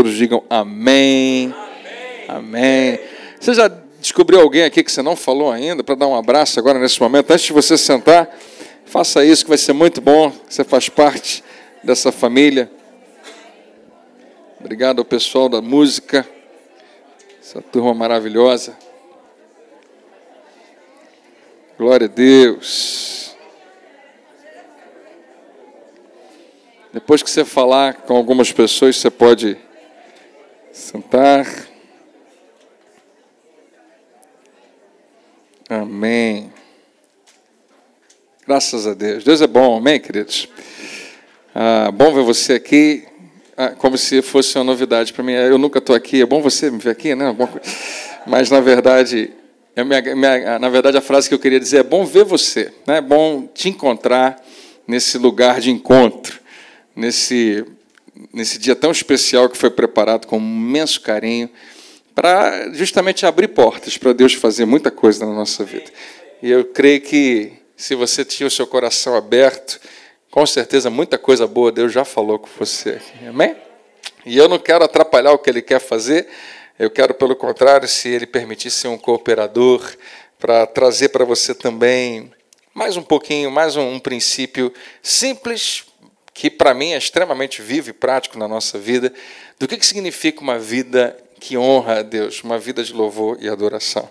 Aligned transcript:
Todos 0.00 0.16
digam 0.16 0.42
amém. 0.48 1.54
Amém. 2.26 2.98
Você 3.38 3.52
já 3.52 3.68
descobriu 4.00 4.40
alguém 4.40 4.62
aqui 4.62 4.82
que 4.82 4.90
você 4.90 5.02
não 5.02 5.14
falou 5.14 5.52
ainda 5.52 5.84
para 5.84 5.94
dar 5.94 6.06
um 6.06 6.16
abraço 6.16 6.58
agora 6.58 6.78
nesse 6.78 6.98
momento? 6.98 7.30
Antes 7.30 7.44
de 7.44 7.52
você 7.52 7.76
sentar, 7.76 8.34
faça 8.86 9.22
isso 9.22 9.44
que 9.44 9.50
vai 9.50 9.58
ser 9.58 9.74
muito 9.74 10.00
bom. 10.00 10.32
Você 10.48 10.64
faz 10.64 10.88
parte 10.88 11.44
dessa 11.84 12.10
família. 12.10 12.70
Obrigado 14.58 15.00
ao 15.00 15.04
pessoal 15.04 15.50
da 15.50 15.60
música, 15.60 16.26
essa 17.38 17.60
turma 17.60 17.92
maravilhosa. 17.92 18.74
Glória 21.76 22.06
a 22.06 22.08
Deus. 22.08 23.36
Depois 26.90 27.22
que 27.22 27.30
você 27.30 27.44
falar 27.44 27.96
com 27.96 28.16
algumas 28.16 28.50
pessoas, 28.50 28.96
você 28.96 29.10
pode 29.10 29.58
sentar. 30.80 31.46
Amém. 35.68 36.50
Graças 38.46 38.86
a 38.86 38.94
Deus. 38.94 39.22
Deus 39.22 39.42
é 39.42 39.46
bom, 39.46 39.76
amém, 39.76 40.00
queridos? 40.00 40.48
Ah, 41.54 41.90
bom 41.92 42.12
ver 42.12 42.24
você 42.24 42.54
aqui, 42.54 43.06
ah, 43.56 43.68
como 43.70 43.96
se 43.96 44.22
fosse 44.22 44.56
uma 44.56 44.64
novidade 44.64 45.12
para 45.12 45.22
mim. 45.22 45.32
Eu 45.32 45.58
nunca 45.58 45.78
estou 45.78 45.94
aqui, 45.94 46.22
é 46.22 46.26
bom 46.26 46.40
você 46.40 46.70
me 46.70 46.78
ver 46.78 46.90
aqui, 46.90 47.14
né? 47.14 47.36
Mas, 48.26 48.50
na 48.50 48.60
verdade, 48.60 49.30
minha, 49.76 50.14
minha, 50.16 50.58
na 50.58 50.68
verdade, 50.68 50.96
a 50.96 51.02
frase 51.02 51.28
que 51.28 51.34
eu 51.34 51.38
queria 51.38 51.60
dizer 51.60 51.78
é 51.78 51.82
bom 51.82 52.04
ver 52.04 52.24
você, 52.24 52.72
né? 52.86 52.96
é 52.96 53.00
bom 53.00 53.46
te 53.46 53.68
encontrar 53.68 54.42
nesse 54.88 55.18
lugar 55.18 55.60
de 55.60 55.70
encontro, 55.70 56.40
nesse 56.96 57.64
nesse 58.32 58.58
dia 58.58 58.74
tão 58.74 58.90
especial 58.90 59.48
que 59.48 59.56
foi 59.56 59.70
preparado 59.70 60.26
com 60.26 60.38
imenso 60.38 61.00
carinho 61.00 61.48
para 62.14 62.70
justamente 62.72 63.24
abrir 63.24 63.48
portas 63.48 63.96
para 63.96 64.12
Deus 64.12 64.34
fazer 64.34 64.64
muita 64.64 64.90
coisa 64.90 65.24
na 65.24 65.32
nossa 65.32 65.64
vida. 65.64 65.90
E 66.42 66.50
eu 66.50 66.64
creio 66.64 67.00
que 67.00 67.52
se 67.76 67.94
você 67.94 68.24
tinha 68.24 68.46
o 68.46 68.50
seu 68.50 68.66
coração 68.66 69.14
aberto, 69.14 69.80
com 70.30 70.44
certeza 70.46 70.90
muita 70.90 71.16
coisa 71.16 71.46
boa 71.46 71.72
Deus 71.72 71.92
já 71.92 72.04
falou 72.04 72.38
com 72.38 72.48
você. 72.58 73.00
Amém? 73.26 73.56
E 74.26 74.36
eu 74.36 74.48
não 74.48 74.58
quero 74.58 74.84
atrapalhar 74.84 75.32
o 75.32 75.38
que 75.38 75.48
Ele 75.48 75.62
quer 75.62 75.80
fazer, 75.80 76.26
eu 76.78 76.90
quero, 76.90 77.14
pelo 77.14 77.36
contrário, 77.36 77.86
se 77.86 78.08
Ele 78.08 78.26
permitir 78.26 78.70
ser 78.70 78.88
um 78.88 78.98
cooperador, 78.98 79.82
para 80.40 80.66
trazer 80.66 81.10
para 81.10 81.24
você 81.24 81.54
também 81.54 82.32
mais 82.72 82.96
um 82.96 83.02
pouquinho, 83.02 83.50
mais 83.50 83.76
um, 83.76 83.94
um 83.94 84.00
princípio 84.00 84.72
simples, 85.02 85.84
que 86.32 86.50
para 86.50 86.72
mim 86.72 86.92
é 86.92 86.98
extremamente 86.98 87.60
vivo 87.62 87.90
e 87.90 87.92
prático 87.92 88.38
na 88.38 88.48
nossa 88.48 88.78
vida, 88.78 89.12
do 89.58 89.68
que, 89.68 89.76
que 89.76 89.86
significa 89.86 90.40
uma 90.40 90.58
vida 90.58 91.16
que 91.38 91.56
honra 91.56 92.00
a 92.00 92.02
Deus, 92.02 92.42
uma 92.42 92.58
vida 92.58 92.82
de 92.82 92.92
louvor 92.92 93.38
e 93.40 93.48
adoração. 93.48 94.08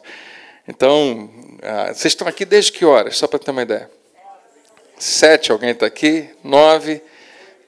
Então, 0.67 1.29
ah, 1.61 1.87
vocês 1.87 2.13
estão 2.13 2.27
aqui 2.27 2.45
desde 2.45 2.71
que 2.71 2.85
horas? 2.85 3.17
Só 3.17 3.27
para 3.27 3.39
ter 3.39 3.51
uma 3.51 3.61
ideia. 3.61 3.89
Sete, 4.97 5.51
alguém 5.51 5.71
está 5.71 5.85
aqui? 5.85 6.29
Nove. 6.43 7.01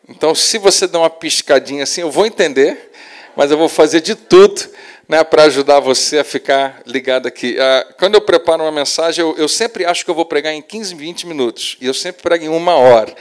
Então, 0.07 0.35
se 0.35 0.57
você 0.57 0.87
der 0.87 0.97
uma 0.97 1.09
piscadinha 1.09 1.83
assim, 1.83 2.01
eu 2.01 2.11
vou 2.11 2.25
entender, 2.25 2.91
mas 3.35 3.49
eu 3.49 3.57
vou 3.57 3.69
fazer 3.69 4.01
de 4.01 4.13
tudo 4.13 4.69
né, 5.07 5.23
para 5.23 5.43
ajudar 5.43 5.79
você 5.79 6.19
a 6.19 6.23
ficar 6.23 6.81
ligado 6.85 7.27
aqui. 7.27 7.57
Ah, 7.59 7.87
quando 7.97 8.15
eu 8.15 8.21
preparo 8.21 8.63
uma 8.63 8.71
mensagem, 8.71 9.23
eu, 9.23 9.35
eu 9.37 9.47
sempre 9.47 9.85
acho 9.85 10.03
que 10.05 10.11
eu 10.11 10.15
vou 10.15 10.25
pregar 10.25 10.53
em 10.53 10.61
15, 10.61 10.95
20 10.95 11.27
minutos, 11.27 11.77
e 11.81 11.85
eu 11.85 11.93
sempre 11.93 12.21
prego 12.21 12.45
em 12.45 12.49
uma 12.49 12.75
hora. 12.75 13.15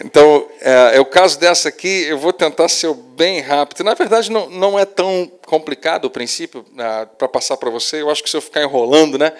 Então, 0.00 0.48
é, 0.60 0.96
é, 0.96 1.00
o 1.00 1.04
caso 1.04 1.38
dessa 1.38 1.68
aqui, 1.68 2.04
eu 2.04 2.18
vou 2.18 2.32
tentar 2.32 2.68
ser 2.68 2.92
bem 2.94 3.40
rápido. 3.40 3.84
Na 3.84 3.94
verdade, 3.94 4.30
não, 4.30 4.48
não 4.48 4.78
é 4.78 4.84
tão 4.84 5.30
complicado 5.46 6.06
o 6.06 6.10
princípio 6.10 6.64
né, 6.72 7.06
para 7.18 7.28
passar 7.28 7.56
para 7.56 7.70
você. 7.70 8.00
Eu 8.00 8.10
acho 8.10 8.22
que 8.22 8.30
se 8.30 8.36
eu 8.36 8.40
ficar 8.40 8.62
enrolando 8.62 9.18
né, 9.18 9.32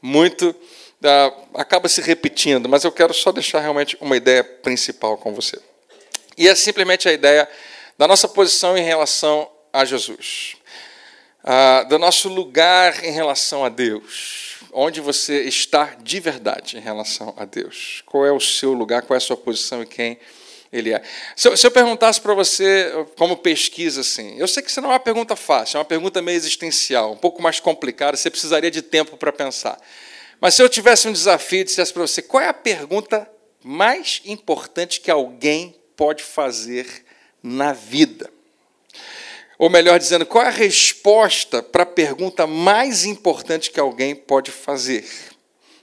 muito, 0.00 0.54
acaba 1.54 1.88
se 1.88 2.00
repetindo, 2.00 2.68
mas 2.68 2.84
eu 2.84 2.92
quero 2.92 3.12
só 3.12 3.30
deixar 3.30 3.60
realmente 3.60 3.96
uma 4.00 4.16
ideia 4.16 4.42
principal 4.42 5.18
com 5.18 5.34
você. 5.34 5.58
E 6.36 6.48
é 6.48 6.54
simplesmente 6.54 7.08
a 7.08 7.12
ideia 7.12 7.48
da 7.98 8.08
nossa 8.08 8.28
posição 8.28 8.78
em 8.78 8.82
relação 8.82 9.50
a 9.72 9.84
Jesus, 9.84 10.56
ah, 11.44 11.84
do 11.88 11.98
nosso 11.98 12.28
lugar 12.28 13.04
em 13.04 13.10
relação 13.10 13.64
a 13.64 13.68
Deus 13.68 14.47
onde 14.72 15.00
você 15.00 15.42
está 15.42 15.96
de 16.02 16.20
verdade 16.20 16.76
em 16.76 16.80
relação 16.80 17.34
a 17.36 17.44
Deus. 17.44 18.02
Qual 18.06 18.24
é 18.24 18.32
o 18.32 18.40
seu 18.40 18.72
lugar, 18.72 19.02
qual 19.02 19.14
é 19.14 19.18
a 19.18 19.20
sua 19.20 19.36
posição 19.36 19.82
e 19.82 19.86
quem 19.86 20.18
ele 20.72 20.92
é. 20.92 21.02
Se 21.34 21.48
eu, 21.48 21.56
se 21.56 21.66
eu 21.66 21.70
perguntasse 21.70 22.20
para 22.20 22.34
você, 22.34 22.92
como 23.16 23.36
pesquisa, 23.36 24.02
assim, 24.02 24.38
eu 24.38 24.46
sei 24.46 24.62
que 24.62 24.70
isso 24.70 24.80
não 24.80 24.90
é 24.90 24.92
uma 24.92 25.00
pergunta 25.00 25.34
fácil, 25.34 25.76
é 25.76 25.78
uma 25.78 25.84
pergunta 25.84 26.20
meio 26.20 26.36
existencial, 26.36 27.12
um 27.12 27.16
pouco 27.16 27.40
mais 27.40 27.58
complicada, 27.58 28.16
você 28.16 28.30
precisaria 28.30 28.70
de 28.70 28.82
tempo 28.82 29.16
para 29.16 29.32
pensar. 29.32 29.80
Mas 30.40 30.54
se 30.54 30.62
eu 30.62 30.68
tivesse 30.68 31.08
um 31.08 31.12
desafio 31.12 31.60
e 31.60 31.64
dissesse 31.64 31.92
para 31.92 32.02
você, 32.02 32.22
qual 32.22 32.42
é 32.42 32.48
a 32.48 32.54
pergunta 32.54 33.28
mais 33.64 34.20
importante 34.24 35.00
que 35.00 35.10
alguém 35.10 35.74
pode 35.96 36.22
fazer 36.22 36.86
na 37.42 37.72
vida? 37.72 38.30
Ou 39.58 39.68
melhor 39.68 39.98
dizendo, 39.98 40.24
qual 40.24 40.44
é 40.44 40.48
a 40.48 40.52
resposta 40.52 41.62
para 41.62 41.82
a 41.82 41.86
pergunta 41.86 42.46
mais 42.46 43.04
importante 43.04 43.70
que 43.70 43.80
alguém 43.80 44.14
pode 44.14 44.52
fazer 44.52 45.04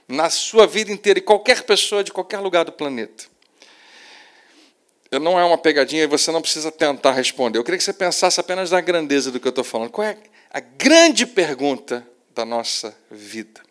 na 0.08 0.30
sua 0.30 0.66
vida 0.66 0.90
inteira 0.90 1.18
e 1.18 1.22
qualquer 1.22 1.62
pessoa 1.62 2.02
de 2.02 2.10
qualquer 2.10 2.38
lugar 2.38 2.64
do 2.64 2.72
planeta? 2.72 3.24
Não 5.20 5.38
é 5.38 5.44
uma 5.44 5.58
pegadinha 5.58 6.02
e 6.02 6.06
você 6.06 6.32
não 6.32 6.40
precisa 6.40 6.72
tentar 6.72 7.12
responder. 7.12 7.58
Eu 7.58 7.64
queria 7.64 7.78
que 7.78 7.84
você 7.84 7.92
pensasse 7.92 8.40
apenas 8.40 8.70
na 8.70 8.80
grandeza 8.80 9.30
do 9.30 9.38
que 9.38 9.46
eu 9.46 9.50
estou 9.50 9.64
falando. 9.64 9.90
Qual 9.90 10.06
é 10.06 10.16
a 10.50 10.60
grande 10.60 11.26
pergunta 11.26 12.06
da 12.34 12.44
nossa 12.44 12.96
vida? 13.10 13.66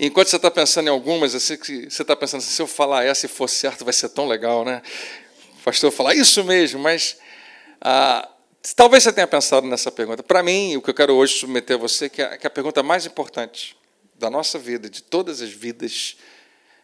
enquanto 0.00 0.28
você 0.28 0.36
está 0.36 0.50
pensando 0.50 0.86
em 0.86 0.90
algumas, 0.90 1.34
você 1.34 1.54
está 1.54 2.16
pensando 2.16 2.40
assim, 2.40 2.50
se 2.50 2.62
eu 2.62 2.66
falar 2.66 3.04
essa 3.04 3.26
e 3.26 3.28
for 3.28 3.48
certo, 3.48 3.84
vai 3.84 3.92
ser 3.92 4.08
tão 4.08 4.26
legal, 4.26 4.64
né? 4.64 4.80
O 5.60 5.62
pastor 5.62 5.92
falar 5.92 6.14
isso 6.14 6.42
mesmo, 6.42 6.80
mas 6.80 7.18
ah, 7.82 8.26
Talvez 8.76 9.02
você 9.02 9.12
tenha 9.12 9.26
pensado 9.26 9.66
nessa 9.66 9.90
pergunta. 9.90 10.22
Para 10.22 10.42
mim, 10.42 10.76
o 10.76 10.82
que 10.82 10.90
eu 10.90 10.94
quero 10.94 11.14
hoje 11.14 11.34
submeter 11.34 11.76
a 11.76 11.78
você, 11.78 12.06
é, 12.06 12.08
que 12.08 12.22
é 12.22 12.46
a 12.46 12.50
pergunta 12.50 12.82
mais 12.82 13.06
importante 13.06 13.76
da 14.16 14.28
nossa 14.28 14.58
vida, 14.58 14.90
de 14.90 15.02
todas 15.02 15.40
as 15.40 15.50
vidas, 15.50 16.16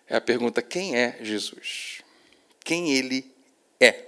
é 0.09 0.17
a 0.17 0.21
pergunta: 0.21 0.63
quem 0.63 0.97
é 0.97 1.19
Jesus? 1.21 2.03
Quem 2.65 2.93
ele 2.95 3.31
é? 3.79 4.07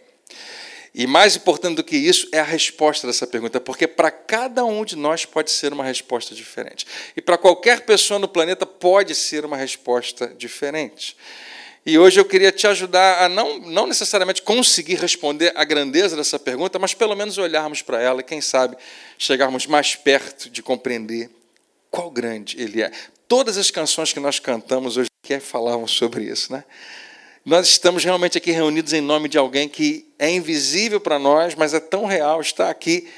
E 0.94 1.06
mais 1.06 1.36
importante 1.36 1.76
do 1.76 1.84
que 1.84 1.96
isso 1.96 2.26
é 2.32 2.40
a 2.40 2.44
resposta 2.44 3.06
dessa 3.06 3.26
pergunta, 3.26 3.60
porque 3.60 3.86
para 3.86 4.10
cada 4.10 4.64
um 4.64 4.84
de 4.84 4.96
nós 4.96 5.26
pode 5.26 5.50
ser 5.50 5.72
uma 5.72 5.84
resposta 5.84 6.34
diferente. 6.34 6.86
E 7.14 7.20
para 7.20 7.36
qualquer 7.36 7.82
pessoa 7.82 8.18
no 8.18 8.26
planeta 8.26 8.64
pode 8.64 9.14
ser 9.14 9.44
uma 9.44 9.56
resposta 9.56 10.28
diferente. 10.28 11.16
E 11.88 11.98
hoje 11.98 12.20
eu 12.20 12.24
queria 12.26 12.52
te 12.52 12.66
ajudar 12.66 13.22
a 13.22 13.30
não, 13.30 13.60
não 13.60 13.86
necessariamente 13.86 14.42
conseguir 14.42 14.96
responder 14.96 15.54
a 15.56 15.64
grandeza 15.64 16.14
dessa 16.14 16.38
pergunta, 16.38 16.78
mas 16.78 16.92
pelo 16.92 17.16
menos 17.16 17.38
olharmos 17.38 17.80
para 17.80 17.98
ela 17.98 18.20
e, 18.20 18.22
quem 18.22 18.42
sabe, 18.42 18.76
chegarmos 19.16 19.66
mais 19.66 19.96
perto 19.96 20.50
de 20.50 20.62
compreender 20.62 21.30
qual 21.90 22.10
grande 22.10 22.60
Ele 22.60 22.82
é. 22.82 22.90
Todas 23.26 23.56
as 23.56 23.70
canções 23.70 24.12
que 24.12 24.20
nós 24.20 24.38
cantamos 24.38 24.98
hoje 24.98 25.08
aqui 25.24 25.40
falavam 25.40 25.86
sobre 25.86 26.24
isso, 26.24 26.52
né? 26.52 26.62
Nós 27.42 27.66
estamos 27.68 28.04
realmente 28.04 28.36
aqui 28.36 28.50
reunidos 28.50 28.92
em 28.92 29.00
nome 29.00 29.26
de 29.26 29.38
alguém 29.38 29.66
que 29.66 30.06
é 30.18 30.28
invisível 30.30 31.00
para 31.00 31.18
nós, 31.18 31.54
mas 31.54 31.72
é 31.72 31.80
tão 31.80 32.04
real, 32.04 32.42
está 32.42 32.68
aqui 32.68 33.08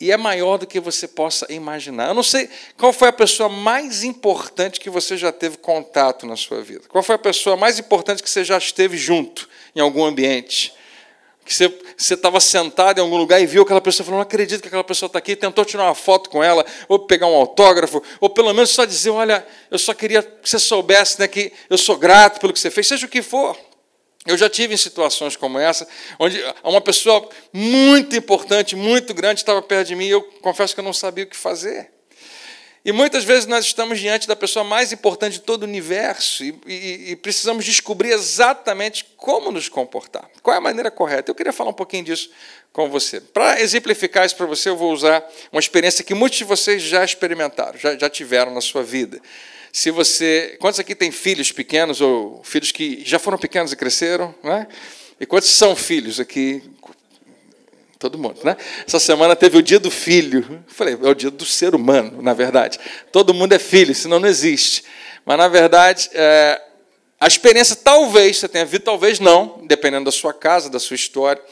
e 0.00 0.12
é 0.12 0.16
maior 0.16 0.58
do 0.58 0.66
que 0.66 0.78
você 0.78 1.08
possa 1.08 1.50
imaginar. 1.50 2.08
Eu 2.08 2.14
não 2.14 2.22
sei 2.22 2.50
qual 2.76 2.92
foi 2.92 3.08
a 3.08 3.12
pessoa 3.12 3.48
mais 3.48 4.04
importante 4.04 4.78
que 4.78 4.90
você 4.90 5.16
já 5.16 5.32
teve 5.32 5.56
contato 5.56 6.26
na 6.26 6.36
sua 6.36 6.62
vida. 6.62 6.82
Qual 6.88 7.02
foi 7.02 7.14
a 7.14 7.18
pessoa 7.18 7.56
mais 7.56 7.78
importante 7.78 8.22
que 8.22 8.28
você 8.28 8.44
já 8.44 8.58
esteve 8.58 8.96
junto 8.96 9.48
em 9.74 9.80
algum 9.80 10.04
ambiente? 10.04 10.74
Que 11.44 11.54
você, 11.54 11.72
estava 11.96 12.40
sentado 12.40 12.98
em 12.98 13.00
algum 13.00 13.16
lugar 13.16 13.40
e 13.40 13.46
viu 13.46 13.62
aquela 13.62 13.80
pessoa 13.80 14.04
falando, 14.04 14.18
não 14.18 14.22
acredito 14.22 14.60
que 14.60 14.66
aquela 14.66 14.84
pessoa 14.84 15.06
está 15.06 15.18
aqui, 15.18 15.34
tentou 15.34 15.64
tirar 15.64 15.84
uma 15.84 15.94
foto 15.94 16.28
com 16.28 16.42
ela, 16.42 16.66
ou 16.88 16.98
pegar 16.98 17.28
um 17.28 17.34
autógrafo, 17.34 18.02
ou 18.20 18.28
pelo 18.28 18.52
menos 18.52 18.70
só 18.70 18.84
dizer, 18.84 19.10
olha, 19.10 19.46
eu 19.70 19.78
só 19.78 19.94
queria 19.94 20.22
que 20.22 20.50
você 20.50 20.58
soubesse 20.58 21.20
né, 21.20 21.28
que 21.28 21.52
eu 21.70 21.78
sou 21.78 21.96
grato 21.96 22.40
pelo 22.40 22.52
que 22.52 22.58
você 22.58 22.70
fez, 22.70 22.88
seja 22.88 23.06
o 23.06 23.08
que 23.08 23.22
for. 23.22 23.56
Eu 24.26 24.36
já 24.36 24.48
tive 24.48 24.74
em 24.74 24.76
situações 24.76 25.36
como 25.36 25.58
essa, 25.58 25.86
onde 26.18 26.42
uma 26.64 26.80
pessoa 26.80 27.28
muito 27.52 28.16
importante, 28.16 28.74
muito 28.74 29.14
grande 29.14 29.40
estava 29.40 29.62
perto 29.62 29.88
de 29.88 29.94
mim 29.94 30.06
e 30.06 30.10
eu 30.10 30.22
confesso 30.42 30.74
que 30.74 30.80
eu 30.80 30.84
não 30.84 30.92
sabia 30.92 31.24
o 31.24 31.26
que 31.28 31.36
fazer. 31.36 31.90
E 32.86 32.92
muitas 32.92 33.24
vezes 33.24 33.46
nós 33.46 33.64
estamos 33.64 33.98
diante 33.98 34.28
da 34.28 34.36
pessoa 34.36 34.64
mais 34.64 34.92
importante 34.92 35.32
de 35.32 35.40
todo 35.40 35.62
o 35.62 35.66
universo 35.66 36.44
e, 36.44 36.56
e, 36.64 37.10
e, 37.10 37.16
precisamos 37.16 37.64
descobrir 37.64 38.12
exatamente 38.12 39.04
como 39.16 39.50
nos 39.50 39.68
comportar. 39.68 40.30
Qual 40.40 40.54
é 40.54 40.58
a 40.58 40.60
maneira 40.60 40.88
correta? 40.88 41.28
Eu 41.28 41.34
queria 41.34 41.52
falar 41.52 41.70
um 41.70 41.74
pouquinho 41.74 42.04
disso 42.04 42.30
com 42.72 42.88
você. 42.88 43.20
Para 43.20 43.60
exemplificar 43.60 44.24
isso 44.24 44.36
para 44.36 44.46
você, 44.46 44.68
eu 44.68 44.76
vou 44.76 44.92
usar 44.92 45.28
uma 45.50 45.58
experiência 45.58 46.04
que 46.04 46.14
muitos 46.14 46.38
de 46.38 46.44
vocês 46.44 46.80
já 46.80 47.04
experimentaram, 47.04 47.76
já, 47.76 47.98
já 47.98 48.08
tiveram 48.08 48.54
na 48.54 48.60
sua 48.60 48.84
vida. 48.84 49.20
Se 49.76 49.90
você. 49.90 50.56
Quantos 50.58 50.80
aqui 50.80 50.94
têm 50.94 51.10
filhos 51.10 51.52
pequenos 51.52 52.00
ou 52.00 52.40
filhos 52.42 52.72
que 52.72 53.02
já 53.04 53.18
foram 53.18 53.36
pequenos 53.36 53.72
e 53.72 53.76
cresceram? 53.76 54.34
Né? 54.42 54.66
E 55.20 55.26
quantos 55.26 55.50
são 55.50 55.76
filhos 55.76 56.18
aqui? 56.18 56.62
Todo 57.98 58.16
mundo, 58.16 58.40
né? 58.42 58.56
Essa 58.86 58.98
semana 58.98 59.36
teve 59.36 59.58
o 59.58 59.62
dia 59.62 59.78
do 59.78 59.90
filho. 59.90 60.64
falei, 60.66 60.94
é 60.94 61.06
o 61.06 61.14
dia 61.14 61.30
do 61.30 61.44
ser 61.44 61.74
humano, 61.74 62.22
na 62.22 62.32
verdade. 62.32 62.80
Todo 63.12 63.34
mundo 63.34 63.52
é 63.52 63.58
filho, 63.58 63.94
senão 63.94 64.18
não 64.18 64.26
existe. 64.26 64.82
Mas, 65.26 65.36
na 65.36 65.46
verdade, 65.46 66.08
é, 66.14 66.58
a 67.20 67.26
experiência 67.26 67.76
talvez 67.76 68.38
você 68.38 68.48
tenha 68.48 68.64
visto, 68.64 68.84
talvez 68.84 69.20
não, 69.20 69.60
dependendo 69.66 70.06
da 70.06 70.10
sua 70.10 70.32
casa, 70.32 70.70
da 70.70 70.78
sua 70.80 70.94
história. 70.94 71.42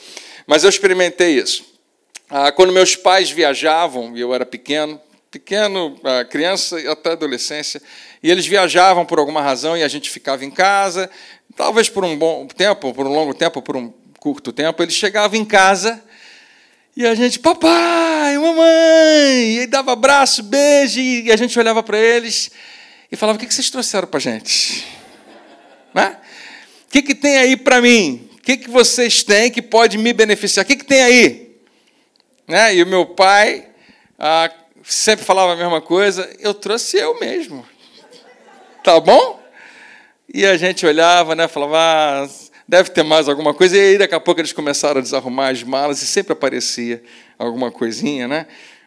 Mas 0.47 0.65
eu 0.65 0.71
experimentei 0.71 1.33
isso. 1.33 1.63
Ah, 2.31 2.51
quando 2.51 2.73
meus 2.73 2.97
pais 2.97 3.31
viajavam, 3.31 4.17
e 4.17 4.21
eu 4.23 4.33
era 4.33 4.47
pequeno, 4.47 4.99
pequeno, 5.35 5.99
criança 6.31 6.79
até 6.93 7.11
adolescência, 7.11 7.83
e 8.23 8.31
eles 8.31 8.47
viajavam 8.47 9.05
por 9.05 9.19
alguma 9.19 9.43
razão 9.43 9.77
e 9.77 9.83
a 9.83 9.89
gente 9.89 10.09
ficava 10.09 10.45
em 10.45 10.51
casa, 10.51 11.11
talvez 11.57 11.89
por 11.89 12.05
um 12.05 12.17
bom 12.17 12.47
tempo, 12.47 12.95
por 12.95 13.05
um 13.05 13.13
longo 13.13 13.35
tempo, 13.35 13.61
por 13.61 13.77
um 13.77 13.93
curto 14.21 14.53
tempo, 14.53 14.81
eles 14.81 14.95
chegavam 14.95 15.37
em 15.37 15.45
casa 15.45 16.01
e 16.97 17.05
a 17.05 17.17
gente, 17.17 17.41
papai, 17.41 18.39
mamãe, 18.39 19.63
e 19.63 19.67
dava 19.67 19.93
abraço, 19.93 20.45
beijo, 20.45 21.01
e 21.01 21.33
a 21.33 21.37
gente 21.37 21.59
olhava 21.59 21.83
para 21.83 21.99
eles 21.99 22.53
e 23.11 23.17
falava: 23.17 23.37
o 23.37 23.41
que 23.41 23.53
vocês 23.53 23.69
trouxeram 23.69 24.07
para 24.07 24.19
a 24.19 24.21
gente? 24.21 24.87
Né? 25.93 26.17
O 26.89 26.91
que, 26.91 27.03
que 27.03 27.15
tem 27.15 27.37
aí 27.37 27.57
para 27.57 27.81
mim? 27.81 28.29
O 28.33 28.43
que, 28.43 28.57
que 28.57 28.69
vocês 28.69 29.23
têm 29.23 29.49
que 29.49 29.63
pode 29.63 29.97
me 29.97 30.13
beneficiar? 30.13 30.65
O 30.65 30.67
que, 30.67 30.75
que 30.75 30.85
tem 30.85 31.03
aí? 31.03 31.57
Né? 32.49 32.75
E 32.75 32.83
o 32.83 32.87
meu 32.87 33.07
pai 33.07 33.69
ah, 34.19 34.51
sempre 34.85 35.25
falava 35.25 35.53
a 35.53 35.57
mesma 35.57 35.81
coisa: 35.81 36.29
eu 36.39 36.55
trouxe 36.55 36.97
eu 36.97 37.19
mesmo. 37.19 37.67
Tá 38.83 39.01
bom? 39.01 39.43
E 40.33 40.45
a 40.45 40.57
gente 40.57 40.85
olhava, 40.85 41.35
né, 41.35 41.49
falava, 41.49 41.77
ah, 41.79 42.29
deve 42.67 42.91
ter 42.91 43.03
mais 43.03 43.29
alguma 43.29 43.55
coisa. 43.55 43.77
E 43.77 43.81
aí, 43.81 43.99
daqui 43.99 44.15
a 44.15 44.21
pouco, 44.21 44.41
eles 44.41 44.53
começaram 44.53 44.99
a 44.99 45.03
desarrumar 45.03 45.53
as 45.53 45.63
malas 45.63 46.03
e 46.03 46.07
sempre 46.07 46.33
aparecia 46.33 47.03
alguma 47.39 47.71
coisinha, 47.71 48.27
né? 48.27 48.47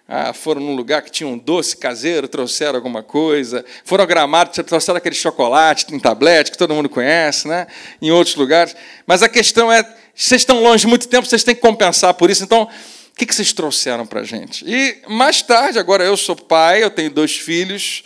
Ah, 0.09 0.31
foram 0.31 0.61
num 0.61 0.73
lugar 0.73 1.01
que 1.01 1.11
tinha 1.11 1.27
um 1.27 1.37
doce 1.37 1.75
caseiro, 1.75 2.29
trouxeram 2.29 2.75
alguma 2.75 3.03
coisa. 3.03 3.65
Foram 3.83 4.03
ao 4.03 4.07
gramado, 4.07 4.51
trouxeram 4.63 4.97
aquele 4.97 5.15
chocolate 5.15 5.93
em 5.93 5.99
tablete 5.99 6.49
que 6.49 6.57
todo 6.57 6.73
mundo 6.73 6.87
conhece, 6.87 7.47
né? 7.47 7.67
em 8.01 8.09
outros 8.09 8.35
lugares. 8.35 8.73
Mas 9.05 9.21
a 9.21 9.27
questão 9.27 9.71
é: 9.71 9.83
vocês 10.15 10.41
estão 10.41 10.63
longe 10.63 10.87
muito 10.87 11.09
tempo, 11.09 11.27
vocês 11.27 11.43
têm 11.43 11.53
que 11.53 11.61
compensar 11.61 12.13
por 12.13 12.29
isso. 12.29 12.41
Então, 12.41 12.69
o 13.17 13.25
que 13.25 13.33
vocês 13.33 13.51
trouxeram 13.51 14.05
para 14.05 14.19
a 14.19 14.23
gente? 14.23 14.63
E 14.63 15.01
mais 15.07 15.41
tarde, 15.41 15.79
agora 15.79 16.03
eu 16.03 16.15
sou 16.15 16.35
pai, 16.35 16.83
eu 16.83 16.91
tenho 16.91 17.09
dois 17.09 17.35
filhos. 17.35 18.03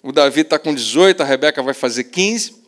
O 0.00 0.12
Davi 0.12 0.42
está 0.42 0.56
com 0.56 0.72
18, 0.72 1.20
a 1.20 1.26
Rebeca 1.26 1.60
vai 1.64 1.74
fazer 1.74 2.04
15. 2.04 2.62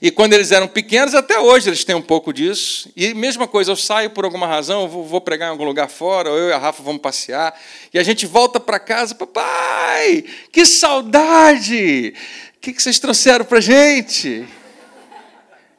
E 0.00 0.10
quando 0.10 0.32
eles 0.32 0.50
eram 0.52 0.66
pequenos, 0.66 1.14
até 1.14 1.38
hoje 1.38 1.68
eles 1.68 1.84
têm 1.84 1.94
um 1.94 2.00
pouco 2.00 2.32
disso. 2.32 2.90
E 2.96 3.12
mesma 3.12 3.46
coisa, 3.46 3.70
eu 3.70 3.76
saio 3.76 4.08
por 4.08 4.24
alguma 4.24 4.46
razão, 4.46 4.88
vou 4.88 5.20
pregar 5.20 5.48
em 5.48 5.50
algum 5.50 5.64
lugar 5.64 5.90
fora, 5.90 6.30
ou 6.30 6.38
eu 6.38 6.48
e 6.48 6.52
a 6.52 6.58
Rafa 6.58 6.82
vamos 6.82 7.02
passear, 7.02 7.60
e 7.92 7.98
a 7.98 8.02
gente 8.02 8.24
volta 8.24 8.58
para 8.58 8.80
casa, 8.80 9.14
papai, 9.14 10.24
que 10.50 10.64
saudade! 10.64 12.14
O 12.56 12.60
que 12.60 12.72
vocês 12.72 12.98
trouxeram 12.98 13.44
para 13.44 13.60
gente? 13.60 14.46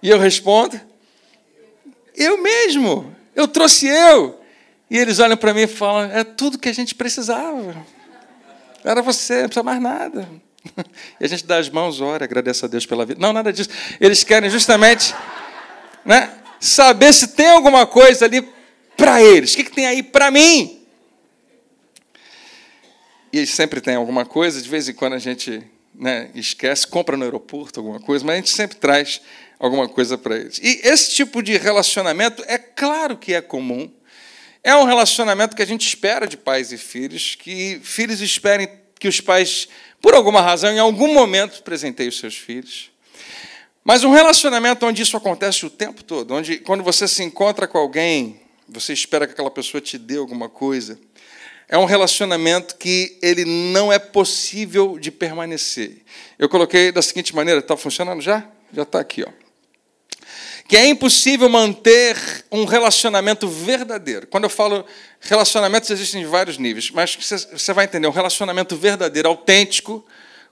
E 0.01 0.09
eu 0.09 0.19
respondo, 0.19 0.79
eu 2.15 2.37
mesmo, 2.39 3.15
eu 3.35 3.47
trouxe 3.47 3.87
eu. 3.87 4.42
E 4.89 4.97
eles 4.97 5.19
olham 5.19 5.37
para 5.37 5.53
mim 5.53 5.61
e 5.61 5.67
falam, 5.67 6.11
é 6.11 6.23
tudo 6.23 6.57
que 6.57 6.69
a 6.69 6.73
gente 6.73 6.93
precisava. 6.95 7.75
Era 8.83 9.01
você, 9.01 9.41
não 9.41 9.49
precisa 9.49 9.63
mais 9.63 9.81
nada. 9.81 10.27
E 11.19 11.25
a 11.25 11.27
gente 11.27 11.45
dá 11.45 11.57
as 11.57 11.69
mãos, 11.69 11.99
ora, 11.99 12.23
agradece 12.23 12.63
a 12.63 12.67
Deus 12.69 12.85
pela 12.85 13.05
vida. 13.05 13.19
Não, 13.19 13.33
nada 13.33 13.51
disso. 13.51 13.69
Eles 13.99 14.23
querem 14.23 14.49
justamente 14.49 15.13
né, 16.05 16.33
saber 16.59 17.13
se 17.13 17.27
tem 17.27 17.49
alguma 17.49 17.85
coisa 17.85 18.25
ali 18.25 18.47
para 18.95 19.21
eles. 19.21 19.53
O 19.53 19.57
que, 19.57 19.65
que 19.65 19.71
tem 19.71 19.85
aí 19.85 20.01
para 20.01 20.31
mim? 20.31 20.81
E 23.31 23.45
sempre 23.45 23.81
tem 23.81 23.95
alguma 23.95 24.25
coisa, 24.25 24.61
de 24.61 24.69
vez 24.69 24.87
em 24.87 24.93
quando 24.93 25.13
a 25.13 25.19
gente 25.19 25.61
né, 25.93 26.29
esquece, 26.33 26.87
compra 26.87 27.17
no 27.17 27.23
aeroporto 27.23 27.79
alguma 27.79 27.99
coisa, 27.99 28.23
mas 28.25 28.33
a 28.33 28.37
gente 28.37 28.51
sempre 28.51 28.77
traz 28.77 29.21
alguma 29.59 29.87
coisa 29.87 30.17
para 30.17 30.37
eles. 30.37 30.59
E 30.61 30.81
esse 30.83 31.11
tipo 31.11 31.41
de 31.41 31.57
relacionamento 31.57 32.43
é 32.47 32.57
claro 32.57 33.17
que 33.17 33.33
é 33.33 33.41
comum. 33.41 33.91
É 34.63 34.73
um 34.75 34.85
relacionamento 34.85 35.57
que 35.57 35.61
a 35.61 35.67
gente 35.67 35.85
espera 35.85 36.25
de 36.25 36.37
pais 36.37 36.71
e 36.71 36.77
filhos, 36.77 37.35
que 37.35 37.81
filhos 37.83 38.21
esperem 38.21 38.69
que 38.97 39.09
os 39.09 39.19
pais 39.19 39.67
por 40.01 40.13
alguma 40.13 40.41
razão, 40.41 40.71
em 40.71 40.79
algum 40.79 41.13
momento, 41.13 41.61
presentei 41.63 42.07
os 42.07 42.17
seus 42.17 42.35
filhos. 42.35 42.89
Mas 43.83 44.05
um 44.05 44.11
relacionamento 44.11 44.85
onde 44.85 45.01
isso 45.01 45.17
acontece 45.17 45.65
o 45.65 45.69
tempo 45.69 46.01
todo, 46.01 46.33
onde 46.33 46.57
quando 46.59 46.81
você 46.81 47.07
se 47.07 47.23
encontra 47.23 47.67
com 47.67 47.77
alguém, 47.77 48.39
você 48.67 48.93
espera 48.93 49.27
que 49.27 49.33
aquela 49.33 49.51
pessoa 49.51 49.81
te 49.81 49.97
dê 49.97 50.17
alguma 50.17 50.47
coisa, 50.47 50.97
é 51.67 51.77
um 51.77 51.85
relacionamento 51.85 52.77
que 52.77 53.17
ele 53.21 53.43
não 53.43 53.91
é 53.91 53.99
possível 53.99 54.97
de 54.97 55.11
permanecer. 55.11 56.03
Eu 56.39 56.47
coloquei 56.47 56.91
da 56.91 57.01
seguinte 57.01 57.35
maneira, 57.35 57.59
está 57.59 57.75
funcionando 57.75 58.21
já? 58.21 58.47
Já 58.71 58.83
está 58.83 58.99
aqui, 59.01 59.23
ó 59.23 59.42
que 60.73 60.77
é 60.77 60.87
impossível 60.87 61.47
manter 61.47 62.17
um 62.51 62.65
relacionamento 62.65 63.47
verdadeiro. 63.47 64.25
Quando 64.25 64.45
eu 64.45 64.49
falo 64.49 64.83
relacionamentos, 65.21 65.91
existem 65.91 66.25
vários 66.25 66.57
níveis, 66.57 66.89
mas 66.89 67.15
você 67.15 67.71
vai 67.73 67.85
entender, 67.85 68.07
um 68.07 68.11
relacionamento 68.11 68.75
verdadeiro, 68.75 69.29
autêntico, 69.29 70.03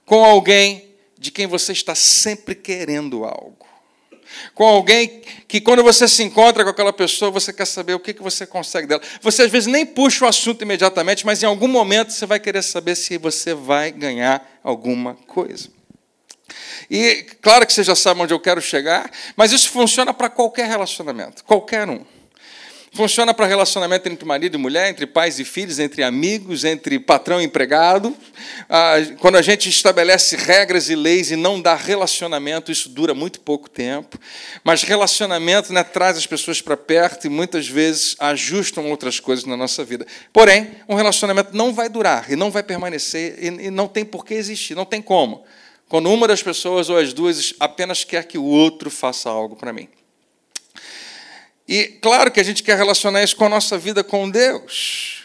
com 0.06 0.24
alguém 0.24 0.94
de 1.18 1.32
quem 1.32 1.48
você 1.48 1.72
está 1.72 1.96
sempre 1.96 2.54
querendo 2.54 3.24
algo. 3.24 3.66
Com 4.54 4.62
alguém 4.62 5.22
que, 5.48 5.60
quando 5.60 5.82
você 5.82 6.06
se 6.06 6.22
encontra 6.22 6.62
com 6.62 6.70
aquela 6.70 6.92
pessoa, 6.92 7.28
você 7.28 7.52
quer 7.52 7.66
saber 7.66 7.94
o 7.94 7.98
que 7.98 8.12
você 8.22 8.46
consegue 8.46 8.86
dela. 8.86 9.02
Você, 9.22 9.42
às 9.42 9.50
vezes, 9.50 9.66
nem 9.66 9.84
puxa 9.84 10.24
o 10.24 10.28
assunto 10.28 10.62
imediatamente, 10.62 11.26
mas 11.26 11.42
em 11.42 11.46
algum 11.46 11.66
momento 11.66 12.12
você 12.12 12.26
vai 12.26 12.38
querer 12.38 12.62
saber 12.62 12.94
se 12.94 13.18
você 13.18 13.54
vai 13.54 13.90
ganhar 13.90 14.60
alguma 14.62 15.16
coisa. 15.26 15.68
E 16.90 17.26
claro 17.40 17.66
que 17.66 17.72
você 17.72 17.84
já 17.84 17.94
sabe 17.94 18.20
onde 18.20 18.32
eu 18.32 18.40
quero 18.40 18.60
chegar, 18.60 19.10
mas 19.36 19.52
isso 19.52 19.70
funciona 19.70 20.12
para 20.12 20.28
qualquer 20.28 20.66
relacionamento, 20.66 21.44
qualquer 21.44 21.88
um. 21.88 22.04
Funciona 22.94 23.32
para 23.32 23.46
relacionamento 23.46 24.06
entre 24.06 24.26
marido 24.26 24.54
e 24.54 24.58
mulher, 24.58 24.90
entre 24.90 25.06
pais 25.06 25.40
e 25.40 25.46
filhos, 25.46 25.78
entre 25.78 26.02
amigos, 26.02 26.62
entre 26.62 26.98
patrão 26.98 27.40
e 27.40 27.44
empregado. 27.44 28.14
Ah, 28.68 28.96
quando 29.18 29.36
a 29.36 29.42
gente 29.42 29.66
estabelece 29.66 30.36
regras 30.36 30.90
e 30.90 30.94
leis 30.94 31.30
e 31.30 31.36
não 31.36 31.58
dá 31.58 31.74
relacionamento, 31.74 32.70
isso 32.70 32.90
dura 32.90 33.14
muito 33.14 33.40
pouco 33.40 33.70
tempo. 33.70 34.18
Mas 34.62 34.82
relacionamento 34.82 35.72
né, 35.72 35.82
traz 35.82 36.18
as 36.18 36.26
pessoas 36.26 36.60
para 36.60 36.76
perto 36.76 37.26
e 37.26 37.30
muitas 37.30 37.66
vezes 37.66 38.14
ajustam 38.18 38.90
outras 38.90 39.18
coisas 39.18 39.46
na 39.46 39.56
nossa 39.56 39.82
vida. 39.82 40.06
Porém, 40.30 40.72
um 40.86 40.94
relacionamento 40.94 41.56
não 41.56 41.72
vai 41.72 41.88
durar 41.88 42.30
e 42.30 42.36
não 42.36 42.50
vai 42.50 42.62
permanecer 42.62 43.42
e 43.42 43.70
não 43.70 43.88
tem 43.88 44.04
por 44.04 44.22
que 44.22 44.34
existir, 44.34 44.74
não 44.74 44.84
tem 44.84 45.00
como. 45.00 45.46
Quando 45.92 46.10
uma 46.10 46.26
das 46.26 46.42
pessoas 46.42 46.88
ou 46.88 46.96
as 46.96 47.12
duas 47.12 47.52
apenas 47.60 48.02
quer 48.02 48.24
que 48.24 48.38
o 48.38 48.44
outro 48.44 48.88
faça 48.88 49.28
algo 49.28 49.54
para 49.54 49.74
mim. 49.74 49.90
E 51.68 51.84
claro 52.00 52.30
que 52.30 52.40
a 52.40 52.42
gente 52.42 52.62
quer 52.62 52.78
relacionar 52.78 53.22
isso 53.22 53.36
com 53.36 53.44
a 53.44 53.48
nossa 53.50 53.76
vida 53.76 54.02
com 54.02 54.30
Deus. 54.30 55.22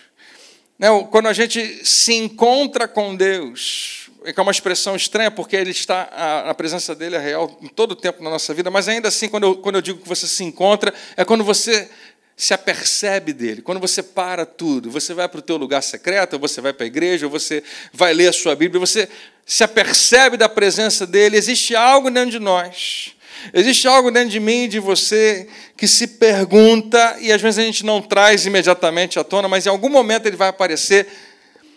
Né, 0.78 0.90
quando 1.10 1.28
a 1.28 1.32
gente 1.32 1.88
se 1.88 2.16
encontra 2.16 2.86
com 2.86 3.16
Deus, 3.16 4.10
é 4.26 4.34
é 4.36 4.42
uma 4.42 4.52
expressão 4.52 4.94
estranha, 4.94 5.32
porque 5.32 5.56
ele 5.56 5.72
está, 5.72 6.02
a, 6.46 6.54
presença 6.54 6.94
dele 6.94 7.16
é 7.16 7.20
real 7.20 7.58
em 7.62 7.70
todo 7.70 7.94
o 7.94 7.96
tempo 7.96 8.22
na 8.22 8.30
nossa 8.30 8.54
vida, 8.54 8.70
mas 8.70 8.90
ainda 8.90 9.08
assim, 9.08 9.30
quando 9.30 9.46
eu, 9.46 9.56
quando 9.56 9.76
eu 9.76 9.82
digo 9.82 10.02
que 10.02 10.10
você 10.10 10.28
se 10.28 10.44
encontra, 10.44 10.94
é 11.16 11.24
quando 11.24 11.46
você 11.46 11.90
se 12.40 12.54
apercebe 12.54 13.34
dele. 13.34 13.64
Quando 13.64 13.80
você 13.80 14.04
para 14.04 14.46
tudo, 14.46 14.92
você 14.92 15.12
vai 15.12 15.28
para 15.28 15.40
o 15.40 15.42
teu 15.42 15.58
lugar 15.58 15.82
secreto, 15.82 16.34
ou 16.34 16.40
você 16.40 16.62
vai 16.62 16.72
para 16.72 16.84
a 16.84 16.88
igreja, 16.88 17.26
ou 17.26 17.32
você 17.32 17.64
vai 17.92 18.14
ler 18.14 18.28
a 18.28 18.32
sua 18.32 18.56
Bíblia, 18.56 18.80
você 18.80 19.10
se 19.44 19.64
apercebe 19.64 20.38
da 20.38 20.48
presença 20.48 21.08
dele. 21.08 21.36
Existe 21.36 21.76
algo 21.76 22.12
dentro 22.12 22.30
de 22.30 22.40
nós, 22.40 23.16
existe 23.52 23.88
algo 23.88 24.12
dentro 24.12 24.30
de 24.30 24.40
mim 24.40 24.66
e 24.66 24.68
de 24.68 24.80
você 24.80 25.48
que 25.76 25.88
se 25.88 26.06
pergunta, 26.06 27.18
e 27.20 27.32
às 27.32 27.42
vezes 27.42 27.58
a 27.58 27.64
gente 27.64 27.84
não 27.84 28.04
traz 28.04 28.46
imediatamente 28.46 29.18
à 29.18 29.24
tona, 29.24 29.48
mas 29.48 29.66
em 29.66 29.70
algum 29.70 29.90
momento 29.90 30.28
ele 30.28 30.38
vai 30.38 30.50
aparecer. 30.50 31.08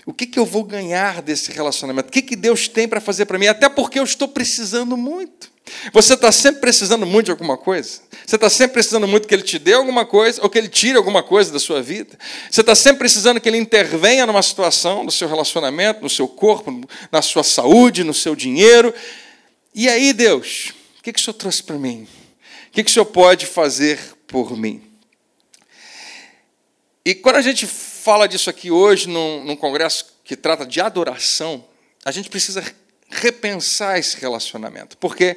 O 0.04 0.12
que, 0.12 0.26
que 0.26 0.38
eu 0.38 0.44
vou 0.44 0.64
ganhar 0.64 1.22
desse 1.22 1.52
relacionamento? 1.52 2.10
O 2.10 2.12
que, 2.12 2.20
que 2.20 2.36
Deus 2.36 2.68
tem 2.68 2.86
para 2.86 3.00
fazer 3.00 3.24
para 3.24 3.38
mim? 3.38 3.46
Até 3.46 3.68
porque 3.68 3.98
eu 3.98 4.04
estou 4.04 4.28
precisando 4.28 4.94
muito. 4.94 5.50
Você 5.92 6.14
está 6.14 6.30
sempre 6.30 6.60
precisando 6.60 7.06
muito 7.06 7.26
de 7.26 7.30
alguma 7.30 7.56
coisa? 7.56 8.00
Você 8.26 8.36
está 8.36 8.50
sempre 8.50 8.74
precisando 8.74 9.06
muito 9.06 9.26
que 9.26 9.34
Ele 9.34 9.42
te 9.42 9.58
dê 9.58 9.74
alguma 9.74 10.04
coisa 10.04 10.42
ou 10.42 10.50
que 10.50 10.58
Ele 10.58 10.68
tire 10.68 10.96
alguma 10.96 11.22
coisa 11.22 11.52
da 11.52 11.58
sua 11.58 11.82
vida? 11.82 12.18
Você 12.50 12.60
está 12.60 12.74
sempre 12.74 12.98
precisando 12.98 13.40
que 13.40 13.48
Ele 13.48 13.58
intervenha 13.58 14.26
numa 14.26 14.42
situação, 14.42 15.04
no 15.04 15.10
seu 15.10 15.28
relacionamento, 15.28 16.02
no 16.02 16.10
seu 16.10 16.28
corpo, 16.28 16.86
na 17.10 17.22
sua 17.22 17.42
saúde, 17.42 18.04
no 18.04 18.14
seu 18.14 18.34
dinheiro. 18.36 18.94
E 19.74 19.88
aí, 19.88 20.12
Deus, 20.12 20.72
o 20.98 21.02
que, 21.02 21.12
que 21.12 21.20
o 21.20 21.22
Senhor 21.22 21.34
trouxe 21.34 21.62
para 21.62 21.76
mim? 21.76 22.06
O 22.68 22.72
que, 22.72 22.84
que 22.84 22.90
o 22.90 22.92
Senhor 22.92 23.06
pode 23.06 23.46
fazer 23.46 23.98
por 24.26 24.56
mim? 24.56 24.82
E 27.04 27.14
quando 27.14 27.36
a 27.36 27.42
gente 27.42 27.66
fala 27.66 28.28
disso 28.28 28.50
aqui 28.50 28.70
hoje, 28.70 29.08
num, 29.08 29.44
num 29.44 29.56
congresso 29.56 30.14
que 30.24 30.36
trata 30.36 30.66
de 30.66 30.80
adoração, 30.80 31.64
a 32.04 32.10
gente 32.10 32.28
precisa 32.28 32.62
repensar 33.10 33.98
esse 33.98 34.16
relacionamento. 34.16 34.96
Porque 34.96 35.36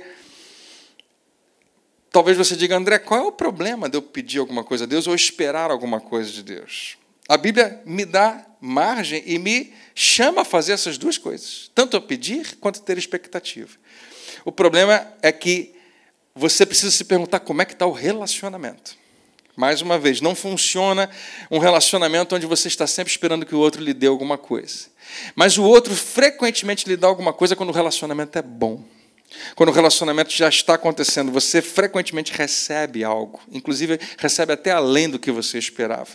talvez 2.14 2.38
você 2.38 2.56
diga, 2.56 2.78
André, 2.78 3.00
qual 3.00 3.20
é 3.20 3.24
o 3.24 3.32
problema 3.32 3.90
de 3.90 3.98
eu 3.98 4.02
pedir 4.02 4.38
alguma 4.38 4.64
coisa 4.64 4.84
a 4.84 4.88
Deus 4.88 5.08
ou 5.08 5.16
esperar 5.16 5.72
alguma 5.72 6.00
coisa 6.00 6.32
de 6.32 6.44
Deus? 6.44 6.96
A 7.28 7.36
Bíblia 7.36 7.82
me 7.86 8.06
dá 8.06 8.46
margem 8.62 9.24
e 9.26 9.40
me 9.40 9.74
chama 9.96 10.44
a 10.44 10.46
fazer 10.46 10.74
essas 10.74 10.98
duas 10.98 11.18
coisas, 11.18 11.72
tanto 11.74 11.98
a 11.98 12.02
pedir 12.02 12.58
quanto 12.58 12.80
a 12.80 12.84
ter 12.84 13.00
expectativa. 13.00 13.72
O 14.46 14.52
problema 14.52 15.08
é 15.24 15.32
que 15.32 15.74
você 16.36 16.66
precisa 16.66 16.92
se 16.92 17.04
perguntar 17.04 17.40
como 17.40 17.64
é 17.64 17.66
que 17.66 17.74
está 17.74 17.88
o 17.88 17.92
relacionamento. 17.92 18.96
Mais 19.56 19.82
uma 19.82 19.98
vez, 19.98 20.22
não 20.22 20.36
funciona 20.36 21.10
um 21.50 21.58
relacionamento 21.58 22.36
onde 22.36 22.46
você 22.46 22.68
está 22.68 22.86
sempre 22.86 23.12
esperando 23.12 23.46
que 23.46 23.56
o 23.56 23.60
outro 23.60 23.84
lhe 23.84 23.94
dê 23.94 24.08
alguma 24.08 24.38
coisa. 24.38 24.88
Mas 25.36 25.58
o 25.58 25.64
outro 25.64 25.96
frequentemente 25.96 26.88
lhe 26.88 26.98
dá 26.98 27.08
alguma 27.08 27.34
coisa 27.34 27.56
quando 27.56 27.70
o 27.70 27.74
relacionamento 27.74 28.38
é 28.38 28.42
bom. 28.42 28.84
Quando 29.56 29.70
o 29.70 29.72
relacionamento 29.72 30.32
já 30.32 30.50
está 30.50 30.76
acontecendo, 30.76 31.32
você 31.32 31.62
frequentemente 31.62 32.32
recebe 32.34 33.04
algo, 33.04 33.40
inclusive 33.52 34.00
recebe 34.18 34.54
até 34.54 34.72
além 34.72 35.10
do 35.10 35.20
que 35.20 35.32
você 35.32 35.58
esperava, 35.58 36.12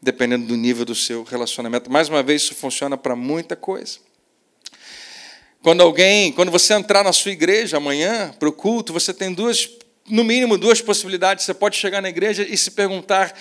dependendo 0.00 0.46
do 0.46 0.56
nível 0.56 0.84
do 0.84 0.94
seu 0.94 1.22
relacionamento. 1.22 1.90
Mais 1.90 2.08
uma 2.08 2.22
vez, 2.22 2.42
isso 2.42 2.54
funciona 2.54 2.96
para 2.96 3.14
muita 3.14 3.56
coisa. 3.56 3.98
Quando 5.62 5.80
alguém, 5.80 6.32
quando 6.32 6.50
você 6.50 6.74
entrar 6.74 7.04
na 7.04 7.12
sua 7.12 7.30
igreja 7.30 7.76
amanhã 7.76 8.34
para 8.36 8.48
o 8.48 8.52
culto, 8.52 8.92
você 8.92 9.14
tem 9.14 9.32
duas, 9.32 9.70
no 10.08 10.24
mínimo 10.24 10.58
duas 10.58 10.80
possibilidades. 10.80 11.44
Você 11.44 11.54
pode 11.54 11.76
chegar 11.76 12.02
na 12.02 12.08
igreja 12.08 12.42
e 12.42 12.56
se 12.56 12.72
perguntar: 12.72 13.32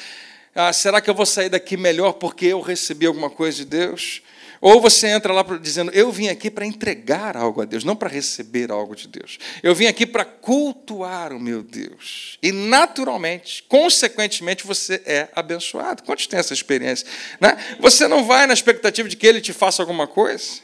ah, 0.53 0.71
será 0.71 1.01
que 1.01 1.09
eu 1.09 1.15
vou 1.15 1.25
sair 1.25 1.49
daqui 1.49 1.75
melhor 1.75 2.13
porque 2.13 2.45
eu 2.45 2.61
recebi 2.61 3.07
alguma 3.07 3.29
coisa 3.29 3.57
de 3.57 3.65
Deus? 3.65 4.21
Ou 4.61 4.79
você 4.79 5.07
entra 5.07 5.33
lá 5.33 5.43
dizendo: 5.59 5.91
Eu 5.91 6.11
vim 6.11 6.27
aqui 6.27 6.51
para 6.51 6.63
entregar 6.63 7.35
algo 7.35 7.63
a 7.63 7.65
Deus, 7.65 7.83
não 7.83 7.95
para 7.95 8.07
receber 8.07 8.71
algo 8.71 8.95
de 8.95 9.07
Deus. 9.07 9.39
Eu 9.63 9.73
vim 9.73 9.87
aqui 9.87 10.05
para 10.05 10.23
cultuar 10.23 11.33
o 11.33 11.39
meu 11.39 11.63
Deus. 11.63 12.37
E, 12.43 12.51
naturalmente, 12.51 13.63
consequentemente, 13.63 14.65
você 14.65 15.01
é 15.03 15.29
abençoado. 15.35 16.03
Quantos 16.03 16.27
têm 16.27 16.39
essa 16.39 16.53
experiência? 16.53 17.07
Né? 17.39 17.57
Você 17.79 18.07
não 18.07 18.23
vai 18.23 18.45
na 18.45 18.53
expectativa 18.53 19.09
de 19.09 19.17
que 19.17 19.25
ele 19.25 19.41
te 19.41 19.51
faça 19.51 19.81
alguma 19.81 20.05
coisa. 20.05 20.61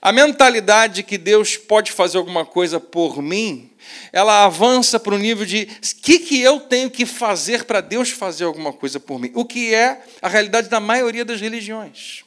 A 0.00 0.12
mentalidade 0.12 0.94
de 0.94 1.02
que 1.02 1.18
Deus 1.18 1.56
pode 1.56 1.90
fazer 1.92 2.18
alguma 2.18 2.44
coisa 2.44 2.78
por 2.78 3.20
mim, 3.22 3.70
ela 4.12 4.44
avança 4.44 4.98
para 4.98 5.14
o 5.14 5.18
nível 5.18 5.46
de 5.46 5.62
o 5.62 6.02
que, 6.02 6.18
que 6.18 6.40
eu 6.40 6.60
tenho 6.60 6.90
que 6.90 7.06
fazer 7.06 7.64
para 7.64 7.80
Deus 7.80 8.10
fazer 8.10 8.44
alguma 8.44 8.72
coisa 8.72 8.98
por 8.98 9.18
mim? 9.18 9.30
O 9.34 9.44
que 9.44 9.74
é 9.74 10.02
a 10.20 10.28
realidade 10.28 10.68
da 10.68 10.80
maioria 10.80 11.24
das 11.24 11.40
religiões. 11.40 12.24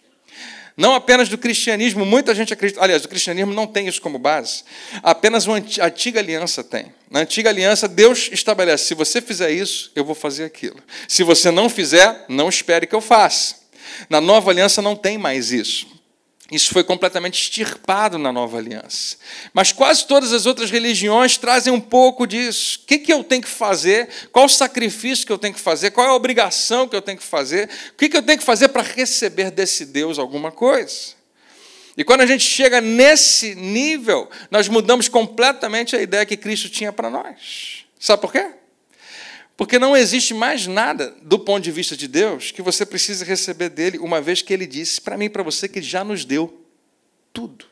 Não 0.77 0.93
apenas 0.93 1.29
do 1.29 1.37
cristianismo, 1.37 2.05
muita 2.05 2.35
gente 2.35 2.51
acredita. 2.51 2.83
Aliás, 2.83 3.05
o 3.05 3.07
cristianismo 3.07 3.53
não 3.53 3.65
tem 3.65 3.87
isso 3.87 4.01
como 4.01 4.19
base. 4.19 4.63
Apenas 5.01 5.47
uma 5.47 5.55
antiga 5.55 6.19
aliança 6.19 6.63
tem. 6.63 6.93
Na 7.09 7.21
antiga 7.21 7.49
aliança, 7.49 7.87
Deus 7.87 8.29
estabelece: 8.31 8.85
se 8.85 8.93
você 8.93 9.21
fizer 9.21 9.51
isso, 9.51 9.91
eu 9.95 10.03
vou 10.03 10.15
fazer 10.15 10.43
aquilo. 10.43 10.77
Se 11.07 11.23
você 11.23 11.49
não 11.49 11.69
fizer, 11.69 12.25
não 12.27 12.49
espere 12.49 12.85
que 12.85 12.95
eu 12.95 12.99
faça. 12.99 13.55
Na 14.09 14.19
nova 14.19 14.51
aliança 14.51 14.81
não 14.81 14.97
tem 14.97 15.17
mais 15.17 15.53
isso. 15.53 15.94
Isso 16.51 16.71
foi 16.71 16.83
completamente 16.83 17.41
extirpado 17.41 18.19
na 18.19 18.31
nova 18.31 18.57
aliança. 18.57 19.17
Mas 19.51 19.71
quase 19.71 20.05
todas 20.05 20.31
as 20.31 20.45
outras 20.45 20.69
religiões 20.69 21.37
trazem 21.37 21.73
um 21.73 21.81
pouco 21.81 22.27
disso. 22.27 22.81
O 22.83 22.85
que, 22.85 22.99
que 22.99 23.11
eu 23.11 23.23
tenho 23.23 23.41
que 23.41 23.47
fazer? 23.47 24.07
Qual 24.31 24.45
o 24.45 24.49
sacrifício 24.49 25.25
que 25.25 25.31
eu 25.31 25.39
tenho 25.39 25.55
que 25.55 25.59
fazer? 25.59 25.89
Qual 25.89 26.05
é 26.05 26.09
a 26.11 26.13
obrigação 26.13 26.87
que 26.87 26.95
eu 26.95 27.01
tenho 27.01 27.17
que 27.17 27.23
fazer? 27.23 27.67
O 27.93 27.95
que, 27.95 28.09
que 28.09 28.17
eu 28.17 28.21
tenho 28.21 28.37
que 28.37 28.45
fazer 28.45 28.67
para 28.67 28.83
receber 28.83 29.49
desse 29.49 29.85
Deus 29.87 30.19
alguma 30.19 30.51
coisa? 30.51 31.15
E 31.97 32.03
quando 32.03 32.21
a 32.21 32.25
gente 32.27 32.43
chega 32.43 32.79
nesse 32.79 33.55
nível, 33.55 34.29
nós 34.51 34.67
mudamos 34.67 35.07
completamente 35.07 35.95
a 35.95 36.01
ideia 36.01 36.25
que 36.25 36.37
Cristo 36.37 36.69
tinha 36.69 36.93
para 36.93 37.09
nós. 37.09 37.85
Sabe 37.99 38.21
por 38.21 38.31
quê? 38.31 38.51
Porque 39.57 39.79
não 39.79 39.95
existe 39.95 40.33
mais 40.33 40.67
nada 40.67 41.15
do 41.21 41.39
ponto 41.39 41.63
de 41.63 41.71
vista 41.71 41.95
de 41.95 42.07
Deus 42.07 42.51
que 42.51 42.61
você 42.61 42.85
precise 42.85 43.23
receber 43.23 43.69
dele, 43.69 43.97
uma 43.99 44.19
vez 44.19 44.41
que 44.41 44.53
ele 44.53 44.67
disse 44.67 44.99
para 44.99 45.17
mim 45.17 45.25
e 45.25 45.29
para 45.29 45.43
você 45.43 45.67
que 45.67 45.79
ele 45.79 45.85
já 45.85 46.03
nos 46.03 46.25
deu 46.25 46.61
tudo. 47.31 47.65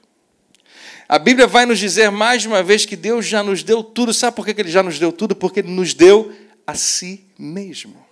A 1.08 1.20
Bíblia 1.20 1.46
vai 1.46 1.66
nos 1.66 1.80
dizer 1.80 2.10
mais 2.10 2.46
uma 2.46 2.64
vez 2.64 2.86
que 2.86 2.96
Deus 2.96 3.26
já 3.26 3.44
nos 3.44 3.64
deu 3.64 3.84
tudo. 3.84 4.14
Sabe 4.14 4.36
por 4.36 4.46
que 4.46 4.60
ele 4.60 4.72
já 4.72 4.82
nos 4.82 4.98
deu 4.98 5.12
tudo? 5.12 5.36
Porque 5.36 5.60
ele 5.60 5.72
nos 5.72 5.94
deu 5.94 6.32
a 6.66 6.74
si 6.74 7.26
mesmo. 7.38 8.04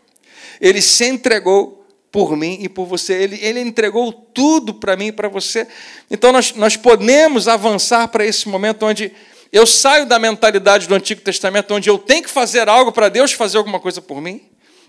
Ele 0.60 0.82
se 0.82 1.06
entregou 1.06 1.88
por 2.12 2.36
mim 2.36 2.58
e 2.60 2.68
por 2.68 2.86
você. 2.86 3.14
Ele, 3.14 3.40
ele 3.42 3.62
entregou 3.62 4.12
tudo 4.12 4.74
para 4.74 4.98
mim 4.98 5.08
e 5.08 5.12
para 5.12 5.30
você. 5.30 5.66
Então 6.10 6.34
nós, 6.34 6.54
nós 6.54 6.76
podemos 6.76 7.48
avançar 7.48 8.10
para 8.10 8.26
esse 8.26 8.50
momento 8.50 8.86
onde 8.86 9.14
eu 9.52 9.66
saio 9.68 10.06
da 10.06 10.18
mentalidade 10.18 10.88
do 10.88 10.96
Antigo 10.96 11.22
Testamento, 11.22 11.74
onde 11.74 11.90
eu 11.90 11.98
tenho 11.98 12.24
que 12.24 12.30
fazer 12.30 12.70
algo 12.70 12.92
para 12.92 13.10
Deus 13.10 13.34
fazer 13.34 13.58
alguma 13.58 13.80
coisa 13.80 14.02
por 14.02 14.22
mim, 14.22 14.42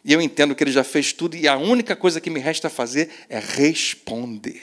e 0.05 0.13
eu 0.13 0.21
entendo 0.21 0.55
que 0.55 0.63
Ele 0.63 0.73
já 0.73 0.85
fez 0.85 1.13
tudo, 1.13 1.37
e 1.37 1.49
a 1.49 1.57
única 1.57 1.97
coisa 1.97 2.21
que 2.21 2.31
me 2.31 2.41
resta 2.41 2.69
fazer 2.71 3.09
é 3.29 3.39
responder, 3.39 4.63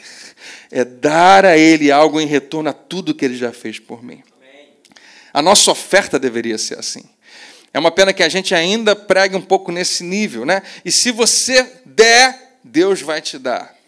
é 0.72 0.84
dar 0.84 1.46
a 1.46 1.58
Ele 1.58 1.91
algo 1.91 2.20
em 2.20 2.25
retorno 2.25 2.70
a 2.70 2.74
tudo 2.74 3.13
que 3.13 3.25
Ele 3.25 3.36
já 3.36 3.51
fez 3.51 3.79
por 3.79 4.03
mim. 4.03 4.24
A 5.34 5.41
nossa 5.41 5.72
oferta 5.72 6.18
deveria 6.18 6.58
ser 6.58 6.79
assim. 6.79 7.03
É 7.74 7.77
uma 7.79 7.91
pena 7.91 8.12
que 8.12 8.24
a 8.24 8.29
gente 8.29 8.56
ainda 8.56 8.96
pregue 8.96 9.36
um 9.36 9.41
pouco 9.41 9.72
nesse 9.72 10.03
nível, 10.03 10.46
né? 10.46 10.63
E 10.84 10.91
se 10.91 11.12
você 11.12 11.63
der, 11.86 12.58
Deus 12.63 13.01
vai 13.01 13.22
te 13.22 13.38
dar. 13.38 13.78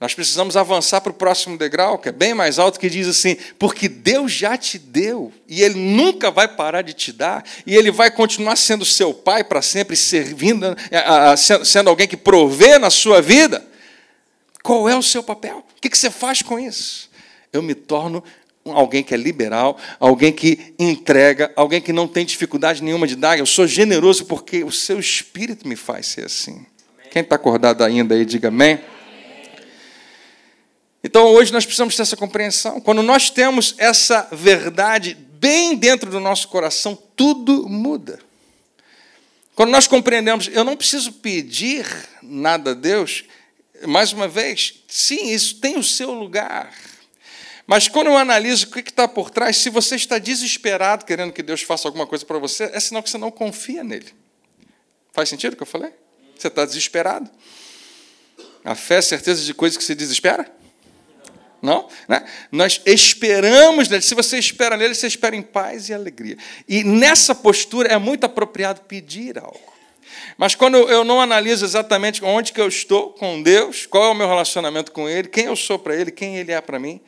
Nós 0.00 0.14
precisamos 0.14 0.56
avançar 0.56 1.00
para 1.00 1.10
o 1.10 1.14
próximo 1.14 1.58
degrau, 1.58 1.98
que 1.98 2.08
é 2.08 2.12
bem 2.12 2.32
mais 2.32 2.58
alto, 2.60 2.78
que 2.78 2.88
diz 2.88 3.08
assim: 3.08 3.36
porque 3.58 3.88
Deus 3.88 4.30
já 4.30 4.56
te 4.56 4.78
deu, 4.78 5.32
e 5.48 5.60
Ele 5.62 5.74
nunca 5.74 6.30
vai 6.30 6.46
parar 6.46 6.82
de 6.82 6.92
te 6.92 7.12
dar, 7.12 7.44
e 7.66 7.74
Ele 7.74 7.90
vai 7.90 8.08
continuar 8.10 8.54
sendo 8.54 8.84
seu 8.84 9.12
pai 9.12 9.42
para 9.42 9.60
sempre, 9.60 9.96
servindo, 9.96 10.76
sendo 11.64 11.90
alguém 11.90 12.06
que 12.06 12.16
provê 12.16 12.78
na 12.78 12.90
sua 12.90 13.20
vida. 13.20 13.66
Qual 14.62 14.88
é 14.88 14.96
o 14.96 15.02
seu 15.02 15.22
papel? 15.22 15.64
O 15.76 15.80
que 15.80 15.96
você 15.96 16.10
faz 16.10 16.42
com 16.42 16.60
isso? 16.60 17.10
Eu 17.52 17.62
me 17.62 17.74
torno 17.74 18.22
alguém 18.64 19.02
que 19.02 19.14
é 19.14 19.16
liberal, 19.16 19.78
alguém 19.98 20.30
que 20.30 20.74
entrega, 20.78 21.50
alguém 21.56 21.80
que 21.80 21.92
não 21.92 22.06
tem 22.06 22.24
dificuldade 22.24 22.84
nenhuma 22.84 23.06
de 23.06 23.16
dar. 23.16 23.38
Eu 23.38 23.46
sou 23.46 23.66
generoso 23.66 24.26
porque 24.26 24.62
o 24.62 24.70
seu 24.70 25.00
espírito 25.00 25.66
me 25.66 25.74
faz 25.74 26.06
ser 26.06 26.26
assim. 26.26 26.64
Quem 27.10 27.22
está 27.22 27.34
acordado 27.36 27.82
ainda 27.82 28.14
aí, 28.14 28.24
diga 28.24 28.48
amém. 28.48 28.78
Então 31.08 31.24
hoje 31.28 31.50
nós 31.50 31.64
precisamos 31.64 31.96
ter 31.96 32.02
essa 32.02 32.18
compreensão. 32.18 32.82
Quando 32.82 33.02
nós 33.02 33.30
temos 33.30 33.74
essa 33.78 34.28
verdade 34.30 35.14
bem 35.14 35.74
dentro 35.74 36.10
do 36.10 36.20
nosso 36.20 36.48
coração, 36.48 36.94
tudo 37.16 37.66
muda. 37.66 38.18
Quando 39.54 39.70
nós 39.70 39.86
compreendemos, 39.86 40.50
eu 40.52 40.62
não 40.64 40.76
preciso 40.76 41.14
pedir 41.14 41.86
nada 42.22 42.72
a 42.72 42.74
Deus, 42.74 43.24
mais 43.86 44.12
uma 44.12 44.28
vez, 44.28 44.82
sim, 44.86 45.30
isso 45.30 45.56
tem 45.56 45.78
o 45.78 45.82
seu 45.82 46.12
lugar. 46.12 46.74
Mas 47.66 47.88
quando 47.88 48.08
eu 48.08 48.16
analiso 48.18 48.66
o 48.66 48.70
que 48.70 48.80
está 48.80 49.08
por 49.08 49.30
trás, 49.30 49.56
se 49.56 49.70
você 49.70 49.96
está 49.96 50.18
desesperado 50.18 51.06
querendo 51.06 51.32
que 51.32 51.42
Deus 51.42 51.62
faça 51.62 51.88
alguma 51.88 52.06
coisa 52.06 52.26
para 52.26 52.38
você, 52.38 52.64
é 52.64 52.80
sinal 52.80 53.02
que 53.02 53.08
você 53.08 53.16
não 53.16 53.30
confia 53.30 53.82
nele. 53.82 54.14
Faz 55.14 55.30
sentido 55.30 55.54
o 55.54 55.56
que 55.56 55.62
eu 55.62 55.66
falei? 55.66 55.90
Você 56.36 56.48
está 56.48 56.66
desesperado. 56.66 57.30
A 58.62 58.74
fé 58.74 58.96
é 58.96 59.02
certeza 59.02 59.42
de 59.42 59.54
coisas 59.54 59.78
que 59.78 59.84
se 59.84 59.94
desespera? 59.94 60.57
Não? 61.60 61.88
Né? 62.08 62.24
Nós 62.52 62.80
esperamos 62.86 63.88
nele. 63.88 64.02
Se 64.02 64.14
você 64.14 64.38
espera 64.38 64.76
nele, 64.76 64.94
você 64.94 65.06
espera 65.06 65.34
em 65.34 65.42
paz 65.42 65.88
e 65.88 65.94
alegria. 65.94 66.36
E 66.68 66.84
nessa 66.84 67.34
postura 67.34 67.88
é 67.88 67.98
muito 67.98 68.24
apropriado 68.24 68.82
pedir 68.82 69.38
algo. 69.38 69.78
Mas 70.36 70.54
quando 70.54 70.76
eu 70.76 71.04
não 71.04 71.20
analiso 71.20 71.64
exatamente 71.64 72.24
onde 72.24 72.52
que 72.52 72.60
eu 72.60 72.68
estou 72.68 73.10
com 73.10 73.42
Deus, 73.42 73.86
qual 73.86 74.04
é 74.04 74.08
o 74.08 74.14
meu 74.14 74.28
relacionamento 74.28 74.92
com 74.92 75.08
Ele, 75.08 75.28
quem 75.28 75.46
eu 75.46 75.56
sou 75.56 75.78
para 75.78 75.96
Ele, 75.96 76.10
quem 76.10 76.36
Ele 76.36 76.52
é 76.52 76.60
para 76.60 76.78
mim, 76.78 77.00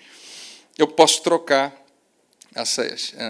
eu 0.77 0.89
posso 0.89 1.23
trocar 1.23 1.75
essa, 2.55 2.85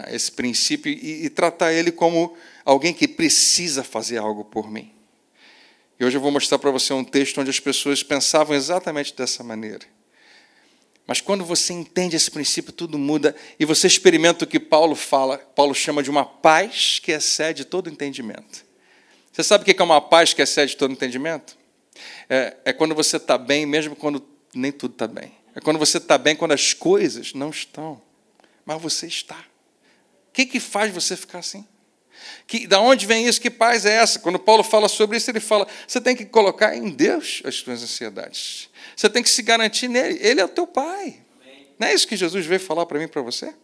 esse 0.09 0.33
princípio 0.33 0.91
e, 0.91 1.27
e 1.27 1.31
tratar 1.31 1.73
Ele 1.73 1.93
como 1.93 2.35
alguém 2.65 2.95
que 2.95 3.07
precisa 3.07 3.85
fazer 3.85 4.19
algo 4.19 4.45
por 4.45 4.71
mim. 4.71 4.91
E 5.99 6.05
hoje 6.05 6.17
eu 6.17 6.21
vou 6.21 6.31
mostrar 6.31 6.59
para 6.59 6.71
você 6.71 6.95
um 6.95 7.05
texto 7.05 7.39
onde 7.39 7.51
as 7.51 7.61
pessoas 7.61 8.03
pensavam 8.03 8.57
exatamente 8.57 9.15
dessa 9.15 9.45
maneira. 9.45 9.85
Mas 11.11 11.21
quando 11.21 11.45
você 11.45 11.73
entende 11.73 12.15
esse 12.15 12.31
princípio, 12.31 12.73
tudo 12.73 12.97
muda 12.97 13.35
e 13.59 13.65
você 13.65 13.89
experimenta 13.89 14.45
o 14.45 14.47
que 14.47 14.61
Paulo 14.61 14.95
fala, 14.95 15.39
Paulo 15.39 15.75
chama 15.75 16.05
de 16.05 16.09
uma 16.09 16.25
paz 16.25 17.01
que 17.01 17.11
excede 17.11 17.65
todo 17.65 17.91
entendimento. 17.91 18.65
Você 19.33 19.43
sabe 19.43 19.63
o 19.63 19.65
que 19.65 19.83
é 19.83 19.85
uma 19.85 20.01
paz 20.01 20.33
que 20.33 20.41
excede 20.41 20.77
todo 20.77 20.93
entendimento? 20.93 21.59
É, 22.29 22.57
é 22.67 22.73
quando 22.73 22.95
você 22.95 23.17
está 23.17 23.37
bem, 23.37 23.67
mesmo 23.67 23.97
quando 23.97 24.25
nem 24.55 24.71
tudo 24.71 24.93
está 24.93 25.09
bem. 25.09 25.33
É 25.53 25.61
quando 25.61 25.81
você 25.81 25.99
está 25.99 26.17
bem, 26.17 26.37
quando 26.37 26.53
as 26.53 26.73
coisas 26.75 27.35
não 27.35 27.51
estão, 27.51 28.01
mas 28.65 28.81
você 28.81 29.09
está. 29.09 29.35
O 29.35 30.33
que, 30.33 30.47
que 30.47 30.61
faz 30.61 30.95
você 30.95 31.17
ficar 31.17 31.41
assim? 31.41 31.67
Que, 32.47 32.67
da 32.67 32.81
onde 32.81 33.07
vem 33.07 33.27
isso? 33.27 33.41
Que 33.41 33.51
paz 33.51 33.85
é 33.85 33.95
essa? 33.95 34.19
Quando 34.19 34.39
Paulo 34.39 34.63
fala 34.63 34.89
sobre 34.89 35.17
isso, 35.17 35.31
ele 35.31 35.41
fala: 35.41 35.67
você 35.87 36.01
tem 36.01 36.15
que 36.15 36.25
colocar 36.25 36.77
em 36.77 36.91
Deus 36.91 37.43
as 37.45 37.57
suas 37.57 37.83
ansiedades. 37.83 38.69
Você 38.97 39.09
tem 39.09 39.23
que 39.23 39.31
se 39.31 39.43
garantir 39.43 39.89
nele. 39.89 40.19
Ele 40.21 40.41
é 40.41 40.45
o 40.45 40.49
teu 40.49 40.67
pai. 40.67 41.19
Não 41.79 41.89
é 41.89 41.95
isso 41.95 42.07
que 42.07 42.17
Jesus 42.17 42.45
veio 42.45 42.61
falar 42.61 42.85
para 42.85 42.99
mim 42.99 43.05
e 43.05 43.09
para 43.09 43.23
você? 43.23 43.55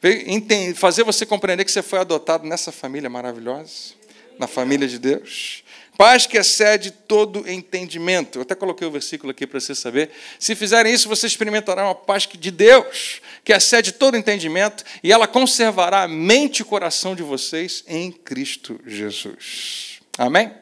Veio 0.00 0.74
fazer 0.74 1.02
você 1.02 1.24
compreender 1.24 1.64
que 1.64 1.72
você 1.72 1.82
foi 1.82 1.98
adotado 1.98 2.46
nessa 2.46 2.70
família 2.70 3.08
maravilhosa. 3.08 3.94
na 4.38 4.46
família 4.46 4.86
de 4.86 4.98
Deus. 4.98 5.63
Paz 5.96 6.26
que 6.26 6.36
excede 6.36 6.90
todo 6.90 7.48
entendimento. 7.48 8.38
Eu 8.38 8.42
até 8.42 8.54
coloquei 8.54 8.86
o 8.86 8.90
versículo 8.90 9.30
aqui 9.30 9.46
para 9.46 9.60
você 9.60 9.74
saber. 9.74 10.10
Se 10.40 10.56
fizerem 10.56 10.92
isso, 10.92 11.08
você 11.08 11.26
experimentará 11.26 11.84
uma 11.84 11.94
paz 11.94 12.26
de 12.26 12.50
Deus, 12.50 13.20
que 13.44 13.52
excede 13.52 13.92
todo 13.92 14.16
entendimento, 14.16 14.82
e 15.02 15.12
ela 15.12 15.28
conservará 15.28 16.02
a 16.02 16.08
mente 16.08 16.58
e 16.58 16.62
o 16.62 16.66
coração 16.66 17.14
de 17.14 17.22
vocês 17.22 17.84
em 17.86 18.10
Cristo 18.10 18.80
Jesus. 18.84 20.00
Amém? 20.18 20.52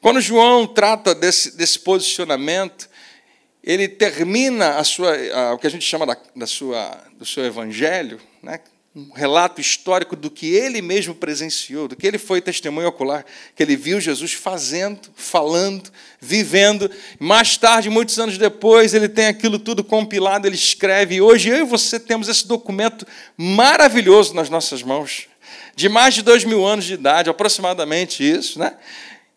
Quando 0.00 0.20
João 0.20 0.68
trata 0.68 1.12
desse, 1.14 1.56
desse 1.56 1.80
posicionamento, 1.80 2.88
ele 3.62 3.88
termina 3.88 4.76
a 4.76 4.84
sua, 4.84 5.16
a, 5.34 5.54
o 5.54 5.58
que 5.58 5.66
a 5.66 5.70
gente 5.70 5.84
chama 5.84 6.06
da, 6.06 6.16
da 6.36 6.46
sua, 6.46 7.04
do 7.18 7.26
seu 7.26 7.44
evangelho, 7.44 8.20
né? 8.40 8.60
Um 8.96 9.10
relato 9.14 9.60
histórico 9.60 10.16
do 10.16 10.30
que 10.30 10.54
ele 10.54 10.80
mesmo 10.80 11.14
presenciou, 11.14 11.86
do 11.86 11.94
que 11.94 12.06
ele 12.06 12.16
foi 12.16 12.40
testemunho 12.40 12.88
ocular, 12.88 13.26
que 13.54 13.62
ele 13.62 13.76
viu 13.76 14.00
Jesus 14.00 14.32
fazendo, 14.32 15.10
falando, 15.14 15.90
vivendo. 16.18 16.90
Mais 17.18 17.58
tarde, 17.58 17.90
muitos 17.90 18.18
anos 18.18 18.38
depois, 18.38 18.94
ele 18.94 19.06
tem 19.06 19.26
aquilo 19.26 19.58
tudo 19.58 19.84
compilado, 19.84 20.46
ele 20.46 20.54
escreve. 20.54 21.16
E 21.16 21.20
hoje 21.20 21.50
eu 21.50 21.58
e 21.58 21.64
você 21.64 22.00
temos 22.00 22.26
esse 22.26 22.48
documento 22.48 23.06
maravilhoso 23.36 24.32
nas 24.32 24.48
nossas 24.48 24.82
mãos, 24.82 25.28
de 25.74 25.90
mais 25.90 26.14
de 26.14 26.22
dois 26.22 26.42
mil 26.42 26.64
anos 26.64 26.86
de 26.86 26.94
idade, 26.94 27.28
aproximadamente 27.28 28.26
isso, 28.26 28.58
né? 28.58 28.76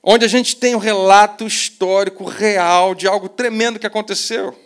onde 0.01 0.23
a 0.23 0.29
gente 0.29 0.55
tem 0.55 0.73
um 0.73 0.79
relato 0.79 1.45
histórico 1.45 2.23
real 2.23 2.95
de 2.95 3.07
algo 3.07 3.27
tremendo 3.27 3.77
que 3.77 3.85
aconteceu. 3.85 4.57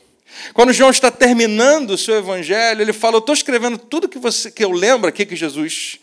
Quando 0.53 0.73
João 0.73 0.89
está 0.89 1.09
terminando 1.09 1.91
o 1.91 1.97
seu 1.97 2.15
evangelho, 2.15 2.81
ele 2.81 2.93
fala: 2.93 3.15
Eu 3.15 3.19
estou 3.19 3.33
escrevendo 3.33 3.77
tudo 3.77 4.09
que, 4.09 4.19
você, 4.19 4.51
que 4.51 4.63
eu 4.63 4.71
lembro 4.71 5.07
aqui 5.07 5.25
que 5.25 5.35
Jesus 5.35 5.99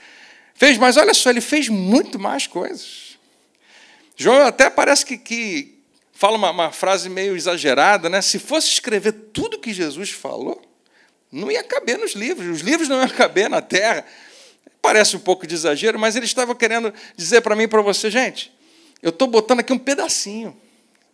fez, 0.55 0.77
mas 0.79 0.97
olha 0.97 1.15
só, 1.15 1.31
ele 1.31 1.41
fez 1.41 1.69
muito 1.69 2.19
mais 2.19 2.47
coisas. 2.47 3.19
João 4.17 4.47
até 4.47 4.69
parece 4.69 5.07
que, 5.07 5.17
que 5.17 5.79
fala 6.13 6.37
uma, 6.37 6.51
uma, 6.51 6.71
frase 6.71 7.09
meio 7.09 7.35
exagerada, 7.35 8.09
né? 8.09 8.21
Se 8.21 8.39
fosse 8.39 8.69
escrever 8.69 9.13
tudo 9.33 9.59
que 9.59 9.73
Jesus 9.73 10.11
falou, 10.11 10.61
não 11.33 11.51
ia 11.51 11.65
caber 11.65 11.99
nos 11.99 12.13
livros, 12.13 12.47
os 12.49 12.61
livros 12.61 12.89
não 12.89 12.99
iam 13.01 13.09
caber 13.09 13.49
na 13.49 13.63
terra. 13.63 14.05
Parece 14.83 15.17
um 15.17 15.21
pouco 15.21 15.47
de 15.47 15.55
exagero, 15.55 15.99
mas 15.99 16.17
ele 16.17 16.27
estava 16.27 16.55
querendo 16.55 16.93
dizer 17.17 17.41
para 17.41 17.57
mim 17.57 17.63
e 17.65 17.69
para 17.69 17.83
você, 17.83 18.11
gente, 18.11 18.53
eu 19.03 19.11
estou 19.11 19.29
botando 19.29 19.61
aqui 19.61 19.73
um 19.73 19.79
pedacinho. 19.79 20.55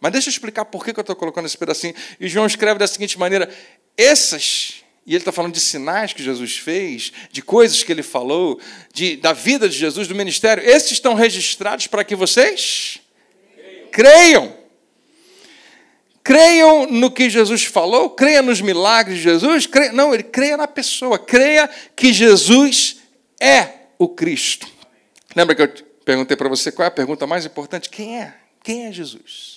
Mas 0.01 0.13
deixa 0.13 0.29
eu 0.29 0.33
explicar 0.33 0.65
por 0.65 0.85
que 0.85 0.91
eu 0.91 1.01
estou 1.01 1.17
colocando 1.17 1.47
esse 1.47 1.57
pedacinho. 1.57 1.95
E 2.21 2.29
João 2.29 2.47
escreve 2.47 2.79
da 2.79 2.87
seguinte 2.87 3.19
maneira: 3.19 3.49
essas, 3.97 4.83
e 5.07 5.13
ele 5.13 5.19
está 5.19 5.33
falando 5.33 5.55
de 5.55 5.61
sinais 5.61 6.13
que 6.13 6.23
Jesus 6.23 6.57
fez, 6.57 7.13
de 7.31 7.43
coisas 7.43 7.83
que 7.83 7.93
ele 7.93 8.03
falou, 8.03 8.61
de, 8.93 9.17
da 9.17 9.33
vida 9.33 9.69
de 9.69 9.77
Jesus, 9.77 10.07
do 10.07 10.15
ministério, 10.15 10.63
esses 10.65 10.93
estão 10.93 11.15
registrados 11.15 11.87
para 11.87 12.05
que 12.05 12.15
vocês 12.15 13.01
creiam. 13.91 14.55
Creiam 16.23 16.87
no 16.91 17.09
que 17.09 17.31
Jesus 17.31 17.65
falou, 17.65 18.11
creia 18.11 18.43
nos 18.43 18.61
milagres 18.61 19.19
de 19.19 19.23
Jesus, 19.23 19.65
creia, 19.65 19.93
não, 19.93 20.13
ele 20.13 20.25
creia 20.25 20.57
na 20.57 20.67
pessoa, 20.67 21.21
creia 21.21 21.71
que 21.95 22.13
Jesus 22.13 22.97
é 23.41 23.69
o 23.97 24.09
Cristo. 24.09 24.67
Lembra 25.37 25.55
que 25.55 25.63
eu 25.63 25.69
perguntei 26.05 26.37
para 26.37 26.49
você 26.49 26.73
qual 26.73 26.85
é 26.85 26.89
a 26.89 26.91
pergunta 26.91 27.29
mais 27.29 27.47
importante? 27.47 27.89
Quem 27.89 28.21
é? 28.21 28.35
Quem 28.63 28.87
é 28.87 28.93
Jesus? 28.93 29.56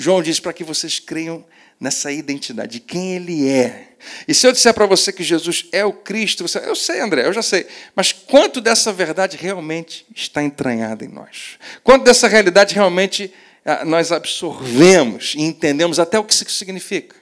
João 0.00 0.22
diz 0.22 0.40
para 0.40 0.54
que 0.54 0.64
vocês 0.64 0.98
creiam 0.98 1.44
nessa 1.78 2.10
identidade, 2.10 2.72
de 2.72 2.80
quem 2.80 3.16
ele 3.16 3.50
é. 3.50 3.88
E 4.26 4.32
se 4.32 4.46
eu 4.46 4.52
disser 4.52 4.72
para 4.72 4.86
você 4.86 5.12
que 5.12 5.22
Jesus 5.22 5.66
é 5.72 5.84
o 5.84 5.92
Cristo, 5.92 6.48
você, 6.48 6.58
eu 6.60 6.74
sei, 6.74 7.00
André, 7.00 7.26
eu 7.26 7.32
já 7.34 7.42
sei, 7.42 7.66
mas 7.94 8.10
quanto 8.10 8.62
dessa 8.62 8.94
verdade 8.94 9.36
realmente 9.36 10.06
está 10.16 10.42
entranhada 10.42 11.04
em 11.04 11.08
nós? 11.08 11.58
Quanto 11.84 12.04
dessa 12.04 12.28
realidade 12.28 12.74
realmente 12.74 13.30
ah, 13.62 13.84
nós 13.84 14.10
absorvemos 14.10 15.34
e 15.36 15.42
entendemos 15.42 15.98
até 15.98 16.18
o 16.18 16.24
que 16.24 16.32
isso 16.32 16.48
significa? 16.48 17.14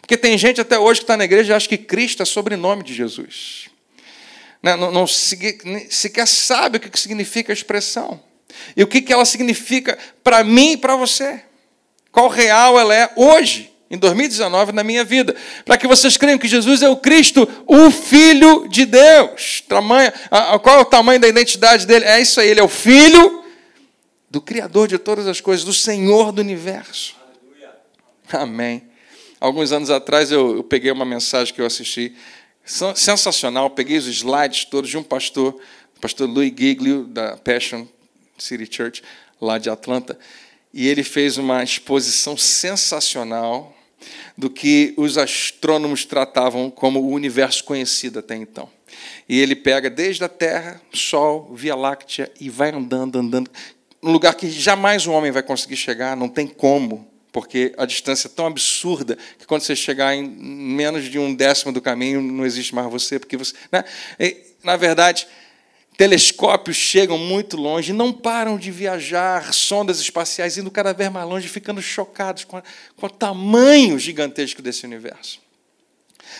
Porque 0.00 0.16
tem 0.16 0.36
gente 0.36 0.60
até 0.60 0.76
hoje 0.76 0.98
que 0.98 1.04
está 1.04 1.16
na 1.16 1.24
igreja 1.24 1.52
e 1.52 1.56
acha 1.56 1.68
que 1.68 1.78
Cristo 1.78 2.24
é 2.24 2.26
sobrenome 2.26 2.82
de 2.82 2.92
Jesus. 2.92 3.70
Não, 4.60 4.76
não, 4.76 4.90
não 4.90 5.06
sequer 5.06 6.26
sabe 6.26 6.78
o 6.78 6.80
que 6.80 6.98
significa 6.98 7.52
a 7.52 7.54
expressão. 7.54 8.20
E 8.76 8.82
o 8.82 8.86
que 8.88 9.12
ela 9.12 9.24
significa 9.24 9.96
para 10.24 10.42
mim 10.42 10.72
e 10.72 10.76
para 10.76 10.96
você 10.96 11.40
qual 12.14 12.28
real 12.28 12.78
ela 12.78 12.94
é 12.94 13.10
hoje, 13.16 13.72
em 13.90 13.98
2019, 13.98 14.70
na 14.70 14.84
minha 14.84 15.02
vida. 15.02 15.34
Para 15.64 15.76
que 15.76 15.84
vocês 15.88 16.16
creiam 16.16 16.38
que 16.38 16.46
Jesus 16.46 16.80
é 16.80 16.88
o 16.88 16.96
Cristo, 16.96 17.48
o 17.66 17.90
Filho 17.90 18.68
de 18.68 18.86
Deus. 18.86 19.64
Tamanho, 19.68 20.12
qual 20.62 20.78
é 20.78 20.80
o 20.82 20.84
tamanho 20.84 21.18
da 21.18 21.26
identidade 21.26 21.84
dele? 21.88 22.04
É 22.04 22.20
isso 22.20 22.40
aí, 22.40 22.48
ele 22.48 22.60
é 22.60 22.62
o 22.62 22.68
Filho 22.68 23.42
do 24.30 24.40
Criador 24.40 24.86
de 24.86 24.96
todas 24.96 25.26
as 25.26 25.40
coisas, 25.40 25.64
do 25.64 25.74
Senhor 25.74 26.30
do 26.30 26.40
universo. 26.40 27.16
Amém. 28.32 28.84
Alguns 29.40 29.72
anos 29.72 29.90
atrás 29.90 30.30
eu, 30.30 30.58
eu 30.58 30.62
peguei 30.62 30.92
uma 30.92 31.04
mensagem 31.04 31.52
que 31.52 31.60
eu 31.60 31.66
assisti, 31.66 32.14
sensacional, 32.94 33.70
peguei 33.70 33.98
os 33.98 34.06
slides 34.06 34.66
todos 34.66 34.88
de 34.88 34.96
um 34.96 35.02
pastor, 35.02 35.60
o 35.96 36.00
pastor 36.00 36.28
Louis 36.28 36.54
Giglio, 36.56 37.08
da 37.08 37.36
Passion 37.38 37.88
City 38.38 38.68
Church, 38.70 39.02
lá 39.40 39.58
de 39.58 39.68
Atlanta, 39.68 40.16
e 40.74 40.88
ele 40.88 41.04
fez 41.04 41.38
uma 41.38 41.62
exposição 41.62 42.36
sensacional 42.36 43.72
do 44.36 44.50
que 44.50 44.92
os 44.96 45.16
astrônomos 45.16 46.04
tratavam 46.04 46.68
como 46.68 47.00
o 47.00 47.12
universo 47.12 47.62
conhecido 47.62 48.18
até 48.18 48.34
então. 48.34 48.68
E 49.28 49.38
ele 49.40 49.54
pega 49.54 49.88
desde 49.88 50.24
a 50.24 50.28
Terra, 50.28 50.80
Sol, 50.92 51.54
Via 51.54 51.76
Láctea 51.76 52.30
e 52.40 52.50
vai 52.50 52.70
andando, 52.70 53.20
andando, 53.20 53.48
num 54.02 54.10
lugar 54.10 54.34
que 54.34 54.50
jamais 54.50 55.06
um 55.06 55.12
homem 55.12 55.30
vai 55.30 55.44
conseguir 55.44 55.76
chegar, 55.76 56.16
não 56.16 56.28
tem 56.28 56.46
como, 56.48 57.08
porque 57.32 57.72
a 57.78 57.86
distância 57.86 58.26
é 58.26 58.30
tão 58.30 58.46
absurda 58.46 59.16
que 59.38 59.46
quando 59.46 59.62
você 59.62 59.76
chegar 59.76 60.14
em 60.14 60.24
menos 60.24 61.04
de 61.04 61.20
um 61.20 61.32
décimo 61.32 61.72
do 61.72 61.80
caminho, 61.80 62.20
não 62.20 62.44
existe 62.44 62.74
mais 62.74 62.90
você, 62.90 63.18
porque 63.18 63.36
você. 63.36 63.54
Né? 63.70 63.84
E, 64.18 64.36
na 64.62 64.76
verdade, 64.76 65.28
telescópios 65.96 66.76
chegam 66.76 67.16
muito 67.16 67.56
longe, 67.56 67.92
não 67.92 68.12
param 68.12 68.58
de 68.58 68.70
viajar, 68.70 69.52
sondas 69.52 70.00
espaciais 70.00 70.58
indo 70.58 70.70
cada 70.70 70.92
vez 70.92 71.10
mais 71.10 71.26
longe, 71.26 71.48
ficando 71.48 71.80
chocados 71.80 72.44
com, 72.44 72.56
a, 72.56 72.62
com 72.96 73.06
o 73.06 73.10
tamanho 73.10 73.98
gigantesco 73.98 74.60
desse 74.60 74.84
universo. 74.84 75.40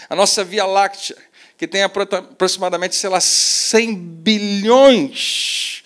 A 0.08 0.16
nossa 0.16 0.42
Via 0.42 0.66
Láctea, 0.66 1.16
que 1.56 1.68
tem 1.68 1.82
aproximadamente, 1.82 2.96
sei 2.96 3.08
lá, 3.08 3.20
100 3.20 3.94
bilhões 3.94 5.82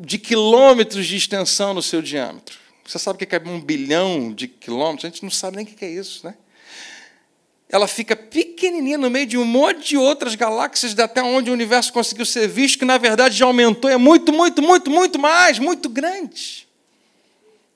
de 0.00 0.18
quilômetros 0.18 1.06
de 1.06 1.16
extensão 1.16 1.74
no 1.74 1.82
seu 1.82 2.00
diâmetro. 2.00 2.58
Você 2.86 2.98
sabe 2.98 3.22
o 3.22 3.26
que 3.26 3.34
é 3.34 3.42
um 3.46 3.60
bilhão 3.60 4.32
de 4.32 4.46
quilômetros? 4.46 5.04
A 5.04 5.08
gente 5.08 5.22
não 5.22 5.30
sabe 5.30 5.56
nem 5.56 5.64
o 5.64 5.68
que 5.68 5.84
é 5.84 5.90
isso, 5.90 6.26
né? 6.26 6.34
Ela 7.74 7.88
fica 7.88 8.14
pequenininha 8.14 8.96
no 8.96 9.10
meio 9.10 9.26
de 9.26 9.36
um 9.36 9.44
monte 9.44 9.88
de 9.88 9.96
outras 9.96 10.36
galáxias, 10.36 10.96
até 10.96 11.20
onde 11.20 11.50
o 11.50 11.52
universo 11.52 11.92
conseguiu 11.92 12.24
ser 12.24 12.46
visto, 12.46 12.78
que 12.78 12.84
na 12.84 12.96
verdade 12.98 13.36
já 13.36 13.46
aumentou, 13.46 13.90
é 13.90 13.96
muito, 13.96 14.32
muito, 14.32 14.62
muito, 14.62 14.88
muito 14.92 15.18
mais, 15.18 15.58
muito 15.58 15.88
grande. 15.88 16.68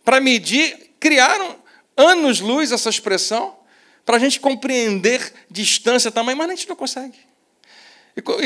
Para 0.05 0.21
medir, 0.21 0.93
criaram 1.01 1.57
anos-luz 1.97 2.71
essa 2.71 2.89
expressão, 2.89 3.57
para 4.07 4.19
a 4.19 4.21
gente 4.21 4.39
compreender 4.39 5.33
distância, 5.51 6.13
tamanho, 6.13 6.39
mas 6.39 6.49
a 6.49 6.55
gente 6.55 6.69
não 6.69 6.77
consegue. 6.77 7.19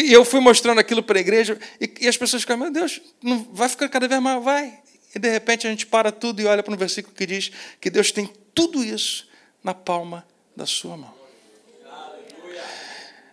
E 0.03 0.11
eu 0.11 0.25
fui 0.25 0.41
mostrando 0.41 0.79
aquilo 0.79 1.03
para 1.03 1.19
a 1.19 1.21
igreja, 1.21 1.61
e 2.01 2.09
as 2.09 2.17
pessoas 2.17 2.45
ficam, 2.45 2.57
meu 2.57 2.71
Deus, 2.71 2.99
não 3.23 3.47
vai 3.53 3.69
ficar 3.69 3.91
cada 3.91 4.09
vez 4.09 4.23
mais, 4.23 4.43
vai. 4.43 4.79
E 5.15 5.19
de 5.19 5.31
repente 5.31 5.67
a 5.67 5.71
gente 5.71 5.85
para 5.85 6.11
tudo 6.11 6.41
e 6.41 6.47
olha 6.47 6.63
para 6.63 6.73
um 6.73 6.79
versículo 6.79 7.15
que 7.15 7.27
diz 7.27 7.53
que 7.79 7.91
Deus 7.91 8.11
tem 8.11 8.33
tudo 8.55 8.83
isso 8.83 9.29
na 9.63 9.75
palma 9.75 10.27
da 10.57 10.65
sua 10.65 10.97
mão. 10.97 11.22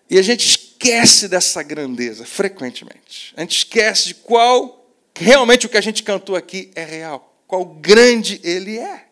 E 0.09 0.17
a 0.17 0.21
gente 0.21 0.47
esquece 0.47 1.27
dessa 1.27 1.61
grandeza 1.61 2.25
frequentemente. 2.25 3.33
A 3.37 3.41
gente 3.41 3.57
esquece 3.57 4.07
de 4.07 4.15
qual 4.15 4.89
realmente 5.15 5.65
o 5.65 5.69
que 5.69 5.77
a 5.77 5.81
gente 5.81 6.01
cantou 6.01 6.35
aqui 6.35 6.71
é 6.73 6.83
real, 6.83 7.37
qual 7.45 7.63
grande 7.65 8.39
ele 8.43 8.79
é. 8.79 9.05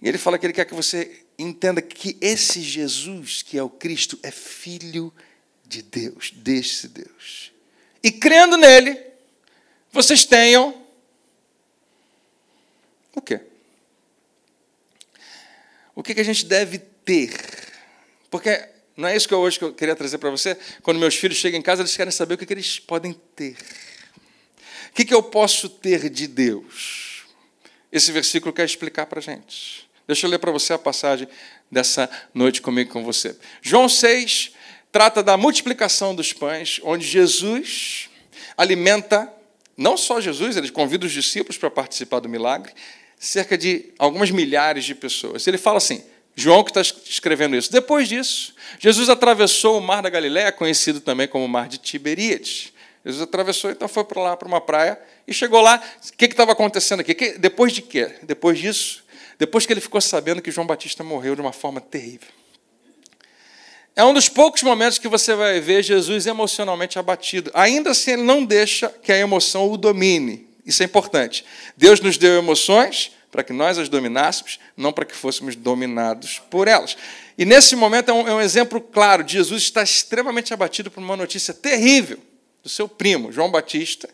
E 0.00 0.08
ele 0.08 0.18
fala 0.18 0.38
que 0.38 0.46
ele 0.46 0.52
quer 0.52 0.64
que 0.64 0.74
você 0.74 1.24
entenda 1.38 1.82
que 1.82 2.16
esse 2.20 2.60
Jesus, 2.60 3.42
que 3.42 3.58
é 3.58 3.62
o 3.62 3.68
Cristo, 3.68 4.18
é 4.22 4.30
filho 4.30 5.12
de 5.66 5.82
Deus, 5.82 6.30
desse 6.30 6.88
Deus. 6.88 7.52
E 8.02 8.10
crendo 8.10 8.56
nele, 8.56 8.98
vocês 9.92 10.24
tenham 10.24 10.86
o 13.14 13.20
quê? 13.20 13.40
O 15.94 16.02
que 16.02 16.18
a 16.18 16.24
gente 16.24 16.46
deve 16.46 16.78
ter? 16.78 17.34
Porque 18.30 18.69
não 19.00 19.08
é 19.08 19.16
isso 19.16 19.26
que 19.26 19.34
eu 19.34 19.38
hoje 19.40 19.58
que 19.58 19.64
eu 19.64 19.72
queria 19.72 19.96
trazer 19.96 20.18
para 20.18 20.30
você? 20.30 20.56
Quando 20.82 21.00
meus 21.00 21.16
filhos 21.16 21.38
chegam 21.38 21.58
em 21.58 21.62
casa, 21.62 21.82
eles 21.82 21.96
querem 21.96 22.12
saber 22.12 22.34
o 22.34 22.38
que, 22.38 22.46
que 22.46 22.52
eles 22.52 22.78
podem 22.78 23.12
ter. 23.34 23.56
O 24.90 24.92
que, 24.94 25.04
que 25.04 25.14
eu 25.14 25.22
posso 25.22 25.68
ter 25.68 26.10
de 26.10 26.26
Deus? 26.26 27.24
Esse 27.90 28.12
versículo 28.12 28.52
quer 28.52 28.64
explicar 28.64 29.06
para 29.06 29.18
a 29.18 29.22
gente. 29.22 29.88
Deixa 30.06 30.26
eu 30.26 30.30
ler 30.30 30.38
para 30.38 30.50
você 30.50 30.72
a 30.72 30.78
passagem 30.78 31.26
dessa 31.70 32.10
noite 32.34 32.60
comigo 32.60 32.90
com 32.90 33.02
você. 33.02 33.36
João 33.62 33.88
6 33.88 34.52
trata 34.92 35.22
da 35.22 35.36
multiplicação 35.36 36.14
dos 36.14 36.32
pães, 36.32 36.80
onde 36.82 37.06
Jesus 37.06 38.10
alimenta 38.56 39.32
não 39.76 39.96
só 39.96 40.20
Jesus, 40.20 40.56
ele 40.56 40.70
convida 40.70 41.06
os 41.06 41.12
discípulos 41.12 41.56
para 41.56 41.70
participar 41.70 42.20
do 42.20 42.28
milagre, 42.28 42.72
cerca 43.18 43.56
de 43.56 43.92
algumas 43.98 44.30
milhares 44.30 44.84
de 44.84 44.94
pessoas. 44.94 45.46
Ele 45.46 45.56
fala 45.56 45.78
assim: 45.78 46.02
João 46.34 46.64
que 46.64 46.70
está 46.70 46.80
escrevendo 46.80 47.56
isso. 47.56 47.70
Depois 47.70 48.08
disso, 48.08 48.54
Jesus 48.78 49.08
atravessou 49.08 49.78
o 49.78 49.80
mar 49.80 50.02
da 50.02 50.08
Galiléia, 50.08 50.50
conhecido 50.52 51.00
também 51.00 51.28
como 51.28 51.46
mar 51.46 51.68
de 51.68 51.78
Tiberíades. 51.78 52.72
Jesus 53.04 53.22
atravessou, 53.22 53.70
então 53.70 53.88
foi 53.88 54.04
para 54.04 54.20
lá, 54.20 54.36
para 54.36 54.46
uma 54.46 54.60
praia, 54.60 54.98
e 55.26 55.32
chegou 55.32 55.60
lá. 55.60 55.82
O 56.06 56.16
que 56.16 56.26
estava 56.26 56.52
acontecendo 56.52 57.00
aqui? 57.00 57.14
Que, 57.14 57.38
depois 57.38 57.72
de 57.72 57.82
quê? 57.82 58.16
Depois 58.22 58.58
disso, 58.58 59.02
depois 59.38 59.64
que 59.64 59.72
ele 59.72 59.80
ficou 59.80 60.00
sabendo 60.00 60.42
que 60.42 60.50
João 60.50 60.66
Batista 60.66 61.02
morreu 61.02 61.34
de 61.34 61.40
uma 61.40 61.52
forma 61.52 61.80
terrível. 61.80 62.28
É 63.96 64.04
um 64.04 64.14
dos 64.14 64.28
poucos 64.28 64.62
momentos 64.62 64.98
que 64.98 65.08
você 65.08 65.34
vai 65.34 65.60
ver 65.60 65.82
Jesus 65.82 66.26
emocionalmente 66.26 66.98
abatido. 66.98 67.50
Ainda 67.54 67.90
assim, 67.90 68.12
ele 68.12 68.22
não 68.22 68.44
deixa 68.44 68.88
que 68.88 69.10
a 69.10 69.18
emoção 69.18 69.70
o 69.70 69.76
domine. 69.76 70.46
Isso 70.64 70.82
é 70.82 70.86
importante. 70.86 71.44
Deus 71.76 72.00
nos 72.00 72.16
deu 72.16 72.38
emoções 72.38 73.12
para 73.30 73.44
que 73.44 73.52
nós 73.52 73.78
as 73.78 73.88
dominássemos, 73.88 74.58
não 74.76 74.92
para 74.92 75.04
que 75.04 75.14
fôssemos 75.14 75.54
dominados 75.54 76.40
por 76.50 76.66
elas. 76.66 76.96
E 77.38 77.44
nesse 77.44 77.76
momento 77.76 78.10
é 78.10 78.14
um, 78.14 78.28
é 78.28 78.34
um 78.34 78.40
exemplo 78.40 78.80
claro 78.80 79.26
Jesus 79.26 79.62
estar 79.62 79.82
extremamente 79.82 80.52
abatido 80.52 80.90
por 80.90 81.02
uma 81.02 81.16
notícia 81.16 81.54
terrível 81.54 82.18
do 82.62 82.68
seu 82.68 82.88
primo, 82.88 83.32
João 83.32 83.50
Batista, 83.50 84.08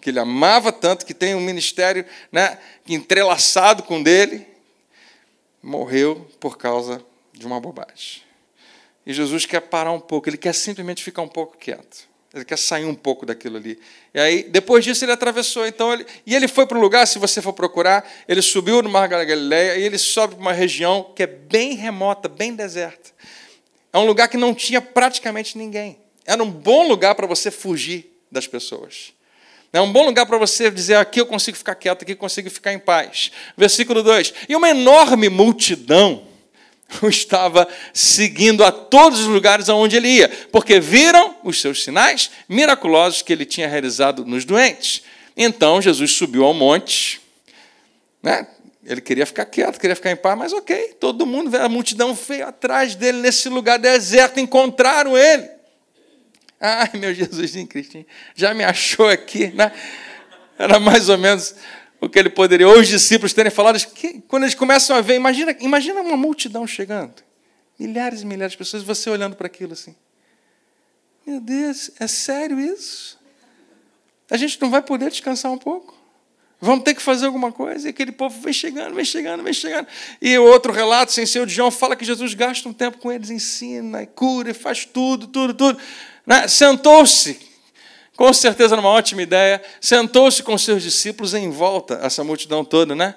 que 0.00 0.10
ele 0.10 0.20
amava 0.20 0.70
tanto, 0.70 1.04
que 1.04 1.14
tem 1.14 1.34
um 1.34 1.40
ministério 1.40 2.04
né, 2.30 2.58
entrelaçado 2.86 3.82
com 3.82 4.02
dele, 4.02 4.46
morreu 5.62 6.28
por 6.38 6.56
causa 6.56 7.04
de 7.32 7.46
uma 7.46 7.60
bobagem. 7.60 8.22
E 9.04 9.12
Jesus 9.12 9.46
quer 9.46 9.60
parar 9.60 9.92
um 9.92 10.00
pouco, 10.00 10.28
ele 10.28 10.36
quer 10.36 10.54
simplesmente 10.54 11.02
ficar 11.02 11.22
um 11.22 11.28
pouco 11.28 11.56
quieto. 11.56 12.06
Ele 12.38 12.44
quer 12.44 12.58
sair 12.58 12.84
um 12.84 12.94
pouco 12.94 13.26
daquilo 13.26 13.56
ali. 13.56 13.78
E 14.14 14.20
aí, 14.20 14.42
depois 14.44 14.84
disso, 14.84 15.04
ele 15.04 15.12
atravessou. 15.12 15.66
Então, 15.66 15.92
ele, 15.92 16.06
e 16.26 16.34
ele 16.34 16.48
foi 16.48 16.66
para 16.66 16.78
um 16.78 16.80
lugar, 16.80 17.06
se 17.06 17.18
você 17.18 17.42
for 17.42 17.52
procurar, 17.52 18.08
ele 18.26 18.40
subiu 18.40 18.82
no 18.82 18.88
Mar 18.88 19.08
da 19.08 19.24
Galileia 19.24 19.76
e 19.76 19.82
ele 19.82 19.98
sobe 19.98 20.34
para 20.34 20.40
uma 20.40 20.52
região 20.52 21.12
que 21.14 21.22
é 21.22 21.26
bem 21.26 21.74
remota, 21.74 22.28
bem 22.28 22.54
deserta. 22.54 23.10
É 23.92 23.98
um 23.98 24.04
lugar 24.04 24.28
que 24.28 24.36
não 24.36 24.54
tinha 24.54 24.80
praticamente 24.80 25.58
ninguém. 25.58 25.98
Era 26.24 26.42
um 26.42 26.50
bom 26.50 26.86
lugar 26.86 27.14
para 27.14 27.26
você 27.26 27.50
fugir 27.50 28.12
das 28.30 28.46
pessoas. 28.46 29.12
É 29.72 29.80
um 29.80 29.92
bom 29.92 30.04
lugar 30.04 30.26
para 30.26 30.38
você 30.38 30.70
dizer: 30.70 30.96
aqui 30.96 31.20
eu 31.20 31.26
consigo 31.26 31.56
ficar 31.56 31.74
quieto, 31.74 32.02
aqui 32.02 32.12
eu 32.12 32.16
consigo 32.16 32.48
ficar 32.50 32.72
em 32.72 32.78
paz. 32.78 33.32
Versículo 33.56 34.02
2: 34.02 34.34
E 34.48 34.54
uma 34.54 34.68
enorme 34.68 35.28
multidão 35.28 36.27
estava 37.08 37.68
seguindo 37.92 38.64
a 38.64 38.72
todos 38.72 39.20
os 39.20 39.26
lugares 39.26 39.68
aonde 39.68 39.96
ele 39.96 40.08
ia, 40.08 40.28
porque 40.50 40.80
viram 40.80 41.36
os 41.44 41.60
seus 41.60 41.84
sinais 41.84 42.30
miraculosos 42.48 43.22
que 43.22 43.32
ele 43.32 43.44
tinha 43.44 43.68
realizado 43.68 44.24
nos 44.24 44.44
doentes. 44.44 45.02
Então 45.36 45.80
Jesus 45.80 46.12
subiu 46.12 46.44
ao 46.44 46.54
monte, 46.54 47.20
né? 48.22 48.46
Ele 48.84 49.02
queria 49.02 49.26
ficar 49.26 49.44
quieto, 49.44 49.78
queria 49.78 49.94
ficar 49.94 50.10
em 50.10 50.16
paz, 50.16 50.38
mas 50.38 50.52
ok, 50.52 50.96
todo 50.98 51.26
mundo, 51.26 51.54
a 51.54 51.68
multidão 51.68 52.14
veio 52.14 52.46
atrás 52.46 52.94
dele 52.94 53.18
nesse 53.18 53.50
lugar 53.50 53.78
deserto, 53.78 54.40
encontraram 54.40 55.16
ele. 55.16 55.46
Ai, 56.58 56.90
meu 56.94 57.12
Jesus 57.12 57.54
em 57.54 57.66
Cristo, 57.66 58.04
já 58.34 58.54
me 58.54 58.64
achou 58.64 59.06
aqui, 59.06 59.48
né? 59.48 59.70
Era 60.58 60.80
mais 60.80 61.08
ou 61.10 61.18
menos 61.18 61.54
o 62.00 62.08
que 62.08 62.18
ele 62.18 62.30
poderia, 62.30 62.68
ou 62.68 62.78
os 62.78 62.88
discípulos 62.88 63.32
terem 63.32 63.50
falado, 63.50 63.78
que, 63.92 64.20
quando 64.28 64.44
eles 64.44 64.54
começam 64.54 64.96
a 64.96 65.00
ver, 65.00 65.16
imagina, 65.16 65.56
imagina 65.60 66.00
uma 66.00 66.16
multidão 66.16 66.66
chegando, 66.66 67.14
milhares 67.78 68.22
e 68.22 68.26
milhares 68.26 68.52
de 68.52 68.58
pessoas, 68.58 68.82
você 68.82 69.10
olhando 69.10 69.36
para 69.36 69.46
aquilo 69.46 69.72
assim. 69.72 69.94
Meu 71.26 71.40
Deus, 71.40 71.90
é 71.98 72.06
sério 72.06 72.58
isso? 72.58 73.18
A 74.30 74.36
gente 74.36 74.60
não 74.60 74.70
vai 74.70 74.82
poder 74.82 75.10
descansar 75.10 75.50
um 75.50 75.58
pouco? 75.58 75.96
Vamos 76.60 76.84
ter 76.84 76.94
que 76.94 77.02
fazer 77.02 77.26
alguma 77.26 77.52
coisa? 77.52 77.86
E 77.86 77.90
aquele 77.90 78.10
povo 78.10 78.40
vem 78.40 78.52
chegando, 78.52 78.94
vem 78.94 79.04
chegando, 79.04 79.42
vem 79.44 79.52
chegando. 79.52 79.86
E 80.20 80.36
outro 80.38 80.72
relato, 80.72 81.12
sem 81.12 81.24
ser 81.24 81.40
o 81.40 81.46
de 81.46 81.54
João, 81.54 81.70
fala 81.70 81.94
que 81.94 82.04
Jesus 82.04 82.34
gasta 82.34 82.68
um 82.68 82.72
tempo 82.72 82.98
com 82.98 83.12
eles, 83.12 83.30
ensina, 83.30 84.06
cura, 84.06 84.52
faz 84.52 84.84
tudo, 84.84 85.28
tudo, 85.28 85.54
tudo. 85.54 85.78
Né? 86.26 86.48
Sentou-se 86.48 87.47
com 88.18 88.32
certeza 88.32 88.74
numa 88.74 88.88
ótima 88.88 89.22
ideia, 89.22 89.62
sentou-se 89.80 90.42
com 90.42 90.58
seus 90.58 90.82
discípulos 90.82 91.34
em 91.34 91.50
volta, 91.50 92.00
essa 92.02 92.24
multidão 92.24 92.64
toda, 92.64 92.92
né? 92.92 93.14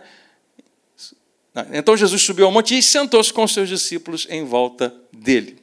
Então 1.74 1.98
Jesus 1.98 2.22
subiu 2.22 2.46
ao 2.46 2.52
monte 2.52 2.78
e 2.78 2.84
sentou-se 2.84 3.34
com 3.34 3.48
seus 3.48 3.68
discípulos 3.68 4.28
em 4.30 4.46
volta 4.46 4.94
dele. 5.12 5.58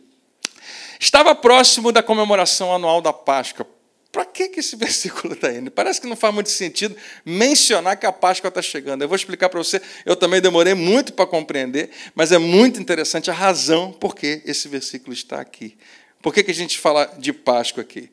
Estava 0.99 1.37
próximo 1.37 1.93
da 1.93 2.03
comemoração 2.03 2.75
anual 2.75 3.01
da 3.01 3.13
Páscoa. 3.13 3.65
Para 4.11 4.25
que, 4.25 4.49
que 4.49 4.59
esse 4.59 4.75
versículo 4.77 5.35
está 5.35 5.53
indo? 5.53 5.71
Parece 5.71 6.01
que 6.01 6.09
não 6.09 6.17
faz 6.17 6.35
muito 6.35 6.51
sentido 6.51 6.97
mencionar 7.25 7.97
que 7.97 8.07
a 8.07 8.13
Páscoa 8.13 8.49
está 8.49 8.61
chegando. 8.61 9.03
Eu 9.03 9.09
vou 9.09 9.15
explicar 9.15 9.49
para 9.49 9.63
você, 9.63 9.81
eu 10.05 10.17
também 10.17 10.41
demorei 10.41 10.75
muito 10.75 11.13
para 11.13 11.29
compreender, 11.29 11.91
mas 12.13 12.33
é 12.33 12.39
muito 12.39 12.81
interessante 12.81 13.31
a 13.31 13.35
razão 13.35 13.93
por 13.93 14.17
que 14.17 14.43
esse 14.45 14.67
versículo 14.67 15.13
está 15.13 15.41
aqui. 15.41 15.79
Por 16.21 16.35
que, 16.35 16.43
que 16.43 16.51
a 16.51 16.55
gente 16.55 16.77
fala 16.77 17.07
de 17.19 17.33
Páscoa 17.33 17.83
aqui? 17.83 18.11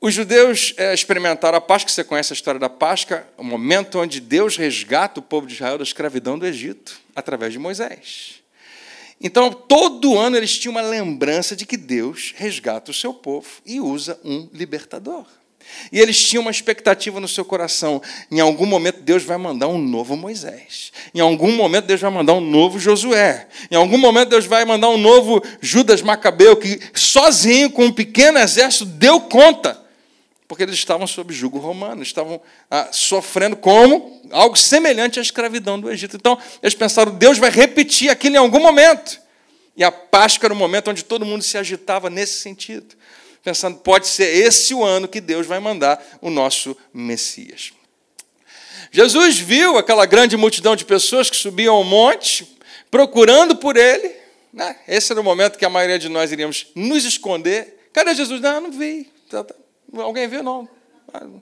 Os 0.00 0.14
judeus 0.14 0.74
é, 0.76 0.94
experimentaram 0.94 1.58
a 1.58 1.60
Páscoa, 1.60 1.92
você 1.92 2.04
conhece 2.04 2.32
a 2.32 2.36
história 2.36 2.60
da 2.60 2.68
Páscoa, 2.68 3.26
o 3.36 3.42
momento 3.42 3.98
onde 3.98 4.20
Deus 4.20 4.56
resgata 4.56 5.18
o 5.18 5.22
povo 5.22 5.44
de 5.44 5.54
Israel 5.54 5.76
da 5.76 5.82
escravidão 5.82 6.38
do 6.38 6.46
Egito, 6.46 7.00
através 7.16 7.52
de 7.52 7.58
Moisés. 7.58 8.36
Então, 9.20 9.52
todo 9.52 10.16
ano 10.16 10.36
eles 10.36 10.56
tinham 10.56 10.70
uma 10.70 10.80
lembrança 10.80 11.56
de 11.56 11.66
que 11.66 11.76
Deus 11.76 12.32
resgata 12.36 12.92
o 12.92 12.94
seu 12.94 13.12
povo 13.12 13.48
e 13.66 13.80
usa 13.80 14.16
um 14.24 14.48
libertador. 14.52 15.26
E 15.90 15.98
eles 15.98 16.22
tinham 16.22 16.42
uma 16.42 16.52
expectativa 16.52 17.18
no 17.18 17.26
seu 17.26 17.44
coração: 17.44 18.00
em 18.30 18.38
algum 18.38 18.66
momento 18.66 19.02
Deus 19.02 19.24
vai 19.24 19.36
mandar 19.36 19.66
um 19.66 19.78
novo 19.78 20.16
Moisés, 20.16 20.92
em 21.12 21.18
algum 21.18 21.50
momento 21.50 21.86
Deus 21.86 22.00
vai 22.00 22.10
mandar 22.10 22.34
um 22.34 22.40
novo 22.40 22.78
Josué, 22.78 23.48
em 23.68 23.74
algum 23.74 23.98
momento 23.98 24.28
Deus 24.28 24.46
vai 24.46 24.64
mandar 24.64 24.88
um 24.90 24.96
novo 24.96 25.42
Judas 25.60 26.00
Macabeu, 26.00 26.56
que 26.56 26.80
sozinho, 26.94 27.68
com 27.68 27.86
um 27.86 27.92
pequeno 27.92 28.38
exército, 28.38 28.86
deu 28.86 29.20
conta 29.22 29.87
porque 30.48 30.62
eles 30.62 30.74
estavam 30.74 31.06
sob 31.06 31.32
jugo 31.32 31.58
romano, 31.58 32.02
estavam 32.02 32.40
ah, 32.70 32.88
sofrendo 32.90 33.54
como 33.54 34.22
algo 34.30 34.56
semelhante 34.56 35.18
à 35.18 35.22
escravidão 35.22 35.78
do 35.78 35.90
Egito. 35.90 36.16
Então, 36.16 36.38
eles 36.62 36.74
pensaram, 36.74 37.14
Deus 37.14 37.36
vai 37.36 37.50
repetir 37.50 38.10
aquilo 38.10 38.36
em 38.36 38.38
algum 38.38 38.58
momento. 38.58 39.20
E 39.76 39.84
a 39.84 39.92
Páscoa 39.92 40.46
era 40.46 40.54
o 40.54 40.56
momento 40.56 40.90
onde 40.90 41.04
todo 41.04 41.26
mundo 41.26 41.44
se 41.44 41.58
agitava 41.58 42.08
nesse 42.08 42.40
sentido, 42.40 42.96
pensando, 43.44 43.78
pode 43.78 44.08
ser 44.08 44.24
esse 44.24 44.72
o 44.72 44.82
ano 44.82 45.06
que 45.06 45.20
Deus 45.20 45.46
vai 45.46 45.60
mandar 45.60 46.02
o 46.22 46.30
nosso 46.30 46.74
Messias. 46.94 47.72
Jesus 48.90 49.38
viu 49.38 49.76
aquela 49.76 50.06
grande 50.06 50.34
multidão 50.34 50.74
de 50.74 50.86
pessoas 50.86 51.28
que 51.28 51.36
subiam 51.36 51.74
ao 51.74 51.84
monte, 51.84 52.56
procurando 52.90 53.54
por 53.54 53.76
ele. 53.76 54.16
Né? 54.50 54.74
Esse 54.88 55.12
era 55.12 55.20
o 55.20 55.24
momento 55.24 55.58
que 55.58 55.64
a 55.64 55.70
maioria 55.70 55.98
de 55.98 56.08
nós 56.08 56.32
iríamos 56.32 56.68
nos 56.74 57.04
esconder. 57.04 57.90
Cadê 57.92 58.14
Jesus? 58.14 58.40
Não, 58.40 58.62
não 58.62 58.72
vi. 58.72 59.10
Alguém 59.96 60.28
viu? 60.28 60.42
Não. 60.42 60.68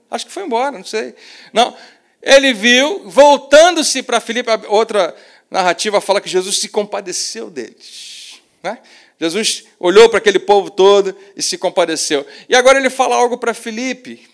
Acho 0.09 0.25
que 0.25 0.31
foi 0.31 0.43
embora, 0.43 0.71
não 0.71 0.83
sei. 0.83 1.13
Não. 1.53 1.75
Ele 2.21 2.53
viu, 2.53 3.09
voltando-se 3.09 4.01
para 4.01 4.19
Filipe, 4.19 4.49
outra 4.67 5.15
narrativa 5.49 6.01
fala 6.01 6.21
que 6.21 6.29
Jesus 6.29 6.57
se 6.57 6.69
compadeceu 6.69 7.49
deles. 7.49 8.41
Né? 8.63 8.79
Jesus 9.19 9.65
olhou 9.79 10.09
para 10.09 10.19
aquele 10.19 10.39
povo 10.39 10.69
todo 10.69 11.15
e 11.35 11.41
se 11.41 11.57
compadeceu. 11.57 12.25
E 12.47 12.55
agora 12.55 12.77
ele 12.77 12.89
fala 12.89 13.15
algo 13.15 13.37
para 13.37 13.53
Filipe, 13.53 14.27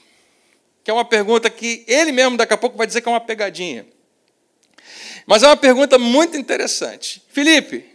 que 0.83 0.91
é 0.91 0.93
uma 0.93 1.05
pergunta 1.05 1.49
que 1.49 1.83
ele 1.87 2.11
mesmo 2.11 2.37
daqui 2.37 2.53
a 2.53 2.57
pouco 2.57 2.77
vai 2.77 2.87
dizer 2.87 3.01
que 3.01 3.07
é 3.07 3.11
uma 3.11 3.21
pegadinha. 3.21 3.85
Mas 5.25 5.43
é 5.43 5.47
uma 5.47 5.57
pergunta 5.57 5.97
muito 5.97 6.35
interessante. 6.35 7.23
Felipe, 7.29 7.85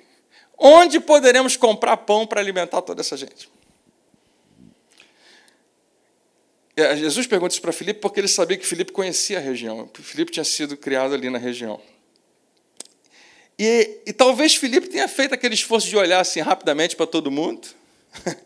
onde 0.57 0.99
poderemos 0.99 1.57
comprar 1.57 1.97
pão 1.99 2.27
para 2.27 2.41
alimentar 2.41 2.81
toda 2.81 3.03
essa 3.03 3.17
gente? 3.17 3.51
É, 6.68 6.68
Jesus 6.97 7.27
pergunta 7.27 7.53
isso 7.53 7.63
para 7.63 7.73
Filipe 7.73 8.01
porque 8.01 8.21
ele 8.21 8.29
sabia 8.29 8.57
que 8.57 8.67
Filipe 8.67 8.93
conhecia 8.93 9.39
a 9.39 9.41
região. 9.41 9.91
Filipe 9.95 10.31
tinha 10.31 10.45
sido 10.45 10.77
criado 10.77 11.15
ali 11.15 11.29
na 11.29 11.39
região. 11.39 11.81
E, 13.59 14.01
e 14.07 14.13
talvez 14.13 14.55
Filipe 14.55 14.89
tenha 14.89 15.09
feito 15.09 15.35
aquele 15.35 15.55
esforço 15.55 15.89
de 15.89 15.97
olhar 15.97 16.21
assim 16.21 16.41
rapidamente 16.41 16.95
para 16.95 17.07
todo 17.07 17.31
mundo. 17.31 17.67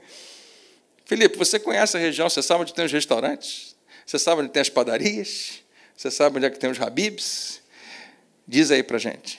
Filipe, 1.05 1.37
você 1.37 1.59
conhece 1.59 1.97
a 1.97 2.01
região, 2.01 2.31
você 2.31 2.42
sabe 2.42 2.62
onde 2.62 2.73
tem 2.73 2.87
os 2.87 2.92
restaurantes? 2.92 3.77
Você 4.07 4.18
sabe 4.18 4.40
onde 4.40 4.51
tem 4.51 4.62
as 4.62 4.71
padarias? 4.71 5.61
Você 5.95 6.11
sabe 6.11 6.38
onde 6.38 6.47
é 6.47 6.51
que 6.51 6.59
tem 6.59 6.71
os 6.71 6.81
habibs? 6.81 7.61
Diz 8.49 8.71
aí 8.71 8.83
para 8.83 8.97
gente. 8.97 9.38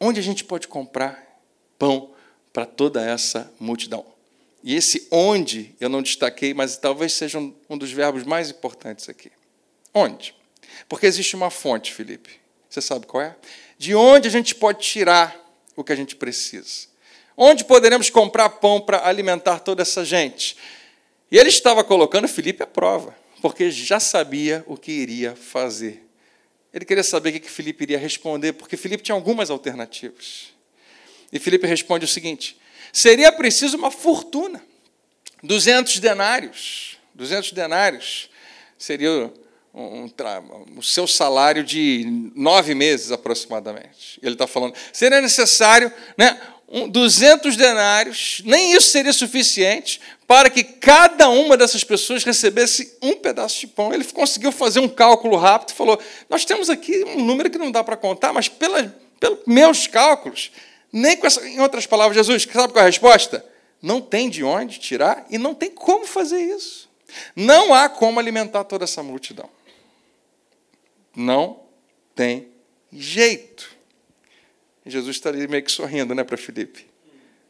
Onde 0.00 0.18
a 0.18 0.22
gente 0.22 0.44
pode 0.44 0.66
comprar 0.66 1.38
pão 1.78 2.14
para 2.52 2.64
toda 2.64 3.04
essa 3.04 3.52
multidão? 3.60 4.06
E 4.62 4.74
esse 4.74 5.06
onde 5.10 5.74
eu 5.80 5.88
não 5.88 6.02
destaquei, 6.02 6.52
mas 6.52 6.76
talvez 6.76 7.12
seja 7.12 7.38
um, 7.38 7.78
dos 7.78 7.90
verbos 7.90 8.24
mais 8.24 8.50
importantes 8.50 9.08
aqui. 9.08 9.30
Onde? 9.94 10.34
Porque 10.88 11.06
existe 11.06 11.34
uma 11.34 11.50
fonte, 11.50 11.92
Felipe. 11.92 12.30
Você 12.68 12.80
sabe 12.80 13.06
qual 13.06 13.22
é? 13.22 13.36
De 13.78 13.94
onde 13.94 14.28
a 14.28 14.30
gente 14.30 14.54
pode 14.54 14.80
tirar 14.80 15.36
o 15.74 15.82
que 15.82 15.92
a 15.92 15.96
gente 15.96 16.14
precisa? 16.14 16.88
Onde 17.36 17.64
poderemos 17.64 18.10
comprar 18.10 18.48
pão 18.50 18.80
para 18.80 19.06
alimentar 19.06 19.60
toda 19.60 19.82
essa 19.82 20.04
gente? 20.04 20.56
E 21.30 21.38
ele 21.38 21.48
estava 21.48 21.82
colocando 21.82 22.28
Felipe 22.28 22.62
à 22.62 22.66
prova. 22.66 23.16
porque 23.40 23.70
já 23.70 23.98
sabia 23.98 24.64
o 24.66 24.76
que 24.76 24.92
iria 24.92 25.34
fazer. 25.34 26.06
Ele 26.72 26.84
queria 26.84 27.02
saber 27.02 27.30
o 27.34 27.40
que 27.40 27.50
Felipe 27.50 27.82
iria 27.82 27.98
responder, 27.98 28.52
porque 28.52 28.76
Felipe 28.76 29.02
tinha 29.02 29.14
algumas 29.14 29.50
alternativas. 29.50 30.52
E 31.32 31.38
Felipe 31.38 31.66
responde 31.66 32.04
o 32.04 32.08
seguinte: 32.08 32.59
seria 32.92 33.32
preciso 33.32 33.76
uma 33.76 33.90
fortuna, 33.90 34.62
200 35.42 35.98
denários. 35.98 36.98
200 37.14 37.52
denários 37.52 38.30
seria 38.78 39.30
um, 39.74 39.82
um, 40.04 40.78
o 40.78 40.82
seu 40.82 41.06
salário 41.06 41.62
de 41.62 42.04
nove 42.34 42.74
meses 42.74 43.12
aproximadamente. 43.12 44.18
Ele 44.22 44.34
está 44.34 44.46
falando, 44.46 44.74
seria 44.92 45.20
necessário 45.20 45.92
né, 46.16 46.40
um, 46.68 46.88
200 46.88 47.56
denários, 47.56 48.42
nem 48.44 48.72
isso 48.72 48.88
seria 48.88 49.12
suficiente 49.12 50.00
para 50.26 50.48
que 50.48 50.62
cada 50.62 51.28
uma 51.28 51.56
dessas 51.56 51.82
pessoas 51.82 52.22
recebesse 52.22 52.96
um 53.02 53.16
pedaço 53.16 53.60
de 53.60 53.66
pão. 53.66 53.92
Ele 53.92 54.04
conseguiu 54.04 54.52
fazer 54.52 54.80
um 54.80 54.88
cálculo 54.88 55.36
rápido 55.36 55.70
e 55.70 55.74
falou: 55.74 56.00
Nós 56.28 56.44
temos 56.44 56.70
aqui 56.70 57.04
um 57.04 57.24
número 57.24 57.50
que 57.50 57.58
não 57.58 57.70
dá 57.70 57.82
para 57.82 57.96
contar, 57.96 58.32
mas 58.32 58.48
pelos 58.48 58.88
meus 59.46 59.86
cálculos, 59.86 60.52
nem 60.92 61.16
com 61.16 61.26
essa, 61.26 61.46
em 61.46 61.60
outras 61.60 61.86
palavras, 61.86 62.16
Jesus, 62.16 62.42
sabe 62.42 62.72
qual 62.72 62.82
é 62.84 62.86
a 62.86 62.90
resposta? 62.90 63.44
Não 63.80 64.00
tem 64.00 64.28
de 64.28 64.44
onde 64.44 64.78
tirar 64.78 65.26
e 65.30 65.38
não 65.38 65.54
tem 65.54 65.70
como 65.70 66.06
fazer 66.06 66.40
isso. 66.40 66.88
Não 67.34 67.72
há 67.74 67.88
como 67.88 68.20
alimentar 68.20 68.64
toda 68.64 68.84
essa 68.84 69.02
multidão. 69.02 69.48
Não 71.14 71.62
tem 72.14 72.48
jeito. 72.92 73.70
Jesus 74.84 75.16
estaria 75.16 75.46
meio 75.48 75.62
que 75.62 75.70
sorrindo, 75.70 76.14
né, 76.14 76.24
para 76.24 76.36
Felipe? 76.36 76.86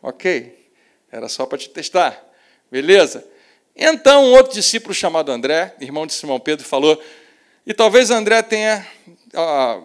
Ok, 0.02 0.68
era 1.10 1.28
só 1.28 1.46
para 1.46 1.58
te 1.58 1.68
testar. 1.68 2.22
Beleza? 2.70 3.26
Então, 3.74 4.24
um 4.24 4.32
outro 4.32 4.52
discípulo 4.52 4.94
chamado 4.94 5.30
André, 5.32 5.74
irmão 5.80 6.06
de 6.06 6.12
Simão 6.12 6.38
Pedro, 6.38 6.66
falou, 6.66 7.02
e 7.66 7.72
talvez 7.72 8.10
André 8.10 8.42
tenha 8.42 8.86
a 9.34 9.80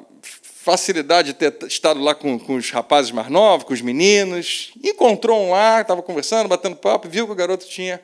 facilidade 0.66 1.28
de 1.28 1.34
ter 1.36 1.56
estado 1.68 2.00
lá 2.02 2.16
com, 2.16 2.40
com 2.40 2.56
os 2.56 2.72
rapazes 2.72 3.12
mais 3.12 3.30
novos, 3.30 3.68
com 3.68 3.74
os 3.76 3.82
meninos, 3.82 4.72
encontrou 4.84 5.40
um 5.46 5.52
lá, 5.52 5.82
estava 5.82 6.02
conversando, 6.02 6.48
batendo 6.48 6.76
papo, 6.76 7.08
viu 7.08 7.28
que 7.28 7.32
o 7.32 7.36
garoto 7.36 7.68
tinha 7.68 8.02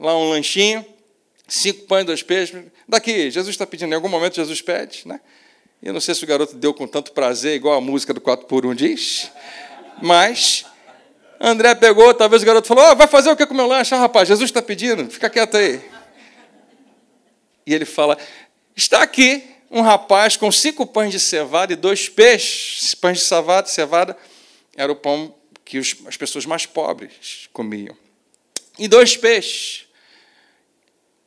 lá 0.00 0.16
um 0.16 0.30
lanchinho, 0.30 0.86
cinco 1.46 1.84
pães, 1.84 2.06
dois 2.06 2.22
peixes. 2.22 2.64
Daqui, 2.88 3.30
Jesus 3.30 3.50
está 3.50 3.66
pedindo, 3.66 3.92
em 3.92 3.94
algum 3.94 4.08
momento 4.08 4.36
Jesus 4.36 4.62
pede, 4.62 5.02
né? 5.04 5.20
Eu 5.82 5.92
não 5.92 6.00
sei 6.00 6.14
se 6.14 6.24
o 6.24 6.26
garoto 6.26 6.56
deu 6.56 6.72
com 6.72 6.86
tanto 6.86 7.12
prazer, 7.12 7.56
igual 7.56 7.76
a 7.76 7.80
música 7.80 8.14
do 8.14 8.22
4 8.22 8.46
por 8.46 8.64
1 8.64 8.74
diz, 8.74 9.30
mas 10.00 10.64
André 11.38 11.74
pegou, 11.74 12.14
talvez 12.14 12.42
o 12.42 12.46
garoto 12.46 12.66
falou: 12.66 12.90
oh, 12.90 12.96
vai 12.96 13.06
fazer 13.06 13.28
o 13.28 13.36
que 13.36 13.44
com 13.44 13.52
o 13.52 13.56
meu 13.56 13.66
lanche? 13.66 13.94
Ah, 13.94 13.98
rapaz, 13.98 14.26
Jesus 14.26 14.48
está 14.48 14.62
pedindo, 14.62 15.10
fica 15.10 15.28
quieto 15.28 15.58
aí. 15.58 15.78
E 17.66 17.74
ele 17.74 17.84
fala: 17.84 18.16
está 18.74 19.02
aqui 19.02 19.57
um 19.70 19.82
rapaz 19.82 20.36
com 20.36 20.50
cinco 20.50 20.86
pães 20.86 21.12
de 21.12 21.20
cevada 21.20 21.72
e 21.72 21.76
dois 21.76 22.08
peixes. 22.08 22.94
Pães 22.94 23.18
de 23.18 23.24
cevada, 23.24 23.68
cevada 23.68 24.16
era 24.76 24.90
o 24.90 24.96
pão 24.96 25.34
que 25.64 25.78
as 25.78 26.16
pessoas 26.16 26.46
mais 26.46 26.64
pobres 26.64 27.48
comiam. 27.52 27.96
E 28.78 28.88
dois 28.88 29.16
peixes. 29.16 29.86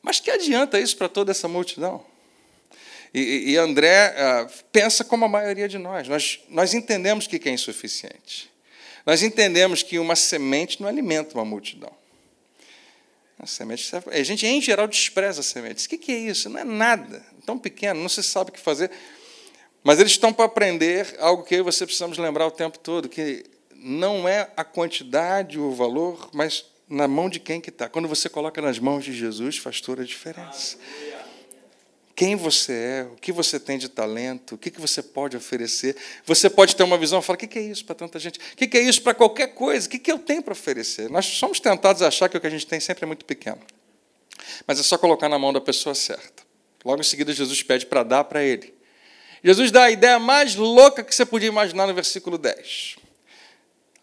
Mas 0.02 0.18
que 0.18 0.30
adianta 0.30 0.80
isso 0.80 0.96
para 0.96 1.08
toda 1.08 1.30
essa 1.30 1.46
multidão? 1.46 2.04
E, 3.14 3.52
e 3.52 3.56
André 3.56 4.14
uh, 4.16 4.50
pensa 4.72 5.04
como 5.04 5.24
a 5.24 5.28
maioria 5.28 5.68
de 5.68 5.78
nós. 5.78 6.08
Nós, 6.08 6.40
nós 6.48 6.74
entendemos 6.74 7.26
que 7.26 7.48
é 7.48 7.52
insuficiente. 7.52 8.50
Nós 9.04 9.22
entendemos 9.22 9.82
que 9.82 9.98
uma 9.98 10.16
semente 10.16 10.80
não 10.80 10.88
alimenta 10.88 11.34
uma 11.34 11.44
multidão. 11.44 11.92
A 13.42 13.46
semente, 13.46 13.90
a 14.06 14.22
gente, 14.22 14.46
em 14.46 14.62
geral, 14.62 14.86
despreza 14.86 15.42
sementes. 15.42 15.86
O 15.86 15.88
que 15.88 16.12
é 16.12 16.16
isso? 16.16 16.48
Não 16.48 16.60
é 16.60 16.64
nada. 16.64 17.26
Tão 17.44 17.58
pequeno, 17.58 18.00
não 18.00 18.08
se 18.08 18.22
sabe 18.22 18.50
o 18.50 18.52
que 18.52 18.60
fazer. 18.60 18.88
Mas 19.82 19.98
eles 19.98 20.12
estão 20.12 20.32
para 20.32 20.44
aprender 20.44 21.16
algo 21.18 21.42
que 21.42 21.56
eu 21.56 21.58
e 21.58 21.62
você 21.62 21.84
precisamos 21.84 22.18
lembrar 22.18 22.46
o 22.46 22.52
tempo 22.52 22.78
todo, 22.78 23.08
que 23.08 23.44
não 23.74 24.28
é 24.28 24.48
a 24.56 24.62
quantidade, 24.62 25.58
o 25.58 25.72
valor, 25.72 26.30
mas 26.32 26.64
na 26.88 27.08
mão 27.08 27.28
de 27.28 27.40
quem 27.40 27.60
que 27.60 27.70
está. 27.70 27.88
Quando 27.88 28.06
você 28.06 28.28
coloca 28.28 28.62
nas 28.62 28.78
mãos 28.78 29.04
de 29.04 29.12
Jesus, 29.12 29.58
faz 29.58 29.80
toda 29.80 30.02
a 30.02 30.06
diferença. 30.06 30.78
Aleluia 30.78 31.21
quem 32.22 32.36
você 32.36 32.72
é, 32.72 33.02
o 33.12 33.16
que 33.16 33.32
você 33.32 33.58
tem 33.58 33.76
de 33.76 33.88
talento, 33.88 34.54
o 34.54 34.58
que 34.58 34.70
você 34.80 35.02
pode 35.02 35.36
oferecer. 35.36 35.96
Você 36.24 36.48
pode 36.48 36.76
ter 36.76 36.84
uma 36.84 36.96
visão 36.96 37.18
e 37.18 37.22
falar: 37.22 37.34
o 37.34 37.38
que 37.38 37.58
é 37.58 37.62
isso 37.62 37.84
para 37.84 37.96
tanta 37.96 38.16
gente? 38.20 38.38
O 38.38 38.56
que 38.56 38.78
é 38.78 38.80
isso 38.80 39.02
para 39.02 39.12
qualquer 39.12 39.48
coisa? 39.48 39.88
O 39.88 39.90
que 39.90 40.12
eu 40.12 40.20
tenho 40.20 40.40
para 40.40 40.52
oferecer? 40.52 41.10
Nós 41.10 41.26
somos 41.26 41.58
tentados 41.58 42.00
a 42.00 42.06
achar 42.06 42.28
que 42.28 42.36
o 42.36 42.40
que 42.40 42.46
a 42.46 42.50
gente 42.50 42.64
tem 42.64 42.78
sempre 42.78 43.02
é 43.02 43.06
muito 43.08 43.24
pequeno. 43.24 43.58
Mas 44.64 44.78
é 44.78 44.84
só 44.84 44.96
colocar 44.96 45.28
na 45.28 45.36
mão 45.36 45.52
da 45.52 45.60
pessoa 45.60 45.96
certa. 45.96 46.44
Logo 46.84 47.00
em 47.00 47.04
seguida, 47.04 47.32
Jesus 47.32 47.60
pede 47.64 47.86
para 47.86 48.04
dar 48.04 48.22
para 48.22 48.40
ele. 48.40 48.72
Jesus 49.42 49.72
dá 49.72 49.82
a 49.82 49.90
ideia 49.90 50.20
mais 50.20 50.54
louca 50.54 51.02
que 51.02 51.12
você 51.12 51.26
podia 51.26 51.48
imaginar 51.48 51.88
no 51.88 51.94
versículo 51.94 52.38
10. 52.38 52.98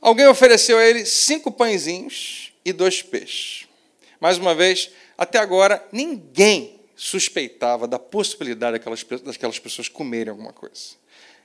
Alguém 0.01 0.27
ofereceu 0.27 0.77
a 0.77 0.84
ele 0.84 1.05
cinco 1.05 1.53
pãezinhos 1.53 2.51
e 2.65 2.73
dois 2.73 3.01
peixes. 3.01 3.65
Mais 4.19 4.38
uma 4.38 4.53
vez, 4.53 4.91
até 5.17 5.39
agora, 5.39 5.82
ninguém 5.93 6.78
suspeitava 6.99 7.88
da 7.88 7.97
possibilidade 7.97 8.73
daquelas, 8.73 9.05
daquelas 9.23 9.57
pessoas 9.57 9.88
comerem 9.88 10.31
alguma 10.31 10.51
coisa. 10.51 10.97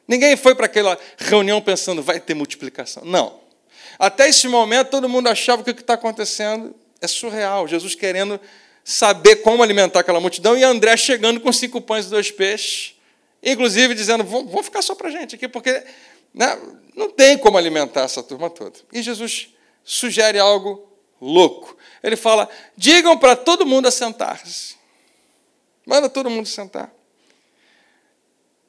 Ninguém 0.07 0.37
foi 0.37 0.53
para 0.53 0.67
aquela 0.67 0.99
reunião 1.17 1.63
pensando, 1.63 2.03
vai 2.03 2.19
ter 2.19 2.35
multiplicação. 2.35 3.05
Não. 3.05 3.39
Até 3.97 4.29
esse 4.29 4.49
momento, 4.49 4.91
todo 4.91 5.09
mundo 5.09 5.29
achava 5.29 5.63
que 5.63 5.71
o 5.71 5.75
que 5.75 5.81
está 5.81 5.95
acontecendo 5.95 6.75
é 7.01 7.07
surreal. 7.07 7.69
Jesus 7.69 7.95
querendo 7.95 8.41
saber 8.83 9.37
como 9.37 9.63
alimentar 9.63 10.01
aquela 10.01 10.19
multidão 10.19 10.59
e 10.59 10.65
André 10.65 10.97
chegando 10.97 11.39
com 11.39 11.53
cinco 11.53 11.81
pães 11.81 12.07
e 12.07 12.11
dois 12.11 12.33
peixes, 12.33 12.97
inclusive 13.41 13.95
dizendo: 13.95 14.25
vamos 14.25 14.65
ficar 14.65 14.83
só 14.83 14.97
para 14.97 15.07
a 15.07 15.13
gente 15.13 15.37
aqui, 15.37 15.47
porque 15.47 15.85
né, 16.35 16.59
não 16.97 17.09
tem 17.09 17.39
como 17.39 17.57
alimentar 17.57 18.03
essa 18.03 18.25
turma 18.25 18.51
toda. 18.51 18.77
E 18.93 19.01
Jesus 19.01 19.51
sugere 19.85 20.37
algo 20.41 20.85
louco. 21.21 21.77
Ele 22.03 22.17
fala: 22.17 22.49
digam 22.77 23.17
para 23.17 23.37
todo 23.37 23.65
mundo 23.65 23.87
assentar-se. 23.87 24.83
Manda 25.87 26.09
todo 26.09 26.31
mundo 26.31 26.47
sentar. 26.47 26.93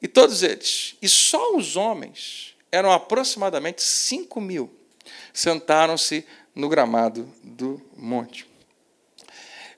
E 0.00 0.06
todos 0.06 0.42
eles, 0.42 0.94
e 1.00 1.08
só 1.08 1.56
os 1.56 1.76
homens, 1.76 2.54
eram 2.70 2.92
aproximadamente 2.92 3.82
5 3.82 4.40
mil, 4.40 4.70
sentaram-se 5.32 6.24
no 6.54 6.68
gramado 6.68 7.32
do 7.42 7.80
monte. 7.96 8.46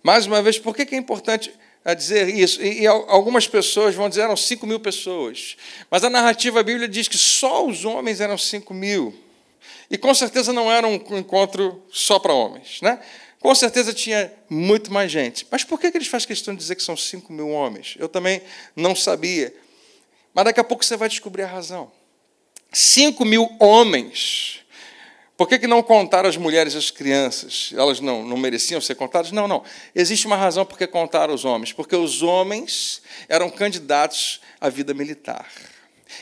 Mais 0.02 0.26
uma 0.26 0.42
vez, 0.42 0.58
por 0.58 0.74
que 0.74 0.94
é 0.94 0.98
importante 0.98 1.52
eh, 1.84 1.94
dizer 1.94 2.28
isso? 2.28 2.62
E, 2.62 2.86
algumas 2.86 3.46
pessoas 3.46 3.94
vão 3.94 4.08
dizer 4.08 4.22
eram 4.22 4.36
5 4.36 4.66
mil 4.66 4.80
pessoas, 4.80 5.56
mas 5.90 6.04
a 6.04 6.10
narrativa 6.10 6.62
bíblica 6.62 6.88
diz 6.88 7.08
que 7.08 7.18
só 7.18 7.66
os 7.66 7.84
homens 7.84 8.20
eram 8.20 8.36
5 8.36 8.72
mil. 8.74 9.14
E 9.90 9.96
com 9.96 10.14
certeza 10.14 10.52
não 10.52 10.70
era 10.70 10.86
um 10.86 10.94
encontro 11.18 11.82
só 11.90 12.18
para 12.18 12.32
homens. 12.32 12.80
Né? 12.82 13.00
Com 13.40 13.54
certeza 13.54 13.92
tinha 13.92 14.32
muito 14.50 14.92
mais 14.92 15.10
gente. 15.10 15.46
Mas 15.50 15.62
por 15.62 15.78
que 15.78 15.86
eles 15.86 16.08
fazem 16.08 16.26
questão 16.26 16.54
de 16.54 16.60
dizer 16.60 16.74
que 16.74 16.82
são 16.82 16.96
5 16.96 17.32
mil 17.32 17.50
homens? 17.50 17.94
Eu 17.98 18.08
também 18.08 18.42
não 18.74 18.96
sabia. 18.96 19.54
Mas 20.34 20.44
daqui 20.44 20.60
a 20.60 20.64
pouco 20.64 20.84
você 20.84 20.96
vai 20.96 21.08
descobrir 21.08 21.42
a 21.42 21.46
razão. 21.46 21.90
5 22.72 23.24
mil 23.24 23.48
homens. 23.60 24.60
Por 25.36 25.48
que, 25.48 25.56
que 25.56 25.68
não 25.68 25.84
contaram 25.84 26.28
as 26.28 26.36
mulheres 26.36 26.74
e 26.74 26.78
as 26.78 26.90
crianças? 26.90 27.70
Elas 27.76 28.00
não, 28.00 28.24
não 28.24 28.36
mereciam 28.36 28.80
ser 28.80 28.96
contadas? 28.96 29.30
Não, 29.30 29.46
não. 29.46 29.62
Existe 29.94 30.26
uma 30.26 30.36
razão 30.36 30.66
por 30.66 30.76
que 30.76 30.86
contaram 30.86 31.32
os 31.32 31.44
homens. 31.44 31.72
Porque 31.72 31.94
os 31.94 32.22
homens 32.22 33.00
eram 33.28 33.48
candidatos 33.48 34.40
à 34.60 34.68
vida 34.68 34.92
militar. 34.92 35.48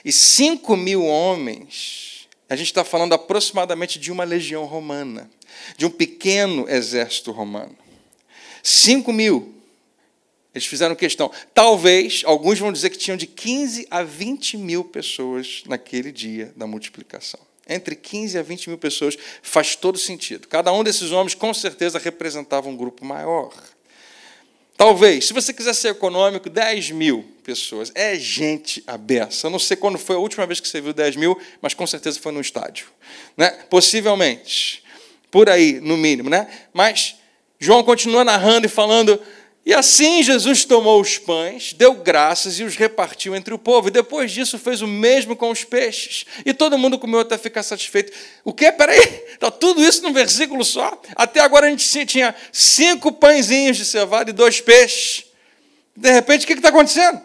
E 0.04 0.12
5 0.12 0.76
mil 0.76 1.02
homens, 1.06 2.28
a 2.46 2.54
gente 2.54 2.66
está 2.66 2.84
falando 2.84 3.14
aproximadamente 3.14 3.98
de 3.98 4.12
uma 4.12 4.22
legião 4.22 4.66
romana 4.66 5.30
de 5.76 5.86
um 5.86 5.90
pequeno 5.90 6.68
exército 6.68 7.30
romano. 7.32 7.76
Cinco 8.62 9.12
mil. 9.12 9.54
Eles 10.54 10.66
fizeram 10.66 10.94
questão. 10.94 11.30
Talvez, 11.52 12.22
alguns 12.24 12.58
vão 12.58 12.72
dizer 12.72 12.90
que 12.90 12.96
tinham 12.96 13.16
de 13.16 13.26
15 13.26 13.86
a 13.90 14.02
20 14.02 14.56
mil 14.56 14.84
pessoas 14.84 15.62
naquele 15.66 16.10
dia 16.10 16.52
da 16.56 16.66
multiplicação. 16.66 17.40
Entre 17.68 17.94
15 17.94 18.38
a 18.38 18.42
20 18.42 18.68
mil 18.70 18.78
pessoas 18.78 19.16
faz 19.42 19.76
todo 19.76 19.98
sentido. 19.98 20.48
Cada 20.48 20.72
um 20.72 20.82
desses 20.82 21.10
homens, 21.12 21.34
com 21.34 21.52
certeza, 21.52 21.98
representava 21.98 22.68
um 22.68 22.76
grupo 22.76 23.04
maior. 23.04 23.52
Talvez, 24.76 25.26
se 25.26 25.32
você 25.32 25.52
quiser 25.52 25.74
ser 25.74 25.88
econômico, 25.88 26.50
10 26.50 26.90
mil 26.90 27.24
pessoas. 27.42 27.92
É 27.94 28.16
gente 28.16 28.82
aberta. 28.86 29.34
Eu 29.46 29.50
não 29.50 29.58
sei 29.58 29.76
quando 29.76 29.98
foi 29.98 30.16
a 30.16 30.18
última 30.18 30.46
vez 30.46 30.58
que 30.58 30.68
você 30.68 30.80
viu 30.80 30.92
10 30.92 31.16
mil, 31.16 31.40
mas 31.62 31.74
com 31.74 31.86
certeza 31.86 32.18
foi 32.18 32.32
no 32.32 32.40
estádio. 32.40 32.88
Né? 33.36 33.50
Possivelmente. 33.70 34.82
Por 35.36 35.50
aí, 35.50 35.80
no 35.82 35.98
mínimo, 35.98 36.30
né? 36.30 36.48
Mas 36.72 37.16
João 37.58 37.84
continua 37.84 38.24
narrando 38.24 38.64
e 38.64 38.70
falando. 38.70 39.20
E 39.66 39.74
assim 39.74 40.22
Jesus 40.22 40.64
tomou 40.64 40.98
os 40.98 41.18
pães, 41.18 41.74
deu 41.74 41.92
graças 41.92 42.58
e 42.58 42.64
os 42.64 42.74
repartiu 42.74 43.36
entre 43.36 43.52
o 43.52 43.58
povo. 43.58 43.88
E 43.88 43.90
depois 43.90 44.32
disso 44.32 44.58
fez 44.58 44.80
o 44.80 44.86
mesmo 44.86 45.36
com 45.36 45.50
os 45.50 45.62
peixes. 45.62 46.24
E 46.46 46.54
todo 46.54 46.78
mundo 46.78 46.98
comeu 46.98 47.20
até 47.20 47.36
ficar 47.36 47.62
satisfeito. 47.62 48.14
O 48.44 48.54
quê? 48.54 48.72
Peraí, 48.72 48.98
está 49.34 49.50
tudo 49.52 49.84
isso 49.84 50.02
num 50.02 50.12
versículo 50.14 50.64
só? 50.64 50.98
Até 51.14 51.40
agora 51.40 51.66
a 51.66 51.68
gente 51.68 52.06
tinha 52.06 52.34
cinco 52.50 53.12
pãezinhos 53.12 53.76
de 53.76 53.84
cevada 53.84 54.30
e 54.30 54.32
dois 54.32 54.62
peixes. 54.62 55.26
De 55.94 56.10
repente, 56.10 56.44
o 56.44 56.46
que 56.46 56.54
está 56.54 56.70
acontecendo? 56.70 57.20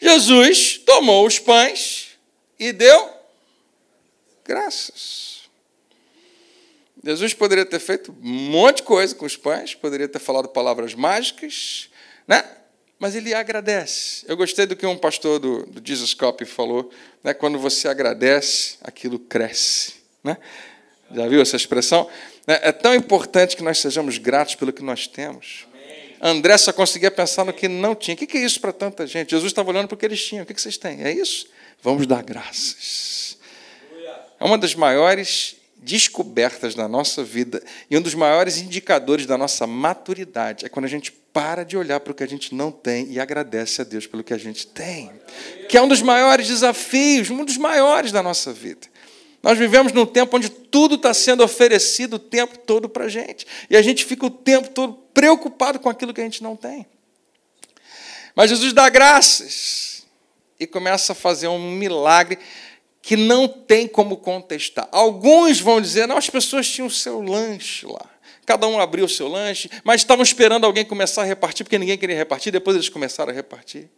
Jesus 0.00 0.80
tomou 0.84 1.24
os 1.24 1.38
pães 1.38 2.08
e 2.58 2.72
deu 2.72 3.08
graças. 4.44 5.27
Jesus 7.04 7.32
poderia 7.34 7.64
ter 7.64 7.78
feito 7.78 8.14
um 8.22 8.50
monte 8.50 8.78
de 8.78 8.82
coisa 8.82 9.14
com 9.14 9.24
os 9.24 9.36
pães, 9.36 9.74
poderia 9.74 10.08
ter 10.08 10.18
falado 10.18 10.48
palavras 10.48 10.94
mágicas, 10.94 11.88
né? 12.26 12.44
mas 12.98 13.14
ele 13.14 13.32
agradece. 13.32 14.24
Eu 14.26 14.36
gostei 14.36 14.66
do 14.66 14.74
que 14.74 14.84
um 14.84 14.96
pastor 14.96 15.38
do, 15.38 15.64
do 15.66 15.86
Jesus 15.86 16.14
Cop 16.14 16.44
falou: 16.44 16.90
né? 17.22 17.32
quando 17.32 17.58
você 17.58 17.88
agradece, 17.88 18.76
aquilo 18.82 19.18
cresce. 19.18 19.94
Né? 20.22 20.36
Já 21.14 21.28
viu 21.28 21.40
essa 21.40 21.56
expressão? 21.56 22.08
Né? 22.46 22.58
É 22.62 22.72
tão 22.72 22.94
importante 22.94 23.56
que 23.56 23.62
nós 23.62 23.78
sejamos 23.78 24.18
gratos 24.18 24.56
pelo 24.56 24.72
que 24.72 24.82
nós 24.82 25.06
temos. 25.06 25.66
André 26.20 26.58
só 26.58 26.72
conseguia 26.72 27.12
pensar 27.12 27.44
no 27.44 27.52
que 27.52 27.68
não 27.68 27.94
tinha. 27.94 28.14
O 28.14 28.18
que 28.18 28.36
é 28.36 28.40
isso 28.40 28.60
para 28.60 28.72
tanta 28.72 29.06
gente? 29.06 29.30
Jesus 29.30 29.52
estava 29.52 29.70
olhando 29.70 29.86
para 29.86 29.94
o 29.94 29.98
que 29.98 30.04
eles 30.04 30.24
tinham. 30.24 30.42
O 30.42 30.46
que 30.46 30.60
vocês 30.60 30.76
têm? 30.76 31.04
É 31.04 31.12
isso? 31.12 31.46
Vamos 31.80 32.08
dar 32.08 32.24
graças. 32.24 33.38
É 34.40 34.44
uma 34.44 34.58
das 34.58 34.74
maiores 34.74 35.57
descobertas 35.78 36.74
da 36.74 36.88
nossa 36.88 37.22
vida 37.22 37.62
e 37.88 37.96
um 37.96 38.02
dos 38.02 38.14
maiores 38.14 38.58
indicadores 38.58 39.26
da 39.26 39.38
nossa 39.38 39.66
maturidade 39.66 40.66
é 40.66 40.68
quando 40.68 40.84
a 40.84 40.88
gente 40.88 41.12
para 41.32 41.64
de 41.64 41.76
olhar 41.76 42.00
para 42.00 42.10
o 42.10 42.14
que 42.14 42.24
a 42.24 42.28
gente 42.28 42.54
não 42.54 42.72
tem 42.72 43.10
e 43.10 43.20
agradece 43.20 43.80
a 43.80 43.84
Deus 43.84 44.06
pelo 44.06 44.24
que 44.24 44.34
a 44.34 44.38
gente 44.38 44.66
tem, 44.66 45.12
que 45.68 45.76
é 45.76 45.82
um 45.82 45.88
dos 45.88 46.02
maiores 46.02 46.48
desafios, 46.48 47.30
um 47.30 47.44
dos 47.44 47.56
maiores 47.56 48.10
da 48.10 48.22
nossa 48.22 48.52
vida. 48.52 48.88
Nós 49.42 49.56
vivemos 49.56 49.92
num 49.92 50.04
tempo 50.04 50.36
onde 50.36 50.48
tudo 50.48 50.96
está 50.96 51.14
sendo 51.14 51.44
oferecido 51.44 52.14
o 52.14 52.18
tempo 52.18 52.58
todo 52.58 52.88
para 52.88 53.04
a 53.04 53.08
gente 53.08 53.46
e 53.70 53.76
a 53.76 53.82
gente 53.82 54.04
fica 54.04 54.26
o 54.26 54.30
tempo 54.30 54.70
todo 54.70 54.94
preocupado 55.14 55.78
com 55.78 55.88
aquilo 55.88 56.12
que 56.12 56.20
a 56.20 56.24
gente 56.24 56.42
não 56.42 56.56
tem. 56.56 56.86
Mas 58.34 58.50
Jesus 58.50 58.72
dá 58.72 58.88
graças 58.88 60.06
e 60.58 60.66
começa 60.66 61.12
a 61.12 61.14
fazer 61.14 61.48
um 61.48 61.72
milagre 61.72 62.38
que 63.08 63.16
não 63.16 63.48
tem 63.48 63.88
como 63.88 64.18
contestar. 64.18 64.86
Alguns 64.92 65.58
vão 65.60 65.80
dizer, 65.80 66.06
não, 66.06 66.18
as 66.18 66.28
pessoas 66.28 66.68
tinham 66.68 66.88
o 66.88 66.90
seu 66.90 67.22
lanche 67.22 67.86
lá. 67.86 68.04
Cada 68.44 68.66
um 68.66 68.78
abriu 68.78 69.06
o 69.06 69.08
seu 69.08 69.26
lanche, 69.26 69.70
mas 69.82 70.02
estavam 70.02 70.22
esperando 70.22 70.66
alguém 70.66 70.84
começar 70.84 71.22
a 71.22 71.24
repartir, 71.24 71.64
porque 71.64 71.78
ninguém 71.78 71.96
queria 71.96 72.14
repartir, 72.14 72.52
depois 72.52 72.76
eles 72.76 72.90
começaram 72.90 73.32
a 73.32 73.34
repartir. 73.34 73.88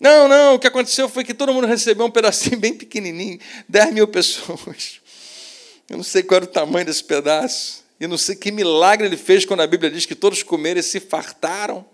Não, 0.00 0.26
não, 0.26 0.56
o 0.56 0.58
que 0.58 0.66
aconteceu 0.66 1.08
foi 1.08 1.22
que 1.22 1.32
todo 1.32 1.54
mundo 1.54 1.68
recebeu 1.68 2.04
um 2.04 2.10
pedacinho 2.10 2.58
bem 2.58 2.74
pequenininho, 2.74 3.38
10 3.68 3.94
mil 3.94 4.08
pessoas. 4.08 5.00
Eu 5.88 5.96
não 5.96 6.02
sei 6.02 6.24
qual 6.24 6.38
era 6.38 6.44
o 6.44 6.48
tamanho 6.48 6.84
desse 6.84 7.04
pedaço. 7.04 7.84
Eu 8.00 8.08
não 8.08 8.18
sei 8.18 8.34
que 8.34 8.50
milagre 8.50 9.06
ele 9.06 9.16
fez 9.16 9.44
quando 9.44 9.60
a 9.60 9.66
Bíblia 9.68 9.92
diz 9.92 10.06
que 10.06 10.16
todos 10.16 10.42
comeram 10.42 10.80
e 10.80 10.82
se 10.82 10.98
fartaram. 10.98 11.86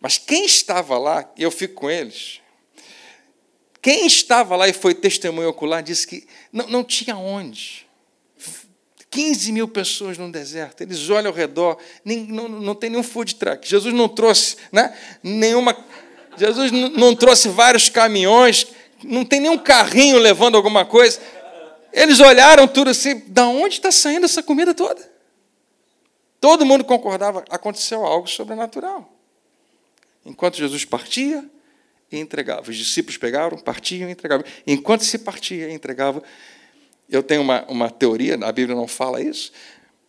Mas 0.00 0.18
quem 0.18 0.44
estava 0.44 0.98
lá, 0.98 1.32
e 1.36 1.44
eu 1.44 1.52
fico 1.52 1.74
com 1.74 1.88
eles, 1.88 2.40
quem 3.86 4.04
estava 4.04 4.56
lá 4.56 4.66
e 4.66 4.72
foi 4.72 4.92
testemunho 4.92 5.48
ocular 5.48 5.80
disse 5.80 6.08
que 6.08 6.26
não, 6.52 6.66
não 6.66 6.82
tinha 6.82 7.16
onde. 7.16 7.86
15 9.08 9.52
mil 9.52 9.68
pessoas 9.68 10.18
no 10.18 10.28
deserto, 10.28 10.80
eles 10.80 11.08
olham 11.08 11.30
ao 11.30 11.36
redor, 11.36 11.78
nem, 12.04 12.24
não, 12.24 12.48
não 12.48 12.74
tem 12.74 12.90
nenhum 12.90 13.04
food 13.04 13.36
truck. 13.36 13.64
Jesus 13.64 13.94
não 13.94 14.08
trouxe 14.08 14.56
né, 14.72 14.92
nenhuma. 15.22 15.76
Jesus 16.36 16.72
não 16.72 17.14
trouxe 17.14 17.48
vários 17.48 17.88
caminhões, 17.88 18.66
não 19.04 19.24
tem 19.24 19.38
nenhum 19.38 19.56
carrinho 19.56 20.18
levando 20.18 20.56
alguma 20.56 20.84
coisa. 20.84 21.20
Eles 21.92 22.18
olharam 22.18 22.66
tudo 22.66 22.90
assim, 22.90 23.22
da 23.28 23.46
onde 23.46 23.76
está 23.76 23.92
saindo 23.92 24.24
essa 24.24 24.42
comida 24.42 24.74
toda? 24.74 25.00
Todo 26.40 26.66
mundo 26.66 26.82
concordava, 26.82 27.44
aconteceu 27.50 28.04
algo 28.04 28.26
sobrenatural. 28.26 29.08
Enquanto 30.24 30.56
Jesus 30.56 30.84
partia, 30.84 31.48
e 32.10 32.18
entregava. 32.18 32.70
Os 32.70 32.76
discípulos 32.76 33.16
pegavam, 33.16 33.58
partiam 33.58 34.08
e 34.08 34.12
entregavam. 34.12 34.44
Enquanto 34.66 35.04
se 35.04 35.18
partia 35.18 35.68
e 35.68 35.72
entregava, 35.72 36.22
eu 37.08 37.22
tenho 37.22 37.42
uma, 37.42 37.64
uma 37.68 37.90
teoria, 37.90 38.38
a 38.42 38.52
Bíblia 38.52 38.76
não 38.76 38.88
fala 38.88 39.20
isso, 39.20 39.52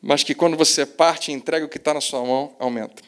mas 0.01 0.23
que 0.23 0.33
quando 0.33 0.55
você 0.55 0.85
parte 0.85 1.31
e 1.31 1.33
entrega 1.33 1.65
o 1.65 1.69
que 1.69 1.77
está 1.77 1.93
na 1.93 2.01
sua 2.01 2.23
mão, 2.23 2.55
aumenta. 2.59 3.03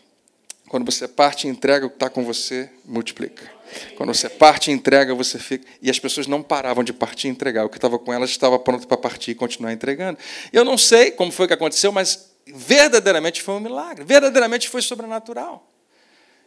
Quando 0.67 0.85
você 0.85 1.07
parte 1.07 1.47
e 1.47 1.49
entrega 1.49 1.85
o 1.85 1.89
que 1.89 1.95
está 1.95 2.09
com 2.09 2.23
você, 2.23 2.69
multiplica. 2.85 3.49
Quando 3.95 4.13
você 4.13 4.29
parte 4.29 4.69
e 4.69 4.73
entrega, 4.73 5.13
você 5.15 5.39
fica. 5.39 5.65
E 5.81 5.89
as 5.89 5.99
pessoas 5.99 6.27
não 6.27 6.43
paravam 6.43 6.83
de 6.83 6.93
partir 6.93 7.27
e 7.27 7.31
entregar. 7.31 7.65
O 7.65 7.69
que 7.69 7.77
estava 7.77 7.97
com 7.97 8.13
elas 8.13 8.29
estava 8.29 8.57
pronto 8.59 8.87
para 8.87 8.97
partir 8.97 9.31
e 9.31 9.35
continuar 9.35 9.73
entregando. 9.73 10.17
Eu 10.53 10.63
não 10.63 10.77
sei 10.77 11.11
como 11.11 11.31
foi 11.31 11.47
que 11.47 11.53
aconteceu, 11.53 11.91
mas 11.91 12.31
verdadeiramente 12.45 13.41
foi 13.41 13.55
um 13.55 13.59
milagre. 13.59 14.03
Verdadeiramente 14.03 14.69
foi 14.69 14.81
sobrenatural. 14.81 15.68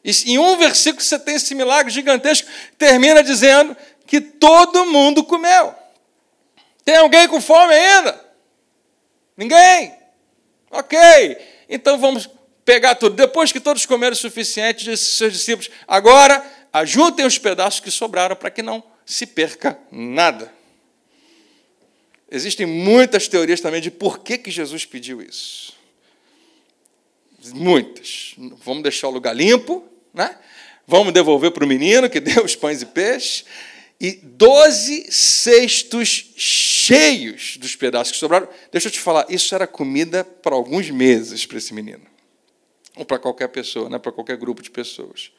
Em 0.04 0.38
um 0.38 0.56
versículo 0.56 1.02
você 1.02 1.18
tem 1.18 1.36
esse 1.36 1.54
milagre 1.54 1.92
gigantesco, 1.92 2.48
termina 2.76 3.22
dizendo 3.22 3.76
que 4.06 4.20
todo 4.20 4.86
mundo 4.86 5.22
comeu. 5.22 5.74
Tem 6.84 6.96
alguém 6.96 7.28
com 7.28 7.40
fome 7.40 7.72
ainda? 7.72 8.20
Ninguém? 9.36 9.94
Ok. 10.70 10.98
Então 11.68 11.98
vamos 11.98 12.28
pegar 12.64 12.94
tudo. 12.96 13.14
Depois 13.14 13.52
que 13.52 13.60
todos 13.60 13.86
comeram 13.86 14.14
o 14.14 14.16
suficiente, 14.16 14.84
disse 14.84 15.14
seus 15.14 15.32
discípulos: 15.32 15.70
agora 15.86 16.44
ajuntem 16.72 17.24
os 17.24 17.38
pedaços 17.38 17.80
que 17.80 17.90
sobraram 17.90 18.34
para 18.34 18.50
que 18.50 18.62
não 18.62 18.82
se 19.06 19.26
perca 19.26 19.78
nada. 19.90 20.52
Existem 22.30 22.64
muitas 22.66 23.28
teorias 23.28 23.60
também 23.60 23.80
de 23.80 23.90
por 23.90 24.20
que, 24.20 24.38
que 24.38 24.50
Jesus 24.50 24.86
pediu 24.86 25.20
isso. 25.20 25.74
Muitas. 27.52 28.34
Vamos 28.64 28.82
deixar 28.82 29.08
o 29.08 29.10
lugar 29.10 29.36
limpo, 29.36 29.86
né? 30.12 30.36
Vamos 30.86 31.12
devolver 31.12 31.50
para 31.52 31.64
o 31.64 31.66
menino 31.66 32.10
que 32.10 32.18
deu 32.20 32.44
os 32.44 32.56
pães 32.56 32.82
e 32.82 32.86
peixes. 32.86 33.44
E 34.00 34.12
doze 34.12 35.06
cestos 35.12 36.32
cheios 36.36 37.56
dos 37.56 37.76
pedaços 37.76 38.12
que 38.12 38.18
sobraram. 38.18 38.48
Deixa 38.72 38.88
eu 38.88 38.92
te 38.92 38.98
falar, 38.98 39.26
isso 39.28 39.54
era 39.54 39.64
comida 39.64 40.24
para 40.24 40.56
alguns 40.56 40.90
meses 40.90 41.46
para 41.46 41.58
esse 41.58 41.72
menino. 41.72 42.04
Ou 42.96 43.04
para 43.04 43.20
qualquer 43.20 43.46
pessoa, 43.48 43.88
né? 43.88 43.98
para 43.98 44.10
qualquer 44.10 44.36
grupo 44.36 44.60
de 44.60 44.70
pessoas. 44.70 45.30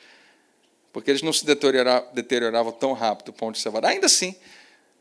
Porque 0.93 1.11
eles 1.11 1.21
não 1.21 1.33
se 1.33 1.45
deterioravam, 1.45 2.71
tão 2.71 2.93
rápido 2.93 3.29
o 3.29 3.33
pão 3.33 3.51
de 3.51 3.59
cevada. 3.59 3.89
Ainda 3.89 4.05
assim, 4.05 4.33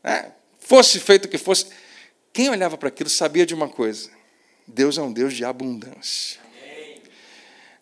né? 0.03 0.33
fosse 0.59 0.99
feito 0.99 1.25
o 1.25 1.29
que 1.29 1.37
fosse, 1.37 1.67
quem 2.33 2.49
olhava 2.49 2.77
para 2.77 2.89
aquilo 2.89 3.09
sabia 3.09 3.45
de 3.45 3.53
uma 3.53 3.69
coisa: 3.69 4.09
Deus 4.67 4.97
é 4.97 5.01
um 5.01 5.13
Deus 5.13 5.33
de 5.33 5.45
abundância. 5.45 6.41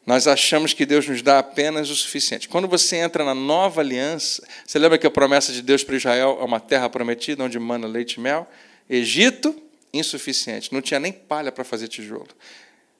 Nós 0.05 0.25
achamos 0.25 0.73
que 0.73 0.85
Deus 0.85 1.07
nos 1.07 1.21
dá 1.21 1.39
apenas 1.39 1.89
o 1.89 1.95
suficiente. 1.95 2.49
Quando 2.49 2.67
você 2.67 2.97
entra 2.97 3.23
na 3.23 3.35
nova 3.35 3.81
aliança, 3.81 4.43
você 4.65 4.79
lembra 4.79 4.97
que 4.97 5.05
a 5.05 5.11
promessa 5.11 5.53
de 5.53 5.61
Deus 5.61 5.83
para 5.83 5.95
Israel 5.95 6.39
é 6.41 6.43
uma 6.43 6.59
terra 6.59 6.89
prometida, 6.89 7.43
onde 7.43 7.59
mana 7.59 7.87
leite 7.87 8.15
e 8.15 8.19
mel? 8.19 8.47
Egito, 8.89 9.55
insuficiente. 9.93 10.73
Não 10.73 10.81
tinha 10.81 10.99
nem 10.99 11.11
palha 11.11 11.51
para 11.51 11.63
fazer 11.63 11.87
tijolo. 11.87 12.29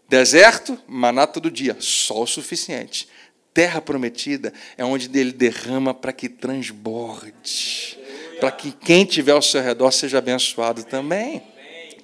Deserto, 0.08 0.78
maná 0.88 1.26
todo 1.26 1.50
dia, 1.50 1.76
sol 1.80 2.28
suficiente. 2.28 3.08
Terra 3.54 3.82
prometida 3.82 4.54
é 4.78 4.86
onde 4.86 5.10
ele 5.18 5.32
derrama 5.32 5.94
para 5.94 6.14
que 6.14 6.30
transborde, 6.30 7.98
para 8.40 8.52
que 8.52 8.72
quem 8.72 9.06
tiver 9.06 9.32
ao 9.32 9.42
seu 9.42 9.62
redor 9.62 9.92
seja 9.92 10.20
abençoado 10.20 10.84
também. 10.84 11.42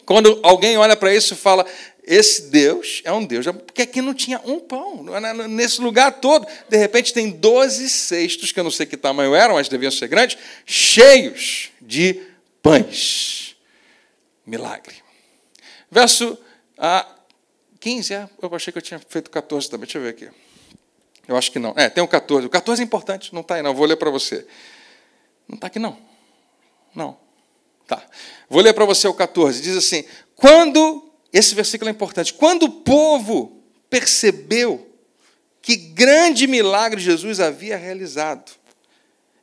Quando 0.05 0.39
alguém 0.41 0.77
olha 0.77 0.95
para 0.95 1.13
isso 1.13 1.33
e 1.33 1.37
fala, 1.37 1.65
esse 2.07 2.43
Deus 2.43 3.01
é 3.03 3.11
um 3.11 3.25
Deus, 3.25 3.45
porque 3.45 3.81
aqui 3.81 4.01
não 4.01 4.13
tinha 4.13 4.41
um 4.45 4.61
pão, 4.61 5.05
nesse 5.49 5.81
lugar 5.81 6.21
todo, 6.21 6.47
de 6.69 6.77
repente 6.77 7.13
tem 7.13 7.29
12 7.29 7.89
cestos, 7.89 8.53
que 8.53 8.59
eu 8.59 8.63
não 8.63 8.71
sei 8.71 8.85
que 8.85 8.95
tamanho 8.95 9.35
eram, 9.35 9.55
mas 9.55 9.67
deviam 9.67 9.91
ser 9.91 10.07
grandes, 10.07 10.37
cheios 10.65 11.69
de 11.81 12.21
pães. 12.63 13.57
Milagre. 14.45 14.95
Verso 15.91 16.37
ah, 16.77 17.05
15, 17.81 18.13
é, 18.13 18.29
eu 18.41 18.55
achei 18.55 18.71
que 18.71 18.77
eu 18.77 18.81
tinha 18.81 18.99
feito 18.99 19.29
14 19.29 19.69
também, 19.69 19.85
deixa 19.85 19.97
eu 19.97 20.01
ver 20.03 20.09
aqui. 20.09 20.29
Eu 21.27 21.35
acho 21.35 21.51
que 21.51 21.59
não. 21.59 21.73
É, 21.75 21.89
tem 21.89 22.01
o 22.01 22.07
14. 22.07 22.47
O 22.47 22.49
14 22.49 22.81
é 22.81 22.85
importante, 22.85 23.33
não 23.33 23.41
está 23.41 23.55
aí, 23.55 23.61
não. 23.61 23.73
Vou 23.73 23.85
ler 23.85 23.97
para 23.97 24.09
você. 24.09 24.47
Não 25.45 25.55
está 25.55 25.67
aqui, 25.67 25.77
não. 25.77 25.97
Não. 26.95 27.17
Tá. 27.85 28.01
Vou 28.49 28.61
ler 28.61 28.73
para 28.73 28.85
você 28.85 29.09
o 29.09 29.13
14. 29.13 29.61
Diz 29.61 29.75
assim: 29.75 30.05
Quando 30.35 31.06
esse 31.37 31.53
versículo 31.53 31.89
é 31.89 31.91
importante. 31.91 32.33
Quando 32.33 32.63
o 32.63 32.71
povo 32.71 33.61
percebeu 33.89 34.87
que 35.61 35.75
grande 35.75 36.47
milagre 36.47 36.99
Jesus 36.99 37.39
havia 37.39 37.77
realizado, 37.77 38.51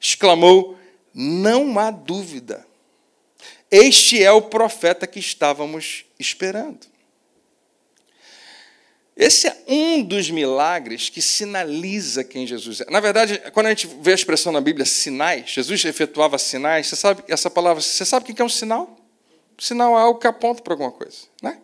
exclamou: 0.01 0.79
Não 1.15 1.79
há 1.79 1.91
dúvida, 1.91 2.67
este 3.71 4.23
é 4.23 4.31
o 4.31 4.43
profeta 4.43 5.07
que 5.07 5.19
estávamos 5.19 6.05
esperando. 6.19 6.87
Esse 9.17 9.47
é 9.47 9.65
um 9.69 10.03
dos 10.03 10.29
milagres 10.29 11.09
que 11.09 11.23
sinaliza 11.23 12.25
quem 12.25 12.47
Jesus 12.47 12.81
é. 12.81 12.91
Na 12.91 12.99
verdade, 12.99 13.41
quando 13.53 13.67
a 13.67 13.69
gente 13.71 13.87
vê 14.01 14.11
a 14.11 14.15
expressão 14.15 14.51
na 14.53 14.61
Bíblia 14.61 14.85
sinais, 14.85 15.51
Jesus 15.51 15.85
efetuava 15.85 16.37
sinais, 16.37 16.89
você 16.89 16.97
sabe 16.97 17.23
essa 17.29 17.49
palavra, 17.49 17.81
você 17.81 18.05
sabe 18.05 18.29
o 18.29 18.35
que 18.35 18.43
é 18.43 18.45
um 18.45 18.49
sinal? 18.49 18.97
Sinal 19.57 19.97
é 19.97 20.03
algo 20.03 20.19
que 20.19 20.27
aponta 20.27 20.63
para 20.63 20.75
alguma 20.75 20.91
coisa, 20.91 21.19
né? 21.41 21.59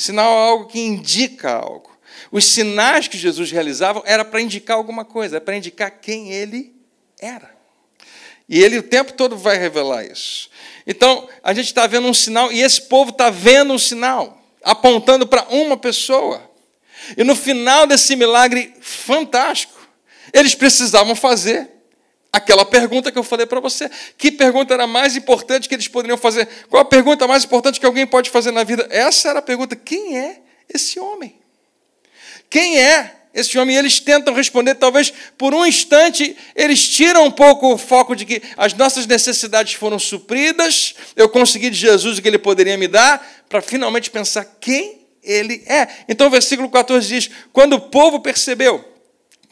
Sinal 0.00 0.32
é 0.32 0.48
algo 0.48 0.66
que 0.66 0.80
indica 0.80 1.52
algo. 1.52 1.90
Os 2.32 2.46
sinais 2.46 3.06
que 3.06 3.18
Jesus 3.18 3.50
realizava 3.50 4.02
era 4.06 4.24
para 4.24 4.40
indicar 4.40 4.78
alguma 4.78 5.04
coisa, 5.04 5.36
é 5.36 5.40
para 5.40 5.54
indicar 5.54 5.90
quem 5.90 6.32
ele 6.32 6.74
era. 7.20 7.54
E 8.48 8.58
ele 8.62 8.78
o 8.78 8.82
tempo 8.82 9.12
todo 9.12 9.36
vai 9.36 9.58
revelar 9.58 10.06
isso. 10.06 10.48
Então, 10.86 11.28
a 11.42 11.52
gente 11.52 11.66
está 11.66 11.86
vendo 11.86 12.06
um 12.06 12.14
sinal, 12.14 12.50
e 12.50 12.62
esse 12.62 12.80
povo 12.80 13.10
está 13.10 13.28
vendo 13.28 13.74
um 13.74 13.78
sinal, 13.78 14.42
apontando 14.62 15.26
para 15.26 15.46
uma 15.50 15.76
pessoa. 15.76 16.50
E 17.14 17.22
no 17.22 17.36
final 17.36 17.86
desse 17.86 18.16
milagre 18.16 18.72
fantástico, 18.80 19.78
eles 20.32 20.54
precisavam 20.54 21.14
fazer 21.14 21.68
aquela 22.32 22.64
pergunta 22.64 23.10
que 23.10 23.18
eu 23.18 23.24
falei 23.24 23.46
para 23.46 23.60
você. 23.60 23.90
Que 24.16 24.30
pergunta 24.30 24.74
era 24.74 24.86
mais 24.86 25.16
importante 25.16 25.68
que 25.68 25.74
eles 25.74 25.88
poderiam 25.88 26.16
fazer? 26.16 26.48
Qual 26.68 26.80
a 26.80 26.84
pergunta 26.84 27.26
mais 27.26 27.44
importante 27.44 27.80
que 27.80 27.86
alguém 27.86 28.06
pode 28.06 28.30
fazer 28.30 28.50
na 28.50 28.64
vida? 28.64 28.86
Essa 28.90 29.30
era 29.30 29.38
a 29.40 29.42
pergunta: 29.42 29.74
quem 29.74 30.18
é 30.18 30.40
esse 30.72 30.98
homem? 30.98 31.38
Quem 32.48 32.78
é 32.78 33.16
esse 33.32 33.58
homem? 33.58 33.76
E 33.76 33.78
eles 33.78 34.00
tentam 34.00 34.34
responder, 34.34 34.74
talvez 34.74 35.12
por 35.38 35.54
um 35.54 35.64
instante, 35.64 36.36
eles 36.54 36.88
tiram 36.88 37.24
um 37.24 37.30
pouco 37.30 37.72
o 37.72 37.78
foco 37.78 38.16
de 38.16 38.24
que 38.24 38.42
as 38.56 38.74
nossas 38.74 39.06
necessidades 39.06 39.74
foram 39.74 39.98
supridas, 39.98 40.94
eu 41.14 41.28
consegui 41.28 41.70
de 41.70 41.76
Jesus 41.76 42.18
o 42.18 42.22
que 42.22 42.28
ele 42.28 42.38
poderia 42.38 42.76
me 42.76 42.88
dar, 42.88 43.44
para 43.48 43.62
finalmente 43.62 44.10
pensar 44.10 44.44
quem 44.60 45.00
ele 45.22 45.62
é. 45.66 45.86
Então 46.08 46.26
o 46.26 46.30
versículo 46.30 46.68
14 46.68 47.06
diz: 47.06 47.30
Quando 47.52 47.74
o 47.74 47.80
povo 47.80 48.20
percebeu 48.20 48.84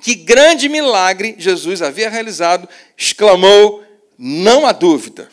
que 0.01 0.15
grande 0.15 0.69
milagre 0.69 1.35
Jesus 1.39 1.83
havia 1.83 2.09
realizado, 2.09 2.69
exclamou: 2.97 3.85
Não 4.17 4.67
há 4.67 4.73
dúvida. 4.73 5.29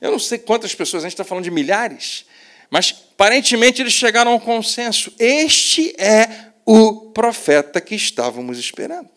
Eu 0.00 0.10
não 0.10 0.18
sei 0.18 0.38
quantas 0.38 0.74
pessoas, 0.74 1.04
a 1.04 1.06
gente 1.06 1.14
está 1.14 1.24
falando 1.24 1.44
de 1.44 1.50
milhares, 1.50 2.24
mas 2.70 2.94
aparentemente 3.12 3.82
eles 3.82 3.92
chegaram 3.92 4.32
a 4.32 4.34
um 4.34 4.40
consenso: 4.40 5.12
este 5.18 5.94
é 6.00 6.50
o 6.64 7.10
profeta 7.10 7.80
que 7.80 7.94
estávamos 7.94 8.58
esperando. 8.58 9.10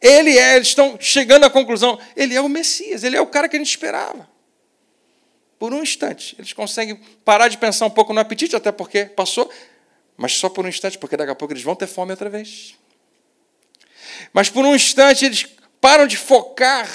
Ele 0.00 0.36
é, 0.36 0.56
eles 0.56 0.68
estão 0.68 0.96
chegando 1.00 1.44
à 1.44 1.50
conclusão, 1.50 1.98
ele 2.14 2.34
é 2.34 2.40
o 2.40 2.48
Messias, 2.48 3.02
ele 3.02 3.16
é 3.16 3.20
o 3.20 3.26
cara 3.26 3.48
que 3.48 3.56
a 3.56 3.58
gente 3.58 3.70
esperava. 3.70 4.28
Por 5.58 5.72
um 5.72 5.82
instante, 5.82 6.36
eles 6.38 6.52
conseguem 6.52 7.00
parar 7.24 7.48
de 7.48 7.56
pensar 7.56 7.86
um 7.86 7.90
pouco 7.90 8.12
no 8.12 8.20
apetite, 8.20 8.54
até 8.54 8.70
porque 8.70 9.06
passou, 9.06 9.50
mas 10.16 10.32
só 10.32 10.50
por 10.50 10.66
um 10.66 10.68
instante, 10.68 10.98
porque 10.98 11.16
daqui 11.16 11.30
a 11.30 11.34
pouco 11.34 11.54
eles 11.54 11.62
vão 11.62 11.74
ter 11.74 11.86
fome 11.86 12.10
outra 12.10 12.28
vez. 12.28 12.74
Mas 14.32 14.48
por 14.48 14.64
um 14.64 14.74
instante 14.74 15.24
eles 15.24 15.46
param 15.80 16.06
de 16.06 16.16
focar 16.16 16.88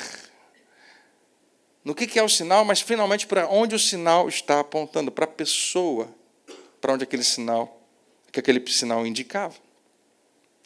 no 1.83 1.95
que 1.95 2.19
é 2.19 2.23
o 2.23 2.29
sinal, 2.29 2.63
mas 2.63 2.81
finalmente 2.81 3.25
para 3.25 3.47
onde 3.47 3.73
o 3.73 3.79
sinal 3.79 4.29
está 4.29 4.59
apontando, 4.59 5.11
para 5.11 5.25
a 5.25 5.27
pessoa, 5.27 6.07
para 6.79 6.93
onde 6.93 7.03
aquele 7.03 7.23
sinal, 7.23 7.81
que 8.31 8.39
aquele 8.39 8.63
sinal 8.69 9.05
indicava. 9.05 9.55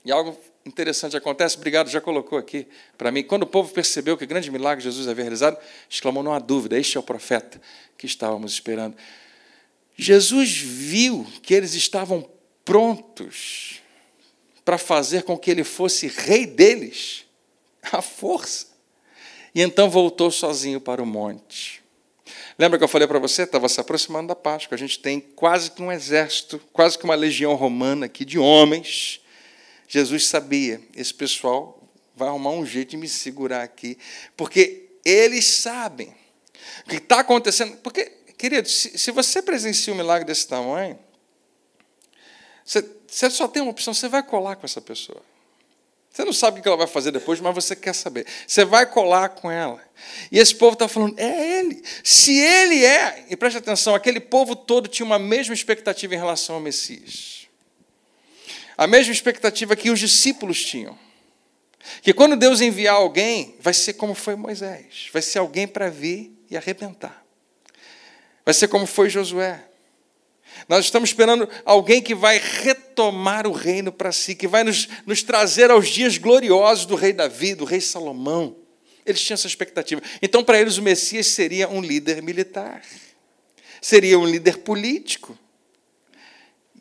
E 0.04 0.12
algo 0.12 0.38
interessante 0.66 1.16
acontece, 1.16 1.56
obrigado, 1.56 1.90
já 1.90 2.02
colocou 2.02 2.38
aqui 2.38 2.68
para 2.98 3.12
mim. 3.12 3.24
Quando 3.24 3.44
o 3.44 3.48
povo 3.48 3.74
percebeu 3.74 4.18
que 4.18 4.26
grande 4.26 4.52
milagre 4.52 4.84
Jesus 4.84 5.08
havia 5.08 5.24
realizado, 5.24 5.58
exclamou: 5.90 6.22
não 6.22 6.34
há 6.34 6.40
dúvida, 6.40 6.78
este 6.78 6.98
é 6.98 7.00
o 7.00 7.04
profeta 7.04 7.62
que 7.98 8.06
estávamos 8.06 8.52
esperando. 8.52 8.96
Jesus 9.98 10.58
viu 10.58 11.26
que 11.42 11.54
eles 11.54 11.74
estavam 11.74 12.30
prontos 12.66 13.82
para 14.66 14.80
fazer 14.80 15.24
com 15.24 15.38
que 15.38 15.52
ele 15.52 15.64
fosse 15.64 16.08
rei 16.08 16.46
deles, 16.46 17.24
à 17.94 18.02
força. 18.02 18.68
E 19.54 19.62
então 19.62 19.90
voltou 19.90 20.32
sozinho 20.32 20.82
para 20.82 21.02
o 21.02 21.06
monte. 21.06 21.82
Lembra 22.58 22.78
que 22.78 22.84
eu 22.84 22.88
falei 22.88 23.08
para 23.08 23.20
você? 23.20 23.44
Estava 23.44 23.70
se 23.70 23.80
aproximando 23.80 24.30
da 24.30 24.36
Páscoa. 24.36 24.76
A 24.76 24.78
gente 24.78 25.00
tem 25.00 25.20
quase 25.20 25.72
que 25.72 25.82
um 25.82 25.92
exército, 25.92 26.60
quase 26.74 26.98
que 26.98 27.04
uma 27.04 27.16
legião 27.16 27.54
romana 27.54 28.08
aqui 28.08 28.26
de 28.26 28.40
homens. 28.40 29.22
Jesus 29.88 30.28
sabia, 30.28 30.82
esse 30.96 31.14
pessoal 31.14 31.80
vai 32.16 32.28
arrumar 32.28 32.52
um 32.52 32.66
jeito 32.66 32.92
de 32.92 32.98
me 32.98 33.08
segurar 33.08 33.62
aqui, 33.62 33.98
porque 34.36 34.90
eles 35.04 35.46
sabem 35.46 36.16
o 36.86 36.90
que 36.90 36.96
está 36.96 37.20
acontecendo. 37.20 37.78
Porque, 37.78 38.06
querido, 38.38 38.68
se, 38.68 38.98
se 38.98 39.12
você 39.12 39.42
presencia 39.42 39.94
um 39.94 39.98
milagre 39.98 40.26
desse 40.26 40.48
tamanho, 40.48 40.98
você, 42.66 42.82
você 43.08 43.30
só 43.30 43.48
tem 43.48 43.62
uma 43.62 43.72
opção, 43.72 43.94
você 43.94 44.08
vai 44.08 44.24
colar 44.24 44.56
com 44.56 44.66
essa 44.66 44.82
pessoa. 44.82 45.22
Você 46.16 46.24
não 46.24 46.32
sabe 46.32 46.60
o 46.60 46.64
que 46.64 46.68
ela 46.70 46.78
vai 46.78 46.88
fazer 46.88 47.12
depois, 47.12 47.42
mas 47.42 47.54
você 47.54 47.76
quer 47.76 47.94
saber. 47.94 48.26
Você 48.48 48.64
vai 48.64 48.86
colar 48.86 49.28
com 49.30 49.52
ela. 49.52 49.84
E 50.32 50.40
esse 50.40 50.56
povo 50.56 50.72
está 50.72 50.88
falando, 50.88 51.20
é 51.20 51.60
ele. 51.60 51.84
Se 52.06 52.34
ele 52.34 52.86
é, 52.86 53.26
e 53.30 53.36
preste 53.36 53.58
atenção, 53.58 53.94
aquele 53.94 54.22
povo 54.22 54.56
todo 54.56 54.88
tinha 54.88 55.06
uma 55.06 55.20
mesma 55.20 55.54
expectativa 55.54 56.16
em 56.16 56.18
relação 56.18 56.56
ao 56.56 56.62
Messias. 56.62 57.50
A 58.78 58.88
mesma 58.88 59.12
expectativa 59.12 59.76
que 59.76 59.90
os 59.90 60.00
discípulos 60.00 60.64
tinham. 60.64 60.98
Que 62.02 62.14
quando 62.14 62.38
Deus 62.38 62.62
enviar 62.62 62.96
alguém, 62.96 63.56
vai 63.60 63.74
ser 63.74 63.94
como 63.94 64.16
foi 64.16 64.36
Moisés. 64.38 65.10
Vai 65.12 65.22
ser 65.22 65.40
alguém 65.40 65.68
para 65.68 65.90
vir 65.90 66.32
e 66.50 66.56
arrebentar. 66.56 67.26
Vai 68.46 68.54
ser 68.54 68.70
como 68.70 68.86
foi 68.86 69.10
Josué. 69.10 69.62
Nós 70.68 70.86
estamos 70.86 71.10
esperando 71.10 71.48
alguém 71.64 72.02
que 72.02 72.16
vai 72.16 72.40
retomar 72.40 73.48
o 73.48 73.52
reino 73.52 73.92
para 73.92 74.12
si, 74.12 74.36
que 74.36 74.48
vai 74.48 74.64
nos, 74.64 74.88
nos 75.06 75.22
trazer 75.22 75.70
aos 75.70 75.88
dias 75.88 76.18
gloriosos 76.18 76.86
do 76.86 76.96
rei 76.96 77.14
Davi, 77.14 77.54
do 77.54 77.66
rei 77.66 77.82
Salomão. 77.82 78.56
Eles 79.06 79.22
tinham 79.22 79.36
essa 79.36 79.48
expectativa. 79.48 80.02
Então, 80.22 80.44
para 80.44 80.60
eles, 80.60 80.78
o 80.78 80.82
Messias 80.82 81.28
seria 81.28 81.70
um 81.70 81.82
líder 81.82 82.24
militar, 82.24 82.82
seria 83.80 84.18
um 84.18 84.26
líder 84.26 84.58
político. 84.60 85.38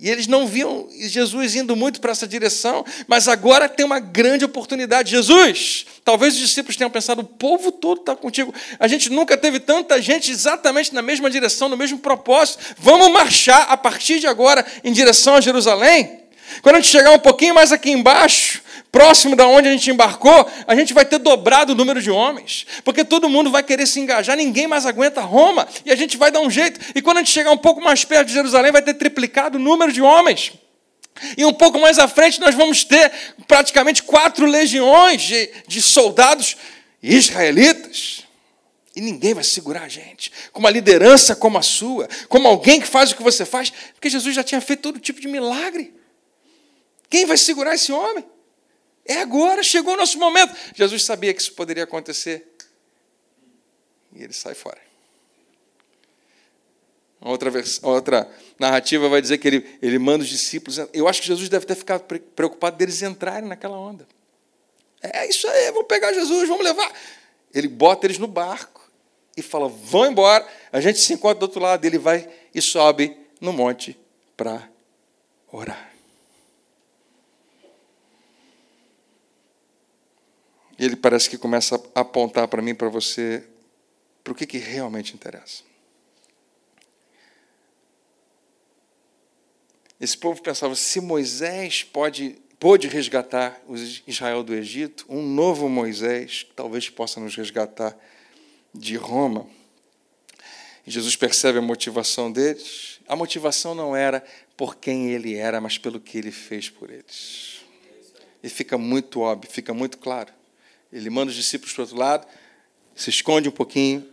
E 0.05 0.11
eles 0.11 0.27
não 0.27 0.47
viam 0.47 0.87
Jesus 0.93 1.55
indo 1.55 1.75
muito 1.75 1.99
para 1.99 2.13
essa 2.13 2.29
direção, 2.29 2.85
mas 3.09 3.27
agora 3.27 3.71
tem 3.71 3.87
uma 3.87 3.99
grande 3.99 4.45
oportunidade. 4.45 5.11
Jesus, 5.11 5.87
talvez 6.05 6.35
os 6.35 6.41
discípulos 6.41 6.77
tenham 6.77 6.91
pensado: 6.91 7.23
o 7.23 7.25
povo 7.25 7.73
todo 7.73 8.01
está 8.01 8.15
contigo. 8.15 8.53
A 8.79 8.87
gente 8.87 9.09
nunca 9.09 9.35
teve 9.35 9.59
tanta 9.59 10.03
gente 10.03 10.31
exatamente 10.31 10.93
na 10.93 11.01
mesma 11.01 11.31
direção, 11.31 11.71
no 11.71 11.77
mesmo 11.79 12.01
propósito. 12.01 12.63
Vamos 12.77 13.11
marchar 13.13 13.65
a 13.71 13.79
partir 13.79 14.21
de 14.21 14.27
agora 14.27 14.63
em 14.85 14.93
direção 14.93 15.37
a 15.37 15.41
Jerusalém? 15.41 16.21
Quando 16.61 16.77
a 16.77 16.81
gente 16.81 16.91
chegar 16.91 17.11
um 17.13 17.19
pouquinho 17.19 17.55
mais 17.55 17.73
aqui 17.73 17.91
embaixo, 17.91 18.61
próximo 18.95 19.35
da 19.35 19.45
onde 19.45 19.67
a 19.67 19.73
gente 19.73 19.91
embarcou, 19.91 20.49
a 20.69 20.77
gente 20.77 20.95
vai 20.95 21.05
ter 21.05 21.19
dobrado 21.19 21.73
o 21.73 21.75
número 21.75 22.01
de 22.01 22.13
homens, 22.13 22.65
porque 22.85 23.05
todo 23.05 23.29
mundo 23.29 23.51
vai 23.51 23.61
querer 23.61 23.89
se 23.89 23.99
engajar, 23.99 24.37
ninguém 24.37 24.69
mais 24.69 24.87
aguenta 24.87 25.21
Roma, 25.21 25.67
e 25.85 25.91
a 25.91 25.97
gente 25.97 26.17
vai 26.17 26.31
dar 26.31 26.39
um 26.39 26.49
jeito. 26.49 26.79
E 26.95 27.03
quando 27.03 27.17
a 27.17 27.21
gente 27.21 27.33
chegar 27.33 27.51
um 27.51 27.59
pouco 27.59 27.81
mais 27.81 28.05
perto 28.05 28.29
de 28.29 28.35
Jerusalém, 28.35 28.71
vai 28.71 28.83
ter 28.83 28.95
triplicado 28.95 29.59
o 29.59 29.61
número 29.61 29.93
de 29.93 30.01
homens. 30.01 30.53
E 31.37 31.45
um 31.45 31.53
pouco 31.53 31.81
mais 31.81 31.99
à 31.99 32.07
frente, 32.07 32.41
nós 32.41 32.55
vamos 32.55 32.85
ter 32.85 33.11
praticamente 33.49 34.01
quatro 34.05 34.47
legiões 34.47 35.23
de, 35.23 35.51
de 35.67 35.83
soldados 35.83 36.57
israelitas. 37.03 38.23
E 38.95 39.01
ninguém 39.01 39.35
vai 39.35 39.43
segurar 39.43 39.83
a 39.83 39.89
gente. 39.89 40.31
Com 40.53 40.61
uma 40.61 40.71
liderança 40.71 41.35
como 41.35 41.59
a 41.59 41.63
sua, 41.63 42.09
como 42.29 42.47
alguém 42.47 42.81
que 42.81 42.87
faz 42.87 43.11
o 43.11 43.17
que 43.17 43.25
você 43.25 43.45
faz, 43.45 43.73
porque 43.93 44.09
Jesus 44.09 44.37
já 44.37 44.45
tinha 44.45 44.61
feito 44.61 44.83
todo 44.83 45.01
tipo 45.01 45.21
de 45.21 45.27
milagre. 45.27 45.93
Quem 47.11 47.27
vai 47.27 47.37
segurar 47.37 47.75
esse 47.75 47.91
homem? 47.91 48.25
É 49.05 49.21
agora, 49.21 49.63
chegou 49.63 49.95
o 49.95 49.97
nosso 49.97 50.19
momento. 50.19 50.55
Jesus 50.75 51.05
sabia 51.05 51.33
que 51.35 51.41
isso 51.41 51.53
poderia 51.53 51.85
acontecer. 51.85 52.47
E 54.15 54.23
ele 54.23 54.33
sai 54.33 54.55
fora. 54.55 54.81
Outra, 57.21 57.51
outra 57.83 58.31
narrativa 58.59 59.09
vai 59.09 59.21
dizer 59.21 59.39
que 59.39 59.49
ele, 59.49 59.79
ele 59.81 59.99
manda 59.99 60.23
os 60.23 60.29
discípulos. 60.29 60.79
Eu 60.93 61.09
acho 61.09 61.23
que 61.23 61.27
Jesus 61.27 61.49
deve 61.49 61.65
ter 61.65 61.75
ficado 61.75 62.03
preocupado 62.37 62.77
deles 62.77 63.03
entrarem 63.03 63.49
naquela 63.49 63.79
onda. 63.79 64.07
É 65.03 65.27
isso 65.29 65.49
aí, 65.49 65.71
vamos 65.73 65.87
pegar 65.87 66.13
Jesus, 66.13 66.49
vamos 66.49 66.65
levar. 66.65 66.93
Ele 67.53 67.69
bota 67.69 68.07
eles 68.07 68.19
no 68.19 68.27
barco 68.27 68.91
e 69.37 69.43
fala: 69.43 69.69
vão 69.69 70.07
embora. 70.07 70.47
A 70.73 70.81
gente 70.81 70.99
se 70.99 71.13
encontra 71.13 71.41
do 71.41 71.43
outro 71.45 71.61
lado. 71.61 71.85
Ele 71.85 71.99
vai 71.99 72.29
e 72.55 72.61
sobe 72.61 73.17
no 73.41 73.53
monte 73.53 73.99
para 74.37 74.69
orar. 75.51 75.94
E 80.85 80.87
ele 80.87 80.97
parece 80.97 81.31
que 81.31 81.39
começa 81.39 81.83
a 81.95 82.01
apontar 82.01 82.47
para 82.47 82.61
mim, 82.61 82.75
para 82.75 82.91
você, 82.91 83.43
para 84.23 84.35
o 84.35 84.37
que, 84.37 84.45
que 84.45 84.59
realmente 84.59 85.15
interessa. 85.15 85.63
Esse 89.99 90.19
povo 90.19 90.43
pensava: 90.43 90.75
se 90.75 91.01
Moisés 91.01 91.83
pode, 91.85 92.37
pôde 92.61 92.87
resgatar 92.87 93.59
Israel 94.07 94.43
do 94.43 94.55
Egito, 94.55 95.07
um 95.09 95.23
novo 95.23 95.71
Moisés 95.71 96.47
talvez 96.55 96.91
possa 96.91 97.19
nos 97.19 97.35
resgatar 97.35 97.97
de 98.75 98.95
Roma. 98.97 99.49
E 100.87 100.91
Jesus 100.91 101.17
percebe 101.17 101.61
a 101.61 101.63
motivação 101.63 102.31
deles. 102.31 103.01
A 103.09 103.17
motivação 103.17 103.75
não 103.75 103.97
era 103.97 104.23
por 104.55 104.77
quem 104.77 105.13
ele 105.13 105.35
era, 105.35 105.63
mas 105.63 105.79
pelo 105.79 105.99
que 105.99 106.19
ele 106.19 106.31
fez 106.31 106.69
por 106.69 106.91
eles. 106.91 107.63
E 108.43 108.51
fica 108.51 108.77
muito 108.77 109.21
óbvio, 109.21 109.51
fica 109.51 109.73
muito 109.73 109.97
claro. 109.97 110.44
Ele 110.95 111.11
manda 111.11 111.31
os 111.31 111.37
discípulos 111.37 111.75
para 111.75 111.81
o 111.81 111.85
outro 111.85 111.99
lado, 111.99 112.27
se 112.95 113.11
esconde 113.11 113.49
um 113.49 113.53
pouquinho, 113.53 114.09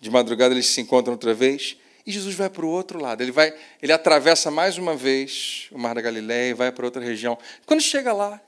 de 0.00 0.10
madrugada 0.10 0.54
eles 0.54 0.66
se 0.66 0.80
encontram 0.80 1.12
outra 1.12 1.34
vez, 1.34 1.76
E 2.06 2.12
Jesus 2.12 2.36
vai 2.36 2.48
para 2.48 2.64
o 2.64 2.68
outro 2.68 3.00
lado. 3.00 3.20
Ele 3.20 3.32
vai, 3.32 3.52
ele 3.82 3.92
atravessa 3.92 4.48
mais 4.48 4.78
uma 4.78 4.94
vez 4.94 5.66
o 5.72 5.78
Mar 5.78 5.96
da 5.96 6.00
Galileia 6.00 6.50
e 6.50 6.54
vai 6.54 6.70
para 6.70 6.84
outra 6.84 7.02
região. 7.02 7.36
Quando 7.66 7.80
chega 7.80 8.12
lá, 8.12 8.40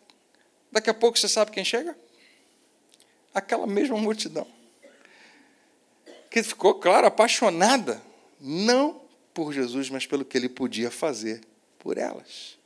daqui 0.70 0.88
a 0.88 0.94
pouco 0.94 1.18
você 1.18 1.28
sabe 1.28 1.50
quem 1.50 1.64
chega? 1.64 1.98
Aquela 3.34 3.66
mesma 3.66 3.96
multidão. 3.96 4.46
Que 6.30 6.42
ficou, 6.42 6.74
claro, 6.74 7.08
apaixonada, 7.08 8.00
não 8.40 9.02
por 9.34 9.52
Jesus, 9.52 9.90
mas 9.90 10.06
pelo 10.06 10.24
que 10.24 10.38
ele 10.38 10.48
podia 10.48 10.90
fazer 10.90 11.40
por 11.80 11.98
elas. 11.98 12.57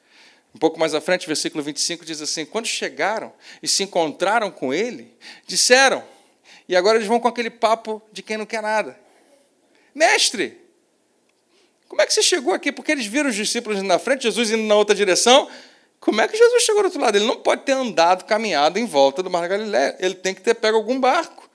Um 0.54 0.58
pouco 0.58 0.78
mais 0.78 0.94
à 0.94 1.00
frente, 1.00 1.26
versículo 1.26 1.62
25 1.62 2.04
diz 2.04 2.20
assim: 2.20 2.44
Quando 2.44 2.66
chegaram 2.66 3.32
e 3.62 3.68
se 3.68 3.82
encontraram 3.82 4.50
com 4.50 4.72
ele, 4.72 5.14
disseram, 5.46 6.04
e 6.68 6.76
agora 6.76 6.98
eles 6.98 7.08
vão 7.08 7.18
com 7.18 7.28
aquele 7.28 7.50
papo 7.50 8.02
de 8.12 8.22
quem 8.22 8.36
não 8.36 8.46
quer 8.46 8.62
nada: 8.62 8.98
Mestre, 9.94 10.58
como 11.88 12.00
é 12.00 12.06
que 12.06 12.14
você 12.14 12.22
chegou 12.22 12.54
aqui? 12.54 12.72
Porque 12.72 12.92
eles 12.92 13.06
viram 13.06 13.28
os 13.28 13.36
discípulos 13.36 13.78
indo 13.78 13.86
na 13.86 13.98
frente, 13.98 14.22
Jesus 14.22 14.50
indo 14.50 14.62
na 14.62 14.74
outra 14.74 14.94
direção. 14.94 15.48
Como 16.00 16.20
é 16.20 16.26
que 16.26 16.36
Jesus 16.36 16.64
chegou 16.64 16.82
do 16.82 16.86
outro 16.86 17.00
lado? 17.00 17.16
Ele 17.16 17.26
não 17.26 17.36
pode 17.36 17.62
ter 17.62 17.72
andado, 17.72 18.24
caminhado 18.24 18.78
em 18.78 18.86
volta 18.86 19.22
do 19.22 19.30
Mar 19.30 19.42
da 19.42 19.48
Galileia. 19.48 19.96
Ele 20.00 20.14
tem 20.14 20.34
que 20.34 20.40
ter 20.40 20.54
pego 20.54 20.76
algum 20.76 20.98
barco. 20.98 21.48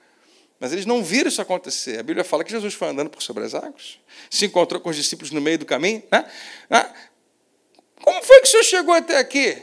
Mas 0.60 0.72
eles 0.72 0.86
não 0.86 1.04
viram 1.04 1.28
isso 1.28 1.42
acontecer. 1.42 1.98
A 1.98 2.02
Bíblia 2.02 2.24
fala 2.24 2.42
que 2.42 2.50
Jesus 2.50 2.72
foi 2.74 2.88
andando 2.88 3.10
por 3.10 3.22
sobre 3.22 3.44
as 3.44 3.54
águas, 3.54 3.98
se 4.30 4.46
encontrou 4.46 4.80
com 4.80 4.90
os 4.90 4.96
discípulos 4.96 5.30
no 5.30 5.40
meio 5.40 5.58
do 5.58 5.66
caminho. 5.66 6.02
Né? 6.10 6.24
Como 8.08 8.22
foi 8.22 8.40
que 8.40 8.46
o 8.46 8.50
senhor 8.50 8.64
chegou 8.64 8.94
até 8.94 9.18
aqui? 9.18 9.58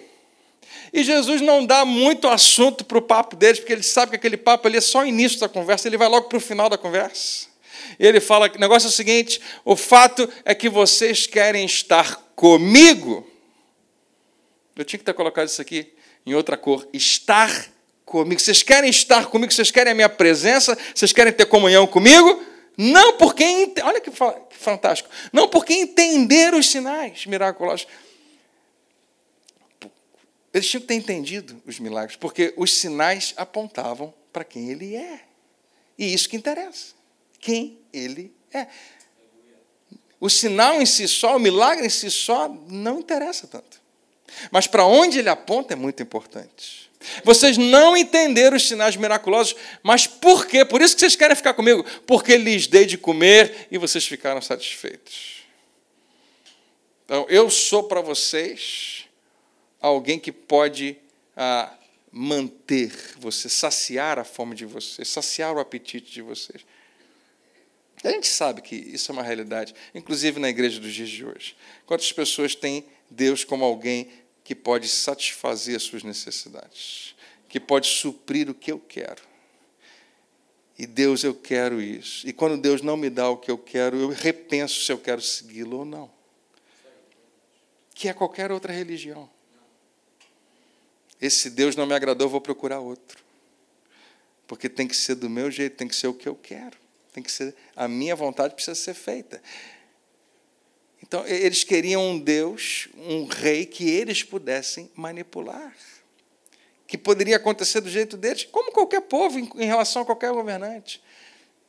E 0.93 1.03
Jesus 1.03 1.41
não 1.41 1.65
dá 1.65 1.83
muito 1.83 2.27
assunto 2.27 2.85
para 2.85 2.99
o 2.99 3.01
papo 3.01 3.35
deles, 3.35 3.59
porque 3.59 3.73
ele 3.73 3.81
sabe 3.81 4.11
que 4.11 4.17
aquele 4.17 4.37
papo 4.37 4.67
ali 4.67 4.77
é 4.77 4.81
só 4.81 4.99
o 4.99 5.05
início 5.05 5.39
da 5.39 5.49
conversa, 5.49 5.87
ele 5.87 5.97
vai 5.97 6.07
logo 6.07 6.29
para 6.29 6.37
o 6.37 6.39
final 6.41 6.69
da 6.69 6.77
conversa. 6.77 7.47
E 7.99 8.05
ele 8.05 8.19
fala 8.19 8.51
o 8.55 8.59
negócio 8.59 8.85
é 8.85 8.89
o 8.89 8.93
seguinte: 8.93 9.41
o 9.65 9.75
fato 9.75 10.29
é 10.45 10.53
que 10.53 10.69
vocês 10.69 11.25
querem 11.25 11.65
estar 11.65 12.17
comigo. 12.35 13.27
Eu 14.75 14.85
tinha 14.85 14.99
que 14.99 15.05
ter 15.05 15.13
colocado 15.15 15.47
isso 15.47 15.59
aqui 15.59 15.91
em 16.23 16.35
outra 16.35 16.55
cor. 16.55 16.87
Estar 16.93 17.49
comigo. 18.05 18.39
Vocês 18.39 18.61
querem 18.61 18.91
estar 18.91 19.25
comigo? 19.25 19.51
Vocês 19.51 19.71
querem 19.71 19.91
a 19.93 19.95
minha 19.95 20.09
presença? 20.09 20.77
Vocês 20.93 21.11
querem 21.11 21.33
ter 21.33 21.47
comunhão 21.47 21.87
comigo? 21.87 22.45
Não 22.77 23.13
porque. 23.13 23.73
Olha 23.81 23.99
que 23.99 24.11
fantástico. 24.51 25.09
Não 25.33 25.47
porque 25.47 25.73
entender 25.73 26.53
os 26.53 26.69
sinais 26.69 27.25
miraculosos. 27.25 27.87
Eles 30.55 30.69
tinham 30.69 30.79
que 30.79 30.87
ter 30.87 30.93
entendido 30.93 31.61
os 31.65 31.79
milagres, 31.81 32.15
porque 32.15 32.53
os 32.55 32.73
sinais 32.73 33.33
apontavam 33.35 34.13
para 34.31 34.45
quem 34.45 34.69
ele 34.69 34.95
é. 34.95 35.19
E 35.97 36.13
isso 36.13 36.29
que 36.29 36.37
interessa. 36.37 36.93
Quem 37.41 37.77
ele 37.91 38.33
é. 38.53 38.65
O 40.17 40.29
sinal 40.29 40.81
em 40.81 40.85
si 40.85 41.09
só, 41.09 41.35
o 41.35 41.39
milagre 41.41 41.85
em 41.85 41.89
si 41.89 42.09
só, 42.09 42.47
não 42.69 43.01
interessa 43.01 43.47
tanto. 43.47 43.81
Mas 44.49 44.65
para 44.65 44.85
onde 44.85 45.19
ele 45.19 45.27
aponta 45.27 45.73
é 45.73 45.75
muito 45.75 46.01
importante. 46.01 46.89
Vocês 47.25 47.57
não 47.57 47.97
entenderam 47.97 48.55
os 48.55 48.65
sinais 48.65 48.95
miraculosos, 48.95 49.57
mas 49.83 50.07
por 50.07 50.47
quê? 50.47 50.63
Por 50.63 50.81
isso 50.81 50.95
que 50.95 51.01
vocês 51.01 51.17
querem 51.17 51.35
ficar 51.35 51.53
comigo. 51.53 51.83
Porque 52.07 52.37
lhes 52.37 52.65
dei 52.65 52.85
de 52.85 52.97
comer 52.97 53.67
e 53.69 53.77
vocês 53.77 54.07
ficaram 54.07 54.41
satisfeitos. 54.41 55.43
Então, 57.03 57.25
eu 57.27 57.49
sou 57.49 57.83
para 57.83 57.99
vocês 57.99 58.94
alguém 59.89 60.19
que 60.19 60.31
pode 60.31 60.97
ah, 61.35 61.71
manter 62.11 62.91
você, 63.17 63.49
saciar 63.49 64.17
a 64.17 64.23
fome 64.23 64.55
de 64.55 64.65
vocês, 64.65 65.07
saciar 65.07 65.53
o 65.55 65.59
apetite 65.59 66.11
de 66.11 66.21
vocês. 66.21 66.65
A 68.03 68.09
gente 68.09 68.27
sabe 68.27 68.61
que 68.61 68.75
isso 68.75 69.11
é 69.11 69.13
uma 69.13 69.23
realidade, 69.23 69.73
inclusive 69.93 70.39
na 70.39 70.49
igreja 70.49 70.79
dos 70.79 70.93
dias 70.93 71.09
de 71.09 71.25
hoje. 71.25 71.55
Quantas 71.85 72.11
pessoas 72.11 72.55
têm 72.55 72.85
Deus 73.09 73.43
como 73.43 73.63
alguém 73.63 74.09
que 74.43 74.53
pode 74.53 74.87
satisfazer 74.87 75.75
as 75.75 75.83
suas 75.83 76.03
necessidades, 76.03 77.15
que 77.49 77.59
pode 77.59 77.87
suprir 77.87 78.49
o 78.49 78.53
que 78.53 78.71
eu 78.71 78.79
quero? 78.79 79.23
E 80.77 80.85
Deus, 80.85 81.23
eu 81.23 81.33
quero 81.33 81.81
isso. 81.81 82.27
E 82.27 82.33
quando 82.33 82.61
Deus 82.61 82.81
não 82.81 82.97
me 82.97 83.09
dá 83.09 83.29
o 83.29 83.37
que 83.37 83.49
eu 83.49 83.57
quero, 83.57 83.97
eu 83.97 84.09
repenso 84.09 84.81
se 84.81 84.91
eu 84.91 84.97
quero 84.97 85.21
segui-lo 85.21 85.79
ou 85.79 85.85
não. 85.85 86.11
Que 87.93 88.09
é 88.09 88.13
qualquer 88.13 88.51
outra 88.51 88.73
religião. 88.73 89.29
Esse 91.25 91.49
Deus 91.49 91.75
não 91.75 91.85
me 91.85 91.93
agradou, 91.93 92.29
vou 92.29 92.41
procurar 92.41 92.79
outro. 92.79 93.23
Porque 94.47 94.69
tem 94.69 94.87
que 94.87 94.95
ser 94.95 95.15
do 95.15 95.29
meu 95.29 95.49
jeito, 95.49 95.75
tem 95.75 95.87
que 95.87 95.95
ser 95.95 96.07
o 96.07 96.13
que 96.13 96.27
eu 96.27 96.35
quero. 96.35 96.77
Tem 97.11 97.23
que 97.23 97.31
ser 97.31 97.55
a 97.75 97.87
minha 97.87 98.15
vontade 98.15 98.53
precisa 98.53 98.75
ser 98.75 98.93
feita. 98.93 99.41
Então, 101.01 101.25
eles 101.27 101.63
queriam 101.63 102.03
um 102.03 102.19
Deus, 102.19 102.89
um 102.97 103.25
rei 103.25 103.65
que 103.65 103.89
eles 103.89 104.23
pudessem 104.23 104.91
manipular. 104.95 105.75
Que 106.87 106.97
poderia 106.97 107.37
acontecer 107.37 107.81
do 107.81 107.89
jeito 107.89 108.17
deles, 108.17 108.43
como 108.45 108.71
qualquer 108.71 109.01
povo 109.01 109.39
em 109.39 109.65
relação 109.65 110.01
a 110.01 110.05
qualquer 110.05 110.31
governante. 110.31 111.01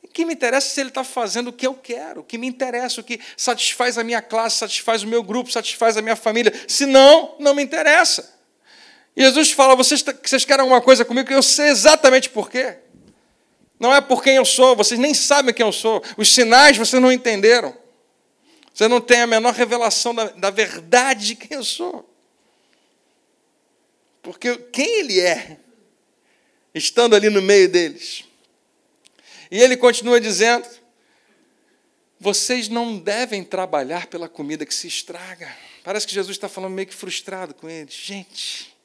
O 0.03 0.07
que 0.07 0.25
me 0.25 0.33
interessa 0.33 0.69
se 0.69 0.79
ele 0.79 0.89
está 0.89 1.03
fazendo 1.03 1.47
o 1.47 1.53
que 1.53 1.65
eu 1.65 1.73
quero, 1.73 2.21
o 2.21 2.23
que 2.23 2.37
me 2.37 2.47
interessa, 2.47 3.01
o 3.01 3.03
que 3.03 3.19
satisfaz 3.35 3.97
a 3.97 4.03
minha 4.03 4.21
classe, 4.21 4.57
satisfaz 4.57 5.03
o 5.03 5.07
meu 5.07 5.23
grupo, 5.23 5.51
satisfaz 5.51 5.97
a 5.97 6.01
minha 6.01 6.15
família. 6.15 6.53
Se 6.67 6.85
não, 6.85 7.35
não 7.39 7.53
me 7.53 7.63
interessa. 7.63 8.36
Jesus 9.17 9.51
fala: 9.51 9.75
vocês, 9.75 10.03
vocês 10.23 10.45
querem 10.45 10.61
alguma 10.61 10.81
coisa 10.81 11.03
comigo? 11.03 11.31
Eu 11.31 11.41
sei 11.41 11.69
exatamente 11.69 12.29
por 12.29 12.49
quê. 12.49 12.77
Não 13.79 13.93
é 13.93 13.99
por 13.99 14.23
quem 14.23 14.35
eu 14.35 14.45
sou, 14.45 14.75
vocês 14.75 14.99
nem 14.99 15.13
sabem 15.13 15.53
quem 15.53 15.65
eu 15.65 15.71
sou. 15.71 16.03
Os 16.17 16.33
sinais 16.33 16.77
vocês 16.77 17.01
não 17.01 17.11
entenderam. 17.11 17.75
Você 18.73 18.87
não 18.87 19.01
tem 19.01 19.21
a 19.21 19.27
menor 19.27 19.53
revelação 19.53 20.13
da, 20.13 20.25
da 20.25 20.49
verdade 20.51 21.25
de 21.27 21.35
quem 21.35 21.57
eu 21.57 21.63
sou. 21.63 22.07
Porque 24.21 24.55
quem 24.71 24.99
ele 24.99 25.19
é, 25.19 25.57
estando 26.75 27.15
ali 27.15 27.29
no 27.29 27.41
meio 27.41 27.67
deles. 27.69 28.23
E 29.49 29.59
ele 29.59 29.77
continua 29.77 30.21
dizendo: 30.21 30.67
vocês 32.19 32.67
não 32.67 32.97
devem 32.97 33.43
trabalhar 33.43 34.07
pela 34.07 34.29
comida 34.29 34.65
que 34.65 34.75
se 34.75 34.87
estraga. 34.87 35.51
Parece 35.83 36.05
que 36.05 36.13
Jesus 36.13 36.35
está 36.35 36.49
falando 36.49 36.73
meio 36.73 36.87
que 36.87 36.93
frustrado 36.93 37.53
com 37.53 37.69
eles. 37.69 37.93
Gente, 37.93 38.76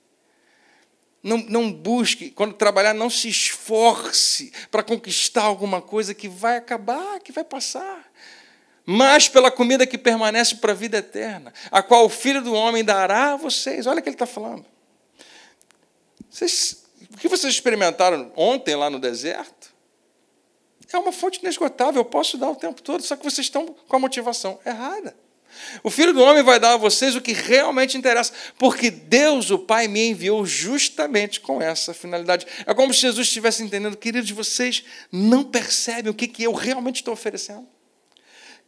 não, 1.22 1.38
não 1.38 1.72
busque, 1.72 2.30
quando 2.30 2.54
trabalhar, 2.54 2.92
não 2.92 3.08
se 3.08 3.28
esforce 3.28 4.52
para 4.70 4.82
conquistar 4.82 5.42
alguma 5.42 5.80
coisa 5.80 6.14
que 6.14 6.28
vai 6.28 6.56
acabar, 6.56 7.20
que 7.20 7.30
vai 7.30 7.44
passar. 7.44 8.10
Mas 8.84 9.28
pela 9.28 9.50
comida 9.50 9.86
que 9.86 9.96
permanece 9.96 10.56
para 10.56 10.72
a 10.72 10.74
vida 10.74 10.98
eterna, 10.98 11.52
a 11.70 11.82
qual 11.82 12.04
o 12.04 12.08
Filho 12.08 12.42
do 12.42 12.52
Homem 12.52 12.82
dará 12.84 13.34
a 13.34 13.36
vocês. 13.36 13.86
Olha 13.86 14.00
o 14.00 14.02
que 14.02 14.08
ele 14.08 14.16
está 14.16 14.26
falando. 14.26 14.66
Vocês, 16.28 16.84
o 17.12 17.16
que 17.16 17.28
vocês 17.28 17.54
experimentaram 17.54 18.32
ontem 18.34 18.74
lá 18.74 18.90
no 18.90 18.98
deserto 18.98 19.72
é 20.92 20.98
uma 20.98 21.12
fonte 21.12 21.38
inesgotável. 21.40 22.00
Eu 22.00 22.04
posso 22.04 22.36
dar 22.36 22.50
o 22.50 22.56
tempo 22.56 22.82
todo, 22.82 23.02
só 23.02 23.16
que 23.16 23.24
vocês 23.24 23.46
estão 23.46 23.66
com 23.66 23.96
a 23.96 23.98
motivação 23.98 24.58
errada. 24.66 25.16
O 25.82 25.90
Filho 25.90 26.12
do 26.12 26.22
Homem 26.22 26.42
vai 26.42 26.58
dar 26.58 26.74
a 26.74 26.76
vocês 26.76 27.14
o 27.14 27.20
que 27.20 27.32
realmente 27.32 27.96
interessa, 27.96 28.32
porque 28.58 28.90
Deus, 28.90 29.50
o 29.50 29.58
Pai, 29.58 29.88
me 29.88 30.08
enviou 30.08 30.44
justamente 30.44 31.40
com 31.40 31.60
essa 31.60 31.94
finalidade. 31.94 32.46
É 32.66 32.74
como 32.74 32.92
se 32.92 33.00
Jesus 33.00 33.26
estivesse 33.26 33.62
entendendo, 33.62 33.96
queridos, 33.96 34.30
vocês 34.30 34.84
não 35.10 35.44
percebem 35.44 36.10
o 36.10 36.14
que, 36.14 36.26
que 36.26 36.42
eu 36.42 36.52
realmente 36.52 36.96
estou 36.96 37.14
oferecendo. 37.14 37.66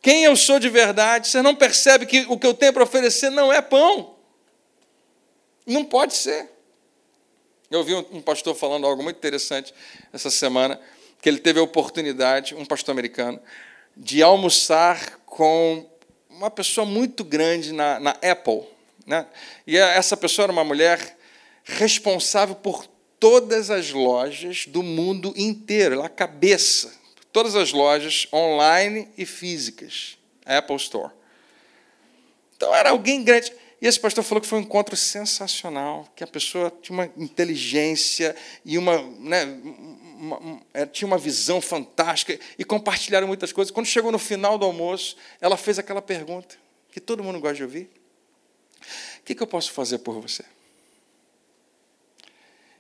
Quem 0.01 0.25
eu 0.25 0.37
sou 0.37 0.59
de 0.59 0.69
verdade, 0.69 1.29
você 1.29 1.41
não 1.41 1.55
percebe 1.55 2.05
que 2.05 2.27
o 2.29 2.39
que 2.39 2.47
eu 2.47 2.53
tenho 2.53 2.73
para 2.73 2.83
oferecer 2.83 3.31
não 3.31 3.53
é 3.53 3.63
pão. 3.63 4.17
Não 5.67 5.85
pode 5.85 6.15
ser. 6.15 6.51
Eu 7.71 7.79
ouvi 7.79 7.95
um 7.95 8.21
pastor 8.21 8.55
falando 8.55 8.87
algo 8.87 9.03
muito 9.03 9.17
interessante 9.17 9.75
essa 10.13 10.31
semana, 10.31 10.79
que 11.23 11.29
ele 11.29 11.39
teve 11.39 11.59
a 11.59 11.63
oportunidade, 11.63 12.55
um 12.55 12.67
pastor 12.67 12.93
americano, 12.93 13.41
de 13.97 14.23
almoçar 14.23 15.21
com 15.25 15.89
uma 16.37 16.51
pessoa 16.51 16.87
muito 16.87 17.25
grande 17.25 17.73
na, 17.73 18.01
na 18.01 18.11
Apple. 18.23 18.63
Né? 19.07 19.27
E 19.67 19.77
essa 19.77 20.17
pessoa 20.17 20.45
era 20.45 20.53
uma 20.53 20.65
mulher 20.65 21.17
responsável 21.65 22.55
por 22.55 22.87
todas 23.19 23.71
as 23.71 23.91
lojas 23.91 24.67
do 24.67 24.83
mundo 24.83 25.33
inteiro, 25.37 25.95
ela 25.95 26.09
cabeça, 26.09 26.93
todas 27.33 27.55
as 27.55 27.73
lojas 27.73 28.27
online 28.33 29.09
e 29.17 29.25
físicas, 29.25 30.19
Apple 30.45 30.77
Store. 30.77 31.13
Então 32.57 32.75
era 32.75 32.91
alguém 32.91 33.23
grande. 33.23 33.53
E 33.81 33.87
esse 33.87 34.01
pastor 34.01 34.25
falou 34.25 34.41
que 34.41 34.47
foi 34.47 34.59
um 34.59 34.63
encontro 34.63 34.97
sensacional, 34.97 36.09
que 36.15 36.25
a 36.25 36.27
pessoa 36.27 36.73
tinha 36.83 36.97
uma 36.97 37.11
inteligência 37.17 38.35
e 38.65 38.79
uma, 38.79 39.03
né, 39.19 39.47
uma, 40.15 40.39
uma, 40.39 40.63
é, 40.73 40.87
tinha 40.87 41.07
uma 41.07 41.19
visão 41.19 41.61
fantástica 41.61 42.39
e 42.59 42.65
compartilharam 42.65 43.27
muitas 43.27 43.53
coisas. 43.53 43.71
Quando 43.71 43.87
chegou 43.87 44.11
no 44.13 44.19
final 44.19 44.57
do 44.57 44.65
almoço, 44.65 45.17
ela 45.41 45.57
fez 45.57 45.79
aquela 45.79 46.03
pergunta 46.03 46.57
que 46.91 47.01
todo 47.01 47.23
mundo 47.23 47.41
gosta 47.41 47.57
de 47.57 47.63
ouvir: 47.65 47.91
O 49.19 49.23
que, 49.25 49.35
que 49.35 49.43
eu 49.43 49.47
posso 49.47 49.73
fazer 49.73 49.99
por 49.99 50.21
você? 50.21 50.45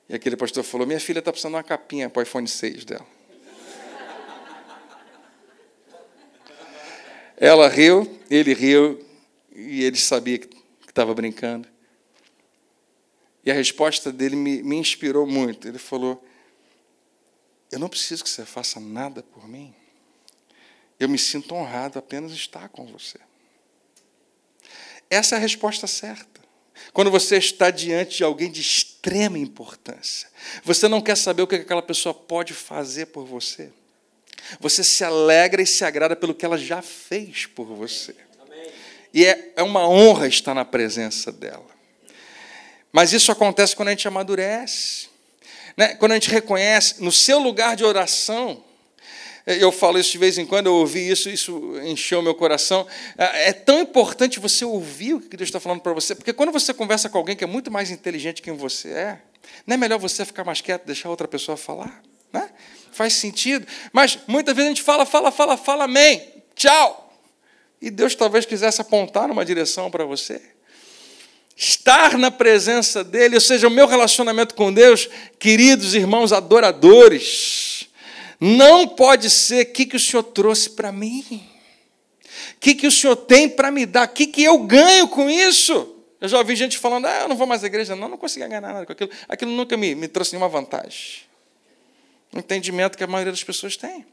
E 0.08 0.14
aquele 0.14 0.36
pastor 0.36 0.62
falou: 0.62 0.86
Minha 0.86 1.00
filha 1.00 1.18
está 1.18 1.32
precisando 1.32 1.52
de 1.52 1.56
uma 1.56 1.62
capinha 1.64 2.08
para 2.08 2.20
o 2.20 2.22
iPhone 2.22 2.46
6 2.46 2.84
dela. 2.84 3.06
Ela 7.36 7.68
riu, 7.68 8.20
ele 8.30 8.54
riu, 8.54 9.04
e 9.54 9.82
ele 9.82 9.96
sabia 9.96 10.38
que 10.38 10.48
estava 10.88 11.12
brincando. 11.12 11.68
E 13.44 13.50
a 13.50 13.54
resposta 13.54 14.12
dele 14.12 14.36
me, 14.36 14.62
me 14.62 14.76
inspirou 14.76 15.26
muito. 15.26 15.66
Ele 15.66 15.78
falou: 15.78 16.24
Eu 17.74 17.80
não 17.80 17.88
preciso 17.88 18.22
que 18.22 18.30
você 18.30 18.44
faça 18.44 18.78
nada 18.78 19.20
por 19.20 19.48
mim. 19.48 19.74
Eu 21.00 21.08
me 21.08 21.18
sinto 21.18 21.56
honrado 21.56 21.98
apenas 21.98 22.30
estar 22.30 22.68
com 22.68 22.86
você. 22.86 23.18
Essa 25.10 25.34
é 25.34 25.38
a 25.38 25.40
resposta 25.40 25.88
certa. 25.88 26.40
Quando 26.92 27.10
você 27.10 27.36
está 27.36 27.72
diante 27.72 28.18
de 28.18 28.22
alguém 28.22 28.48
de 28.48 28.60
extrema 28.60 29.36
importância, 29.40 30.28
você 30.62 30.86
não 30.86 31.00
quer 31.00 31.16
saber 31.16 31.42
o 31.42 31.48
que 31.48 31.56
aquela 31.56 31.82
pessoa 31.82 32.14
pode 32.14 32.54
fazer 32.54 33.06
por 33.06 33.26
você. 33.26 33.72
Você 34.60 34.84
se 34.84 35.02
alegra 35.02 35.60
e 35.60 35.66
se 35.66 35.84
agrada 35.84 36.14
pelo 36.14 36.32
que 36.32 36.46
ela 36.46 36.56
já 36.56 36.80
fez 36.80 37.46
por 37.46 37.66
você. 37.66 38.14
E 39.12 39.26
é, 39.26 39.52
é 39.56 39.64
uma 39.64 39.88
honra 39.88 40.28
estar 40.28 40.54
na 40.54 40.64
presença 40.64 41.32
dela. 41.32 41.66
Mas 42.92 43.12
isso 43.12 43.32
acontece 43.32 43.74
quando 43.74 43.88
a 43.88 43.90
gente 43.90 44.06
amadurece. 44.06 45.12
Né? 45.76 45.94
Quando 45.94 46.12
a 46.12 46.14
gente 46.14 46.30
reconhece 46.30 47.02
no 47.02 47.10
seu 47.10 47.38
lugar 47.38 47.76
de 47.76 47.84
oração, 47.84 48.62
eu 49.46 49.70
falo 49.70 49.98
isso 49.98 50.12
de 50.12 50.18
vez 50.18 50.38
em 50.38 50.46
quando, 50.46 50.66
eu 50.66 50.74
ouvi 50.74 51.10
isso, 51.10 51.28
isso 51.28 51.78
encheu 51.84 52.22
meu 52.22 52.34
coração. 52.34 52.86
É 53.16 53.52
tão 53.52 53.80
importante 53.80 54.40
você 54.40 54.64
ouvir 54.64 55.14
o 55.14 55.20
que 55.20 55.36
Deus 55.36 55.48
está 55.48 55.60
falando 55.60 55.80
para 55.80 55.92
você, 55.92 56.14
porque 56.14 56.32
quando 56.32 56.50
você 56.50 56.72
conversa 56.72 57.10
com 57.10 57.18
alguém 57.18 57.36
que 57.36 57.44
é 57.44 57.46
muito 57.46 57.70
mais 57.70 57.90
inteligente 57.90 58.40
que 58.40 58.50
você 58.52 58.88
é, 58.88 59.20
não 59.66 59.74
é 59.74 59.76
melhor 59.76 59.98
você 59.98 60.24
ficar 60.24 60.44
mais 60.44 60.62
quieto, 60.62 60.86
deixar 60.86 61.10
outra 61.10 61.28
pessoa 61.28 61.56
falar? 61.56 62.02
Né? 62.32 62.48
Faz 62.90 63.12
sentido. 63.14 63.66
Mas 63.92 64.18
muitas 64.26 64.54
vezes 64.54 64.66
a 64.66 64.74
gente 64.74 64.82
fala, 64.82 65.04
fala, 65.04 65.30
fala, 65.30 65.56
fala, 65.56 65.84
amém, 65.84 66.26
tchau. 66.54 67.12
E 67.82 67.90
Deus 67.90 68.14
talvez 68.14 68.46
quisesse 68.46 68.80
apontar 68.80 69.28
numa 69.28 69.44
direção 69.44 69.90
para 69.90 70.06
você. 70.06 70.40
Estar 71.56 72.18
na 72.18 72.30
presença 72.30 73.04
dEle, 73.04 73.36
ou 73.36 73.40
seja, 73.40 73.68
o 73.68 73.70
meu 73.70 73.86
relacionamento 73.86 74.54
com 74.54 74.72
Deus, 74.72 75.08
queridos 75.38 75.94
irmãos 75.94 76.32
adoradores, 76.32 77.88
não 78.40 78.88
pode 78.88 79.30
ser 79.30 79.66
o 79.66 79.72
que, 79.72 79.86
que 79.86 79.96
o 79.96 80.00
Senhor 80.00 80.24
trouxe 80.24 80.70
para 80.70 80.90
mim, 80.90 81.24
o 82.56 82.60
que, 82.60 82.74
que 82.74 82.86
o 82.86 82.90
Senhor 82.90 83.14
tem 83.14 83.48
para 83.48 83.70
me 83.70 83.86
dar, 83.86 84.08
o 84.08 84.12
que, 84.12 84.26
que 84.26 84.42
eu 84.42 84.58
ganho 84.58 85.06
com 85.06 85.30
isso. 85.30 85.94
Eu 86.20 86.28
já 86.28 86.38
ouvi 86.38 86.56
gente 86.56 86.76
falando, 86.78 87.06
ah, 87.06 87.20
eu 87.20 87.28
não 87.28 87.36
vou 87.36 87.46
mais 87.46 87.62
à 87.62 87.66
igreja, 87.66 87.94
não, 87.94 88.08
não 88.08 88.16
consegui 88.16 88.48
ganhar 88.48 88.60
nada 88.60 88.84
com 88.86 88.92
aquilo. 88.92 89.10
Aquilo 89.28 89.52
nunca 89.52 89.76
me, 89.76 89.94
me 89.94 90.08
trouxe 90.08 90.32
nenhuma 90.32 90.48
vantagem. 90.48 91.22
Entendimento 92.34 92.98
que 92.98 93.04
a 93.04 93.06
maioria 93.06 93.30
das 93.30 93.44
pessoas 93.44 93.76
tem 93.76 94.04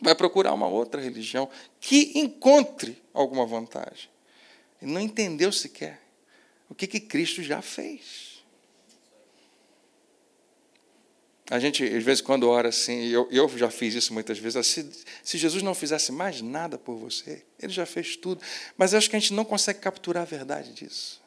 vai 0.00 0.14
procurar 0.14 0.52
uma 0.52 0.68
outra 0.68 1.00
religião 1.00 1.48
que 1.80 2.12
encontre 2.14 3.02
alguma 3.12 3.44
vantagem. 3.44 4.08
E 4.80 4.86
não 4.86 5.00
entendeu 5.00 5.50
sequer 5.50 6.00
o 6.70 6.74
que, 6.74 6.86
que 6.86 7.00
Cristo 7.00 7.42
já 7.42 7.60
fez. 7.60 8.30
A 11.50 11.58
gente, 11.58 11.82
às 11.82 12.04
vezes, 12.04 12.20
quando 12.20 12.48
ora 12.48 12.68
assim, 12.68 13.06
eu, 13.06 13.26
eu 13.28 13.48
já 13.58 13.68
fiz 13.72 13.92
isso 13.92 14.14
muitas 14.14 14.38
vezes, 14.38 14.64
se, 14.68 14.88
se 15.24 15.36
Jesus 15.36 15.64
não 15.64 15.74
fizesse 15.74 16.12
mais 16.12 16.40
nada 16.40 16.78
por 16.78 16.94
você, 16.94 17.42
ele 17.60 17.72
já 17.72 17.84
fez 17.84 18.14
tudo. 18.14 18.40
Mas 18.78 18.92
eu 18.92 18.98
acho 18.98 19.10
que 19.10 19.16
a 19.16 19.18
gente 19.18 19.34
não 19.34 19.44
consegue 19.44 19.80
capturar 19.80 20.22
a 20.22 20.26
verdade 20.26 20.72
disso. 20.72 21.20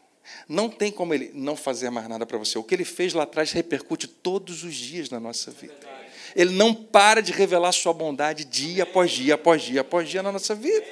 Não 0.47 0.69
tem 0.69 0.89
como 0.93 1.13
ele 1.13 1.31
não 1.33 1.57
fazer 1.57 1.89
mais 1.89 2.07
nada 2.07 2.25
para 2.25 2.37
você. 2.37 2.57
O 2.57 2.63
que 2.63 2.73
ele 2.73 2.85
fez 2.85 3.13
lá 3.13 3.23
atrás 3.23 3.51
repercute 3.51 4.07
todos 4.07 4.63
os 4.63 4.73
dias 4.73 5.09
na 5.09 5.19
nossa 5.19 5.51
vida. 5.51 5.75
Ele 6.33 6.53
não 6.55 6.73
para 6.73 7.21
de 7.21 7.33
revelar 7.33 7.73
sua 7.73 7.93
bondade 7.93 8.45
dia 8.45 8.83
após 8.83 9.11
dia, 9.11 9.35
após 9.35 9.61
dia, 9.61 9.81
após 9.81 10.09
dia 10.09 10.23
na 10.23 10.31
nossa 10.31 10.55
vida. 10.55 10.85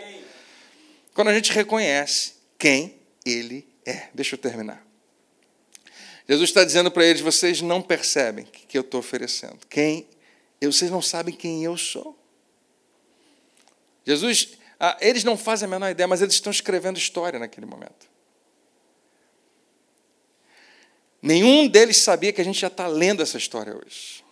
Quando 1.13 1.29
a 1.29 1.33
gente 1.33 1.53
reconhece 1.53 2.33
quem 2.59 2.95
Ele 3.25 3.70
é. 3.85 4.09
Deixa 4.13 4.35
eu 4.35 4.39
terminar. 4.39 4.85
Jesus 6.27 6.49
está 6.49 6.63
dizendo 6.63 6.91
para 6.91 7.05
eles: 7.05 7.21
vocês 7.21 7.61
não 7.61 7.81
percebem 7.81 8.45
o 8.45 8.47
que 8.47 8.77
eu 8.77 8.81
estou 8.81 8.99
oferecendo. 8.99 9.59
Quem? 9.69 10.07
Vocês 10.61 10.91
não 10.91 11.01
sabem 11.01 11.35
quem 11.35 11.63
eu 11.63 11.75
sou. 11.75 12.17
Jesus, 14.05 14.49
ah, 14.79 14.97
eles 15.01 15.23
não 15.23 15.37
fazem 15.37 15.65
a 15.65 15.69
menor 15.69 15.89
ideia, 15.89 16.07
mas 16.07 16.21
eles 16.21 16.35
estão 16.35 16.51
escrevendo 16.51 16.97
história 16.97 17.39
naquele 17.39 17.65
momento. 17.65 18.09
Nenhum 21.21 21.67
deles 21.67 21.97
sabia 21.97 22.33
que 22.33 22.41
a 22.41 22.43
gente 22.43 22.59
já 22.59 22.67
está 22.67 22.87
lendo 22.87 23.21
essa 23.21 23.37
história 23.37 23.75
hoje. 23.75 24.23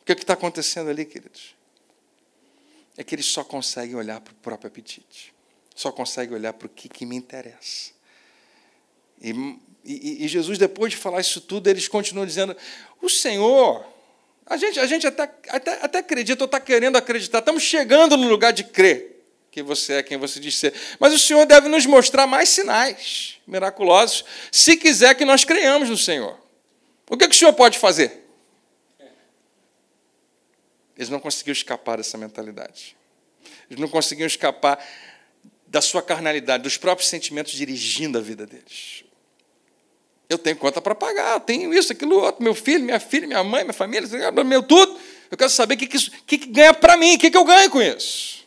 O 0.00 0.04
que 0.04 0.12
é 0.12 0.14
está 0.14 0.32
acontecendo 0.32 0.88
ali, 0.88 1.04
queridos? 1.04 1.54
É 2.96 3.04
que 3.04 3.14
eles 3.14 3.26
só 3.26 3.44
conseguem 3.44 3.94
olhar 3.94 4.20
para 4.20 4.32
o 4.32 4.36
próprio 4.36 4.68
apetite, 4.68 5.32
só 5.80 5.90
conseguem 5.90 6.34
olhar 6.34 6.52
para 6.52 6.66
o 6.66 6.68
que, 6.68 6.90
que 6.90 7.06
me 7.06 7.16
interessa. 7.16 7.92
E, 9.18 9.30
e, 9.82 10.24
e, 10.24 10.28
Jesus, 10.28 10.58
depois 10.58 10.92
de 10.92 10.98
falar 10.98 11.22
isso 11.22 11.40
tudo, 11.40 11.70
eles 11.70 11.88
continuam 11.88 12.26
dizendo: 12.26 12.54
O 13.00 13.08
Senhor, 13.08 13.86
a 14.44 14.58
gente, 14.58 14.78
a 14.78 14.86
gente 14.86 15.06
até, 15.06 15.22
até, 15.48 15.72
até 15.82 15.98
acredita, 16.00 16.44
ou 16.44 16.46
está 16.46 16.60
querendo 16.60 16.96
acreditar, 16.96 17.38
estamos 17.38 17.62
chegando 17.62 18.14
no 18.18 18.28
lugar 18.28 18.52
de 18.52 18.64
crer 18.64 19.24
que 19.50 19.62
você 19.62 19.94
é 19.94 20.02
quem 20.02 20.18
você 20.18 20.38
diz 20.38 20.56
ser. 20.56 20.74
Mas 20.98 21.14
o 21.14 21.18
Senhor 21.18 21.46
deve 21.46 21.66
nos 21.66 21.86
mostrar 21.86 22.26
mais 22.26 22.50
sinais 22.50 23.38
miraculosos, 23.46 24.24
se 24.52 24.76
quiser 24.76 25.14
que 25.14 25.24
nós 25.24 25.44
creiamos 25.44 25.88
no 25.88 25.96
Senhor. 25.96 26.38
O 27.08 27.16
que, 27.16 27.26
que 27.26 27.34
o 27.34 27.38
Senhor 27.38 27.54
pode 27.54 27.78
fazer? 27.78 28.22
Eles 30.94 31.08
não 31.08 31.18
conseguiam 31.18 31.52
escapar 31.52 31.96
dessa 31.96 32.18
mentalidade. 32.18 32.96
Eles 33.68 33.80
não 33.80 33.88
conseguiam 33.88 34.26
escapar 34.26 34.78
da 35.70 35.80
sua 35.80 36.02
carnalidade, 36.02 36.64
dos 36.64 36.76
próprios 36.76 37.08
sentimentos 37.08 37.52
dirigindo 37.52 38.18
a 38.18 38.20
vida 38.20 38.44
deles. 38.44 39.04
Eu 40.28 40.36
tenho 40.36 40.56
conta 40.56 40.82
para 40.82 40.96
pagar, 40.96 41.38
tenho 41.40 41.72
isso, 41.72 41.92
aquilo, 41.92 42.16
outro, 42.16 42.42
meu 42.42 42.54
filho, 42.54 42.84
minha 42.84 42.98
filha, 42.98 43.26
minha 43.26 43.42
mãe, 43.44 43.62
minha 43.62 43.72
família, 43.72 44.08
meu 44.44 44.62
tudo. 44.64 44.98
Eu 45.30 45.38
quero 45.38 45.48
saber 45.48 45.74
o 45.74 45.76
que, 45.76 45.86
que, 45.86 45.96
isso, 45.96 46.10
que, 46.26 46.38
que 46.38 46.48
ganha 46.48 46.74
para 46.74 46.96
mim, 46.96 47.14
o 47.14 47.18
que, 47.18 47.30
que 47.30 47.36
eu 47.36 47.44
ganho 47.44 47.70
com 47.70 47.80
isso. 47.80 48.44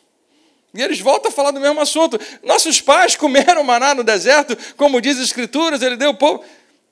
E 0.74 0.82
eles 0.82 1.00
voltam 1.00 1.32
a 1.32 1.34
falar 1.34 1.52
do 1.52 1.62
mesmo 1.62 1.80
assunto. 1.80 2.20
Nossos 2.44 2.82
pais 2.82 3.16
comeram 3.16 3.64
maná 3.64 3.96
no 3.96 4.04
deserto, 4.04 4.58
como 4.76 5.00
diz 5.00 5.18
as 5.18 5.26
Escrituras, 5.26 5.82
ele 5.82 5.96
deu 5.96 6.14
pão. 6.14 6.44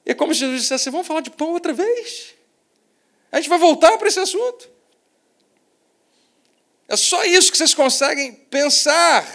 E 0.06 0.12
é 0.12 0.14
como 0.14 0.34
se 0.34 0.40
Jesus 0.40 0.62
dissesse: 0.62 0.90
vamos 0.90 1.08
falar 1.08 1.22
de 1.22 1.30
pão 1.30 1.52
outra 1.52 1.74
vez. 1.74 2.36
A 3.32 3.38
gente 3.38 3.50
vai 3.50 3.60
voltar 3.60 3.98
para 3.98 4.08
esse 4.08 4.20
assunto. 4.20 4.70
É 6.88 6.96
só 6.96 7.24
isso 7.26 7.52
que 7.52 7.58
vocês 7.58 7.74
conseguem 7.74 8.34
pensar. 8.34 9.26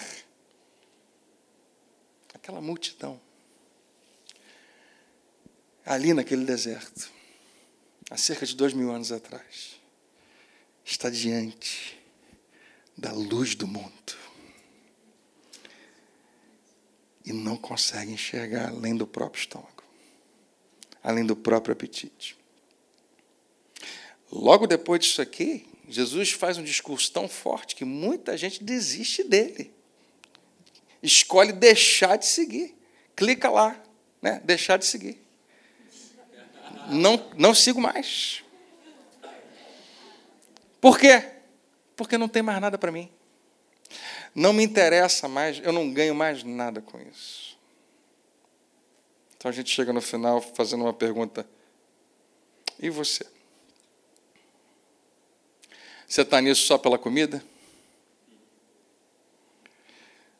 Aquela 2.47 2.61
multidão. 2.61 3.21
Ali 5.85 6.15
naquele 6.15 6.45
deserto, 6.45 7.11
há 8.09 8.17
cerca 8.17 8.47
de 8.47 8.55
dois 8.55 8.73
mil 8.73 8.89
anos 8.93 9.11
atrás, 9.11 9.81
está 10.85 11.11
diante 11.11 11.99
da 12.97 13.11
luz 13.11 13.57
do 13.57 13.67
mundo. 13.67 14.17
E 17.25 17.33
não 17.33 17.57
consegue 17.57 18.13
enxergar 18.13 18.69
além 18.69 18.97
do 18.97 19.09
próprio 19.09 19.41
estômago, 19.41 19.83
além 21.03 21.27
do 21.27 21.35
próprio 21.35 21.73
apetite. 21.73 22.39
Logo 24.31 24.69
depois 24.69 25.01
disso 25.01 25.21
aqui, 25.21 25.69
Jesus 25.89 26.31
faz 26.31 26.59
um 26.59 26.63
discurso 26.63 27.11
tão 27.11 27.29
forte 27.29 27.75
que 27.75 27.85
muita 27.85 28.39
gente 28.39 28.63
desiste 28.63 29.25
dele. 29.25 29.75
Escolhe 31.03 31.53
deixar 31.53 32.17
de 32.17 32.27
seguir. 32.27 32.77
Clica 33.15 33.51
lá, 33.51 33.81
né? 34.21 34.41
deixar 34.45 34.77
de 34.77 34.85
seguir. 34.85 35.21
Não, 36.89 37.31
não 37.37 37.55
sigo 37.55 37.81
mais. 37.81 38.45
Por 40.81 40.99
quê? 40.99 41.25
Porque 41.97 42.19
não 42.19 42.29
tem 42.29 42.43
mais 42.43 42.61
nada 42.61 42.79
para 42.79 42.93
mim. 42.93 43.11
Não 44.35 44.53
me 44.53 44.63
interessa 44.63 45.29
mais, 45.29 45.59
eu 45.65 45.73
não 45.73 45.93
ganho 45.93 46.15
mais 46.15 46.45
nada 46.45 46.83
com 46.83 47.01
isso. 47.01 47.59
Então 49.37 49.49
a 49.49 49.53
gente 49.53 49.71
chega 49.71 49.93
no 49.93 50.01
final 50.01 50.41
fazendo 50.43 50.85
uma 50.85 50.93
pergunta: 50.93 51.49
e 52.79 52.91
você? 52.91 53.27
Você 56.07 56.23
está 56.23 56.41
nisso 56.41 56.67
só 56.67 56.79
pela 56.79 56.99
comida? 56.99 57.43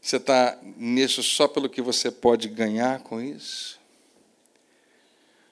Você 0.07 0.19
está 0.19 0.57
nisso 0.77 1.21
só 1.21 1.49
pelo 1.49 1.69
que 1.69 1.83
você 1.83 2.13
pode 2.13 2.47
ganhar 2.47 3.01
com 3.01 3.21
isso? 3.21 3.77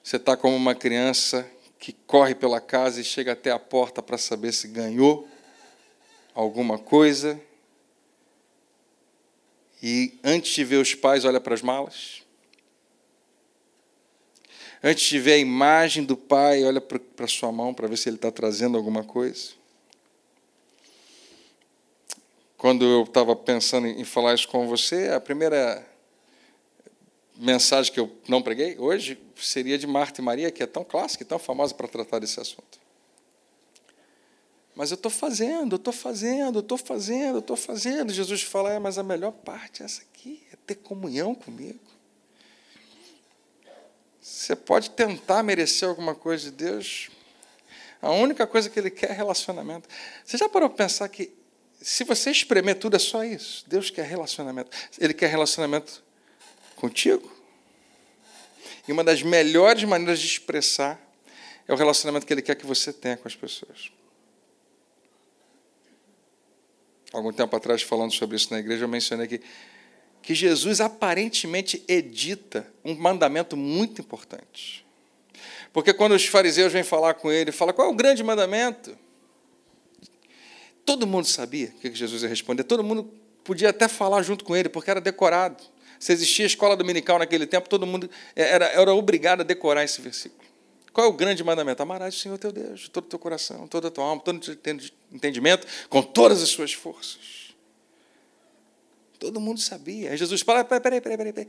Você 0.01 0.15
está 0.15 0.37
como 0.37 0.55
uma 0.55 0.73
criança 0.73 1.45
que 1.77 1.91
corre 1.91 2.33
pela 2.33 2.61
casa 2.61 3.01
e 3.01 3.03
chega 3.03 3.33
até 3.33 3.51
a 3.51 3.59
porta 3.59 4.01
para 4.01 4.17
saber 4.17 4.53
se 4.53 4.69
ganhou 4.69 5.27
alguma 6.33 6.79
coisa 6.79 7.37
e 9.83 10.17
antes 10.23 10.53
de 10.53 10.63
ver 10.63 10.77
os 10.77 10.95
pais, 10.95 11.25
olha 11.25 11.41
para 11.41 11.53
as 11.53 11.61
malas? 11.61 12.23
Antes 14.81 15.03
de 15.03 15.19
ver 15.19 15.33
a 15.33 15.37
imagem 15.37 16.05
do 16.05 16.15
pai, 16.15 16.63
olha 16.63 16.79
para 16.79 17.25
a 17.25 17.27
sua 17.27 17.51
mão 17.51 17.73
para 17.73 17.89
ver 17.89 17.97
se 17.97 18.07
ele 18.07 18.15
está 18.15 18.31
trazendo 18.31 18.77
alguma 18.77 19.03
coisa? 19.03 19.64
Quando 22.57 22.85
eu 22.85 23.03
estava 23.03 23.35
pensando 23.35 23.87
em 23.87 24.03
falar 24.03 24.33
isso 24.33 24.47
com 24.47 24.67
você, 24.67 25.09
a 25.09 25.19
primeira 25.19 25.85
mensagem 27.35 27.91
que 27.91 27.99
eu 27.99 28.11
não 28.27 28.41
preguei 28.41 28.77
hoje 28.77 29.21
seria 29.35 29.77
de 29.77 29.85
Marta 29.85 30.21
e 30.21 30.23
Maria, 30.23 30.51
que 30.51 30.63
é 30.63 30.67
tão 30.67 30.83
clássica 30.83 31.23
e 31.23 31.25
tão 31.25 31.37
famosa 31.37 31.73
para 31.73 31.87
tratar 31.87 32.19
desse 32.19 32.39
assunto. 32.39 32.79
Mas 34.73 34.91
eu 34.91 34.95
estou 34.95 35.11
fazendo, 35.11 35.73
eu 35.73 35.77
estou 35.77 35.93
fazendo, 35.93 36.57
eu 36.57 36.61
estou 36.61 36.77
fazendo, 36.77 37.35
eu 37.35 37.39
estou 37.39 37.55
fazendo. 37.55 38.11
Jesus 38.11 38.43
fala, 38.43 38.73
é, 38.73 38.79
mas 38.79 38.97
a 38.97 39.03
melhor 39.03 39.31
parte 39.31 39.81
é 39.81 39.85
essa 39.85 40.01
aqui, 40.01 40.45
é 40.51 40.57
ter 40.67 40.75
comunhão 40.75 41.33
comigo. 41.33 41.79
Você 44.21 44.55
pode 44.55 44.89
tentar 44.89 45.43
merecer 45.43 45.87
alguma 45.87 46.13
coisa 46.13 46.45
de 46.45 46.51
Deus. 46.51 47.09
A 48.01 48.11
única 48.11 48.45
coisa 48.45 48.69
que 48.69 48.77
Ele 48.77 48.89
quer 48.89 49.11
é 49.11 49.13
relacionamento. 49.13 49.87
Você 50.25 50.37
já 50.37 50.49
parou 50.49 50.69
para 50.69 50.85
pensar 50.85 51.07
que 51.07 51.31
se 51.87 52.03
você 52.03 52.31
espremer 52.31 52.79
tudo 52.79 52.95
é 52.95 52.99
só 52.99 53.23
isso? 53.23 53.63
Deus 53.67 53.91
quer 53.91 54.07
relacionamento. 54.07 54.71
Ele 54.99 55.13
quer 55.13 55.29
relacionamento 55.29 56.03
contigo. 56.75 57.31
E 58.87 58.91
uma 58.91 59.03
das 59.03 59.21
melhores 59.21 59.83
maneiras 59.83 60.19
de 60.19 60.25
expressar 60.25 60.99
é 61.67 61.71
o 61.71 61.75
relacionamento 61.75 62.25
que 62.25 62.33
Ele 62.33 62.41
quer 62.41 62.55
que 62.55 62.65
você 62.65 62.91
tenha 62.91 63.15
com 63.15 63.27
as 63.27 63.35
pessoas. 63.35 63.91
Algum 67.13 67.31
tempo 67.31 67.55
atrás, 67.55 67.83
falando 67.83 68.11
sobre 68.11 68.35
isso 68.35 68.51
na 68.51 68.57
igreja, 68.57 68.85
eu 68.85 68.89
mencionei 68.89 69.27
que, 69.27 69.41
que 70.23 70.33
Jesus 70.33 70.81
aparentemente 70.81 71.83
edita 71.87 72.65
um 72.83 72.95
mandamento 72.95 73.55
muito 73.55 74.01
importante. 74.01 74.83
Porque 75.71 75.93
quando 75.93 76.13
os 76.13 76.25
fariseus 76.25 76.73
vêm 76.73 76.83
falar 76.83 77.13
com 77.13 77.31
ele, 77.31 77.51
fala 77.51 77.71
qual 77.71 77.87
é 77.87 77.91
o 77.91 77.95
grande 77.95 78.23
mandamento? 78.23 79.04
Todo 80.85 81.07
mundo 81.07 81.25
sabia 81.25 81.73
o 81.75 81.79
que 81.79 81.93
Jesus 81.93 82.21
ia 82.21 82.29
responder, 82.29 82.63
todo 82.63 82.83
mundo 82.83 83.11
podia 83.43 83.69
até 83.69 83.87
falar 83.87 84.21
junto 84.21 84.45
com 84.45 84.55
ele, 84.55 84.69
porque 84.69 84.89
era 84.89 85.01
decorado. 85.01 85.63
Se 85.99 86.13
existia 86.13 86.45
escola 86.45 86.77
dominical 86.77 87.17
naquele 87.17 87.47
tempo, 87.47 87.67
todo 87.67 87.85
mundo 87.85 88.09
era, 88.35 88.65
era 88.65 88.93
obrigado 88.93 89.41
a 89.41 89.43
decorar 89.43 89.83
esse 89.83 90.01
versículo. 90.01 90.45
Qual 90.93 91.07
é 91.07 91.09
o 91.09 91.13
grande 91.13 91.43
mandamento? 91.43 91.81
Amarás 91.83 92.15
o 92.15 92.19
Senhor 92.19 92.37
teu 92.37 92.51
Deus, 92.51 92.81
de 92.81 92.89
todo 92.89 93.03
o 93.05 93.07
teu 93.07 93.19
coração, 93.19 93.67
toda 93.67 93.89
a 93.89 93.91
tua 93.91 94.05
alma, 94.05 94.21
todo 94.21 94.37
o 94.37 94.55
teu 94.55 94.79
entendimento, 95.11 95.67
com 95.89 96.01
todas 96.01 96.41
as 96.41 96.49
suas 96.49 96.71
forças. 96.71 97.53
Todo 99.19 99.39
mundo 99.39 99.59
sabia. 99.59 100.11
Aí 100.11 100.17
Jesus 100.17 100.41
fala: 100.41 100.63
peraí, 100.63 101.01
peraí, 101.01 101.01
peraí, 101.01 101.33
peraí. 101.33 101.47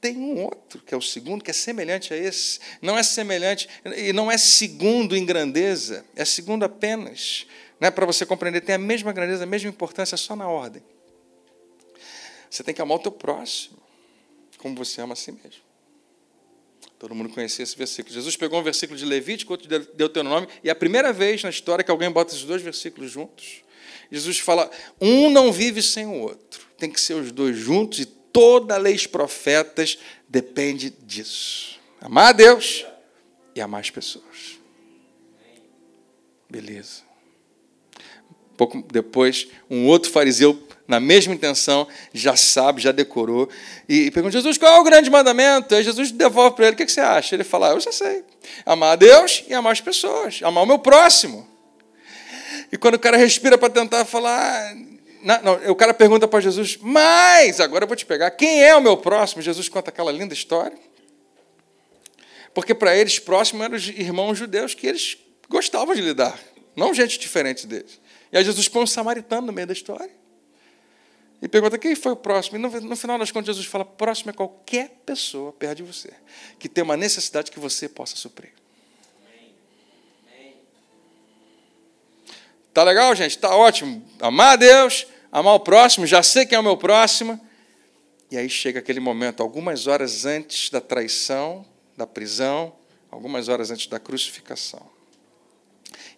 Tem 0.00 0.18
um 0.18 0.42
outro, 0.42 0.82
que 0.82 0.92
é 0.92 0.96
o 0.96 1.00
segundo, 1.00 1.42
que 1.42 1.50
é 1.50 1.54
semelhante 1.54 2.12
a 2.12 2.16
esse. 2.16 2.60
Não 2.82 2.98
é 2.98 3.02
semelhante, 3.02 3.68
e 3.96 4.12
não 4.12 4.30
é 4.30 4.36
segundo 4.36 5.16
em 5.16 5.24
grandeza, 5.24 6.04
é 6.14 6.26
segundo 6.26 6.62
apenas. 6.62 7.46
Né, 7.80 7.90
Para 7.90 8.06
você 8.06 8.24
compreender, 8.24 8.60
tem 8.60 8.74
a 8.74 8.78
mesma 8.78 9.12
grandeza, 9.12 9.44
a 9.44 9.46
mesma 9.46 9.68
importância, 9.68 10.16
só 10.16 10.34
na 10.34 10.48
ordem. 10.48 10.82
Você 12.48 12.62
tem 12.62 12.74
que 12.74 12.80
amar 12.80 12.98
o 12.98 13.00
teu 13.00 13.12
próximo, 13.12 13.78
como 14.58 14.76
você 14.76 15.00
ama 15.00 15.14
a 15.14 15.16
si 15.16 15.32
mesmo. 15.32 15.62
Todo 16.98 17.14
mundo 17.14 17.28
conhecia 17.30 17.62
esse 17.62 17.76
versículo. 17.76 18.14
Jesus 18.14 18.36
pegou 18.36 18.60
um 18.60 18.62
versículo 18.62 18.98
de 18.98 19.04
Levítico, 19.04 19.52
outro 19.52 19.68
de 19.68 19.78
Deuteronômio, 19.94 20.48
e 20.62 20.68
é 20.68 20.72
a 20.72 20.74
primeira 20.74 21.12
vez 21.12 21.42
na 21.42 21.50
história 21.50 21.84
que 21.84 21.90
alguém 21.90 22.10
bota 22.10 22.32
esses 22.32 22.44
dois 22.44 22.62
versículos 22.62 23.10
juntos. 23.10 23.62
Jesus 24.10 24.38
fala: 24.38 24.70
um 25.00 25.28
não 25.30 25.52
vive 25.52 25.82
sem 25.82 26.06
o 26.06 26.20
outro. 26.20 26.66
Tem 26.78 26.90
que 26.90 27.00
ser 27.00 27.14
os 27.14 27.32
dois 27.32 27.56
juntos, 27.56 27.98
e 27.98 28.06
toda 28.06 28.74
a 28.74 28.78
lei 28.78 28.94
dos 28.94 29.06
profetas 29.06 29.98
depende 30.28 30.90
disso. 30.90 31.78
Amar 32.00 32.28
a 32.28 32.32
Deus 32.32 32.86
e 33.54 33.60
amar 33.60 33.80
as 33.80 33.90
pessoas. 33.90 34.58
Beleza. 36.48 37.02
Pouco 38.56 38.84
depois, 38.90 39.48
um 39.68 39.86
outro 39.86 40.10
fariseu 40.10 40.60
na 40.86 41.00
mesma 41.00 41.34
intenção, 41.34 41.88
já 42.12 42.36
sabe, 42.36 42.80
já 42.80 42.92
decorou, 42.92 43.48
e 43.88 44.10
pergunta: 44.10 44.32
Jesus, 44.32 44.58
qual 44.58 44.76
é 44.76 44.80
o 44.80 44.84
grande 44.84 45.10
mandamento? 45.10 45.74
Aí 45.74 45.82
Jesus 45.82 46.10
devolve 46.10 46.56
para 46.56 46.66
ele: 46.66 46.74
o 46.74 46.76
que 46.76 46.86
você 46.86 47.00
acha? 47.00 47.34
Ele 47.34 47.44
fala: 47.44 47.70
Eu 47.70 47.80
já 47.80 47.92
sei. 47.92 48.24
Amar 48.66 48.92
a 48.92 48.96
Deus 48.96 49.44
e 49.48 49.54
amar 49.54 49.72
as 49.72 49.80
pessoas, 49.80 50.40
amar 50.42 50.62
o 50.62 50.66
meu 50.66 50.78
próximo. 50.78 51.48
E 52.70 52.76
quando 52.76 52.94
o 52.94 52.98
cara 52.98 53.16
respira 53.16 53.56
para 53.56 53.70
tentar 53.70 54.04
falar. 54.04 54.74
Não, 55.22 55.42
não, 55.42 55.70
o 55.70 55.74
cara 55.74 55.94
pergunta 55.94 56.28
para 56.28 56.38
Jesus, 56.40 56.76
mas, 56.82 57.58
agora 57.58 57.84
eu 57.84 57.88
vou 57.88 57.96
te 57.96 58.04
pegar, 58.04 58.30
quem 58.32 58.62
é 58.62 58.76
o 58.76 58.82
meu 58.82 58.94
próximo? 58.94 59.40
Jesus 59.40 59.70
conta 59.70 59.88
aquela 59.88 60.12
linda 60.12 60.34
história. 60.34 60.76
Porque 62.52 62.74
para 62.74 62.94
eles, 62.94 63.18
próximo 63.18 63.62
eram 63.62 63.74
os 63.74 63.88
irmãos 63.88 64.36
judeus 64.36 64.74
que 64.74 64.86
eles 64.86 65.16
gostavam 65.48 65.94
de 65.94 66.02
lidar, 66.02 66.38
não 66.76 66.92
gente 66.92 67.18
diferente 67.18 67.66
deles. 67.66 67.98
E 68.34 68.36
aí 68.36 68.44
Jesus 68.44 68.66
põe 68.66 68.82
um 68.82 68.86
samaritano 68.86 69.46
no 69.46 69.52
meio 69.52 69.68
da 69.68 69.72
história. 69.72 70.10
E 71.40 71.46
pergunta 71.46 71.78
quem 71.78 71.94
foi 71.94 72.10
o 72.10 72.16
próximo. 72.16 72.56
E 72.56 72.60
no, 72.60 72.68
no, 72.80 72.96
final 72.96 73.16
das 73.16 73.30
contas, 73.30 73.54
Jesus 73.54 73.64
fala: 73.64 73.84
próximo 73.84 74.30
é 74.30 74.32
qualquer 74.34 74.88
pessoa 75.06 75.52
perto 75.52 75.76
de 75.76 75.82
você 75.84 76.12
que 76.58 76.68
tem 76.68 76.82
uma 76.82 76.96
necessidade 76.96 77.52
que 77.52 77.60
você 77.60 77.88
possa 77.88 78.16
suprir. 78.16 78.52
Tá 82.72 82.82
legal, 82.82 83.14
gente? 83.14 83.38
Tá 83.38 83.54
ótimo. 83.54 84.04
Amar 84.18 84.54
a 84.54 84.56
Deus, 84.56 85.06
amar 85.30 85.54
o 85.54 85.60
próximo, 85.60 86.04
já 86.04 86.20
sei 86.20 86.44
quem 86.44 86.56
é 86.56 86.58
o 86.58 86.62
meu 86.62 86.76
próximo. 86.76 87.40
E 88.32 88.36
aí 88.36 88.50
chega 88.50 88.80
aquele 88.80 88.98
momento, 88.98 89.44
algumas 89.44 89.86
horas 89.86 90.24
antes 90.24 90.70
da 90.70 90.80
traição, 90.80 91.64
da 91.96 92.04
prisão, 92.04 92.74
algumas 93.12 93.48
horas 93.48 93.70
antes 93.70 93.86
da 93.86 94.00
crucificação. 94.00 94.93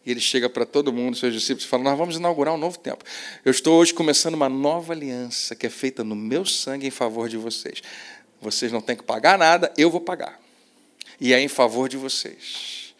E 0.07 0.12
ele 0.12 0.20
chega 0.20 0.48
para 0.48 0.64
todo 0.64 0.92
mundo, 0.92 1.16
seus 1.16 1.34
discípulos, 1.34 1.64
e 1.64 1.66
fala: 1.66 1.82
Nós 1.82 1.98
vamos 1.98 2.14
inaugurar 2.14 2.54
um 2.54 2.57
novo 2.57 2.78
tempo. 2.78 3.04
Eu 3.44 3.50
estou 3.50 3.80
hoje 3.80 3.92
começando 3.92 4.34
uma 4.34 4.48
nova 4.48 4.92
aliança 4.92 5.57
que 5.57 5.66
é 5.66 5.70
feita 5.70 6.04
no 6.04 6.14
meu 6.14 6.46
sangue 6.46 6.86
em 6.86 6.90
favor 6.92 7.28
de 7.28 7.36
vocês. 7.36 7.82
Vocês 8.40 8.70
não 8.70 8.80
têm 8.80 8.94
que 8.94 9.02
pagar 9.02 9.36
nada, 9.36 9.72
eu 9.76 9.90
vou 9.90 10.00
pagar. 10.00 10.40
E 11.20 11.34
é 11.34 11.40
em 11.40 11.48
favor 11.48 11.88
de 11.88 11.96
vocês. 11.96 12.94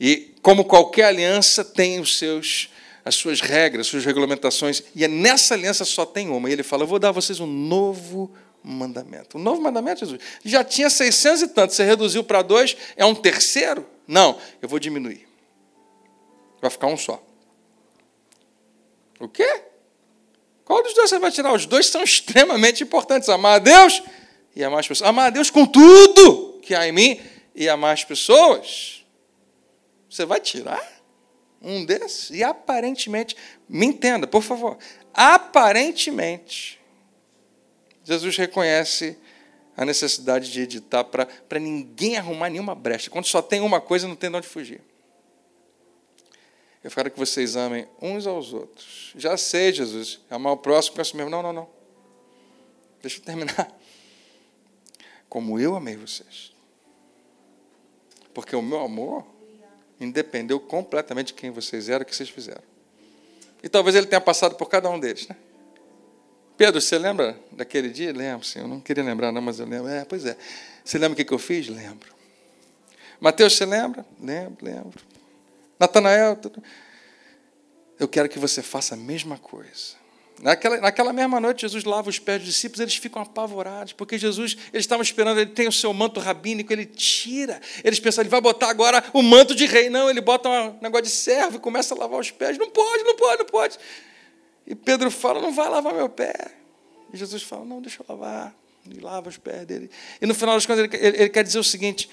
E 0.00 0.34
como 0.40 0.64
qualquer 0.64 1.04
aliança 1.04 1.62
tem 1.62 2.00
os 2.00 2.16
seus 2.16 2.70
as 3.04 3.14
suas 3.14 3.40
regras, 3.40 3.86
as 3.86 3.90
suas 3.90 4.04
regulamentações, 4.04 4.82
e 4.92 5.04
é 5.04 5.08
nessa 5.08 5.54
aliança 5.54 5.84
só 5.84 6.04
tem 6.06 6.28
uma. 6.30 6.48
E 6.48 6.54
ele 6.54 6.62
fala: 6.62 6.84
Eu 6.84 6.86
vou 6.86 6.98
dar 6.98 7.10
a 7.10 7.12
vocês 7.12 7.38
um 7.38 7.46
novo 7.46 8.34
mandamento. 8.64 9.36
Um 9.36 9.42
novo 9.42 9.60
mandamento, 9.60 10.00
Jesus. 10.00 10.20
Já 10.42 10.64
tinha 10.64 10.88
600 10.88 11.42
e 11.42 11.48
tanto, 11.48 11.74
você 11.74 11.84
reduziu 11.84 12.24
para 12.24 12.40
dois, 12.40 12.76
é 12.96 13.04
um 13.04 13.14
terceiro? 13.14 13.86
Não, 14.08 14.38
eu 14.62 14.68
vou 14.68 14.78
diminuir. 14.78 15.26
Vai 16.60 16.70
ficar 16.70 16.86
um 16.86 16.96
só. 16.96 17.22
O 19.18 19.28
quê? 19.28 19.62
Qual 20.64 20.82
dos 20.82 20.94
dois 20.94 21.08
você 21.08 21.18
vai 21.18 21.30
tirar? 21.30 21.52
Os 21.52 21.66
dois 21.66 21.86
são 21.86 22.02
extremamente 22.04 22.82
importantes. 22.82 23.28
Amar 23.28 23.56
a 23.56 23.58
Deus 23.58 24.02
e 24.54 24.64
amar 24.64 24.80
as 24.80 24.88
pessoas. 24.88 25.08
Amar 25.08 25.26
a 25.26 25.30
Deus 25.30 25.50
com 25.50 25.64
tudo 25.66 26.58
que 26.62 26.74
há 26.74 26.86
em 26.86 26.92
mim 26.92 27.20
e 27.54 27.68
amar 27.68 27.94
as 27.94 28.04
pessoas. 28.04 29.04
Você 30.10 30.24
vai 30.24 30.40
tirar 30.40 30.82
um 31.62 31.84
desses? 31.84 32.30
E 32.30 32.42
aparentemente, 32.42 33.36
me 33.68 33.86
entenda, 33.86 34.26
por 34.26 34.42
favor. 34.42 34.76
Aparentemente, 35.14 36.80
Jesus 38.04 38.36
reconhece 38.36 39.16
a 39.76 39.84
necessidade 39.84 40.50
de 40.50 40.60
editar 40.62 41.04
para 41.04 41.58
ninguém 41.58 42.16
arrumar 42.16 42.48
nenhuma 42.48 42.74
brecha. 42.74 43.10
Quando 43.10 43.26
só 43.26 43.42
tem 43.42 43.60
uma 43.60 43.80
coisa, 43.80 44.08
não 44.08 44.16
tem 44.16 44.30
de 44.30 44.36
onde 44.36 44.46
fugir. 44.46 44.80
Eu 46.86 46.90
quero 46.92 47.10
que 47.10 47.18
vocês 47.18 47.56
amem 47.56 47.84
uns 48.00 48.28
aos 48.28 48.52
outros. 48.52 49.10
Já 49.16 49.36
sei, 49.36 49.72
Jesus, 49.72 50.20
amar 50.30 50.52
o 50.52 50.56
próximo, 50.56 50.94
penso 50.94 51.16
mesmo. 51.16 51.28
Não, 51.28 51.42
não, 51.42 51.52
não. 51.52 51.68
Deixa 53.02 53.18
eu 53.18 53.24
terminar. 53.24 53.76
Como 55.28 55.58
eu 55.58 55.74
amei 55.74 55.96
vocês. 55.96 56.52
Porque 58.32 58.54
o 58.54 58.62
meu 58.62 58.78
amor 58.82 59.26
independeu 59.98 60.60
completamente 60.60 61.28
de 61.28 61.34
quem 61.34 61.50
vocês 61.50 61.88
eram, 61.88 62.04
o 62.04 62.06
que 62.06 62.14
vocês 62.14 62.28
fizeram. 62.28 62.62
E 63.64 63.68
talvez 63.68 63.96
ele 63.96 64.06
tenha 64.06 64.20
passado 64.20 64.54
por 64.54 64.68
cada 64.68 64.88
um 64.88 65.00
deles, 65.00 65.26
né? 65.26 65.34
Pedro, 66.56 66.80
você 66.80 66.96
lembra 66.96 67.36
daquele 67.50 67.90
dia? 67.90 68.12
Lembro, 68.12 68.46
sim. 68.46 68.60
Eu 68.60 68.68
não 68.68 68.78
queria 68.78 69.02
lembrar, 69.02 69.32
não, 69.32 69.42
mas 69.42 69.58
eu 69.58 69.66
lembro. 69.66 69.88
É, 69.88 70.04
pois 70.04 70.24
é. 70.24 70.36
Você 70.84 70.98
lembra 70.98 71.20
o 71.20 71.26
que 71.26 71.34
eu 71.34 71.38
fiz? 71.40 71.66
Lembro. 71.66 72.14
Mateus, 73.18 73.56
você 73.56 73.66
lembra? 73.66 74.06
Lembro, 74.20 74.64
lembro. 74.64 75.15
Natanael, 75.78 76.38
eu 77.98 78.08
quero 78.08 78.28
que 78.28 78.38
você 78.38 78.62
faça 78.62 78.94
a 78.94 78.98
mesma 78.98 79.38
coisa. 79.38 79.96
Naquela, 80.42 80.76
naquela 80.78 81.12
mesma 81.14 81.40
noite, 81.40 81.62
Jesus 81.62 81.84
lava 81.84 82.10
os 82.10 82.18
pés 82.18 82.40
dos 82.40 82.48
discípulos, 82.48 82.80
eles 82.80 82.96
ficam 82.96 83.22
apavorados, 83.22 83.94
porque 83.94 84.18
Jesus, 84.18 84.56
eles 84.70 84.84
estavam 84.84 85.02
esperando, 85.02 85.40
ele 85.40 85.50
tem 85.50 85.66
o 85.66 85.72
seu 85.72 85.94
manto 85.94 86.20
rabínico, 86.20 86.72
ele 86.72 86.84
tira. 86.84 87.58
Eles 87.82 87.98
pensam, 87.98 88.22
ele 88.22 88.28
vai 88.28 88.40
botar 88.40 88.68
agora 88.68 89.02
o 89.14 89.22
manto 89.22 89.54
de 89.54 89.64
rei. 89.64 89.88
Não, 89.88 90.10
ele 90.10 90.20
bota 90.20 90.48
um 90.48 90.78
negócio 90.82 91.04
de 91.04 91.10
servo 91.10 91.56
e 91.56 91.60
começa 91.60 91.94
a 91.94 91.98
lavar 91.98 92.20
os 92.20 92.30
pés. 92.30 92.58
Não 92.58 92.68
pode, 92.68 93.02
não 93.02 93.16
pode, 93.16 93.38
não 93.38 93.46
pode. 93.46 93.78
E 94.66 94.74
Pedro 94.74 95.10
fala, 95.10 95.40
não 95.40 95.52
vai 95.52 95.70
lavar 95.70 95.94
meu 95.94 96.08
pé. 96.08 96.34
E 97.12 97.16
Jesus 97.16 97.42
fala, 97.42 97.64
não, 97.64 97.80
deixa 97.80 98.02
eu 98.02 98.06
lavar. 98.08 98.54
E 98.90 99.00
lava 99.00 99.30
os 99.30 99.38
pés 99.38 99.64
dele. 99.64 99.90
E 100.20 100.26
no 100.26 100.34
final 100.34 100.54
das 100.54 100.66
contas, 100.66 100.84
ele, 100.84 100.96
ele, 100.96 101.16
ele 101.22 101.28
quer 101.30 101.42
dizer 101.42 101.58
o 101.58 101.64
seguinte: 101.64 102.10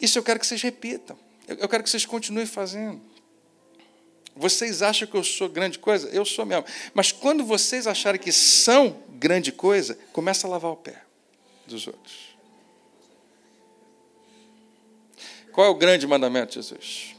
isso 0.00 0.18
eu 0.18 0.22
quero 0.22 0.40
que 0.40 0.46
vocês 0.46 0.60
repitam. 0.62 1.16
Eu 1.58 1.68
quero 1.68 1.82
que 1.82 1.90
vocês 1.90 2.06
continuem 2.06 2.46
fazendo. 2.46 3.00
Vocês 4.36 4.82
acham 4.82 5.06
que 5.08 5.16
eu 5.16 5.24
sou 5.24 5.48
grande 5.48 5.78
coisa? 5.78 6.08
Eu 6.08 6.24
sou 6.24 6.46
mesmo. 6.46 6.64
Mas 6.94 7.12
quando 7.12 7.44
vocês 7.44 7.86
acharem 7.86 8.20
que 8.20 8.32
são 8.32 9.02
grande 9.10 9.52
coisa, 9.52 9.98
começa 10.12 10.46
a 10.46 10.50
lavar 10.50 10.70
o 10.70 10.76
pé 10.76 11.02
dos 11.66 11.86
outros. 11.86 12.30
Qual 15.52 15.66
é 15.66 15.70
o 15.70 15.74
grande 15.74 16.06
mandamento, 16.06 16.54
Jesus? 16.54 17.16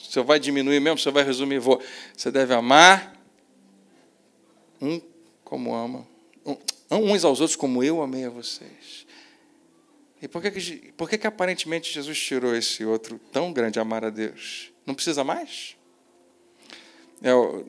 Você 0.00 0.22
vai 0.22 0.38
diminuir 0.38 0.80
mesmo? 0.80 0.98
Você 0.98 1.10
vai 1.10 1.24
resumir? 1.24 1.58
Vou. 1.58 1.82
Você 2.16 2.30
deve 2.30 2.54
amar 2.54 3.16
um 4.80 5.00
como 5.44 5.74
ama, 5.74 6.06
um, 6.44 6.56
uns 6.90 7.24
aos 7.24 7.40
outros 7.40 7.56
como 7.56 7.84
eu 7.84 8.02
amei 8.02 8.24
a 8.24 8.30
vocês. 8.30 9.06
E 10.22 10.28
por 10.28 10.40
que, 10.40 10.52
que, 10.52 10.92
por 10.92 11.10
que, 11.10 11.18
que 11.18 11.26
aparentemente 11.26 11.92
Jesus 11.92 12.16
tirou 12.16 12.54
esse 12.54 12.84
outro 12.84 13.20
tão 13.32 13.52
grande, 13.52 13.80
amar 13.80 14.04
a 14.04 14.10
Deus? 14.10 14.72
Não 14.86 14.94
precisa 14.94 15.24
mais? 15.24 15.76
Eu, 17.20 17.68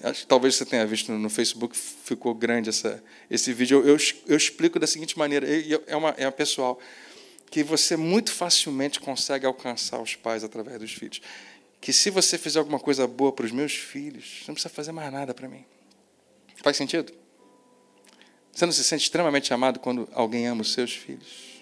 acho 0.00 0.20
que 0.20 0.26
talvez 0.28 0.54
você 0.54 0.64
tenha 0.64 0.86
visto 0.86 1.10
no 1.10 1.28
Facebook, 1.28 1.76
ficou 1.76 2.32
grande 2.32 2.68
essa, 2.68 3.02
esse 3.28 3.52
vídeo. 3.52 3.80
Eu, 3.80 3.96
eu, 3.96 3.96
eu 4.28 4.36
explico 4.36 4.78
da 4.78 4.86
seguinte 4.86 5.18
maneira: 5.18 5.44
é 5.88 5.96
uma, 5.96 6.10
é 6.10 6.24
uma 6.24 6.32
pessoal 6.32 6.78
que 7.50 7.64
você 7.64 7.96
muito 7.96 8.30
facilmente 8.30 9.00
consegue 9.00 9.44
alcançar 9.44 10.00
os 10.00 10.14
pais 10.14 10.44
através 10.44 10.78
dos 10.78 10.92
filhos. 10.92 11.20
Que 11.80 11.92
se 11.92 12.08
você 12.08 12.38
fizer 12.38 12.60
alguma 12.60 12.78
coisa 12.78 13.04
boa 13.06 13.32
para 13.32 13.46
os 13.46 13.52
meus 13.52 13.74
filhos, 13.74 14.42
você 14.42 14.44
não 14.46 14.54
precisa 14.54 14.72
fazer 14.72 14.92
mais 14.92 15.12
nada 15.12 15.34
para 15.34 15.48
mim. 15.48 15.64
Faz 16.62 16.76
sentido? 16.76 17.12
Você 18.52 18.64
não 18.64 18.72
se 18.72 18.84
sente 18.84 19.02
extremamente 19.02 19.52
amado 19.52 19.80
quando 19.80 20.08
alguém 20.12 20.46
ama 20.46 20.62
os 20.62 20.72
seus 20.72 20.94
filhos? 20.94 21.53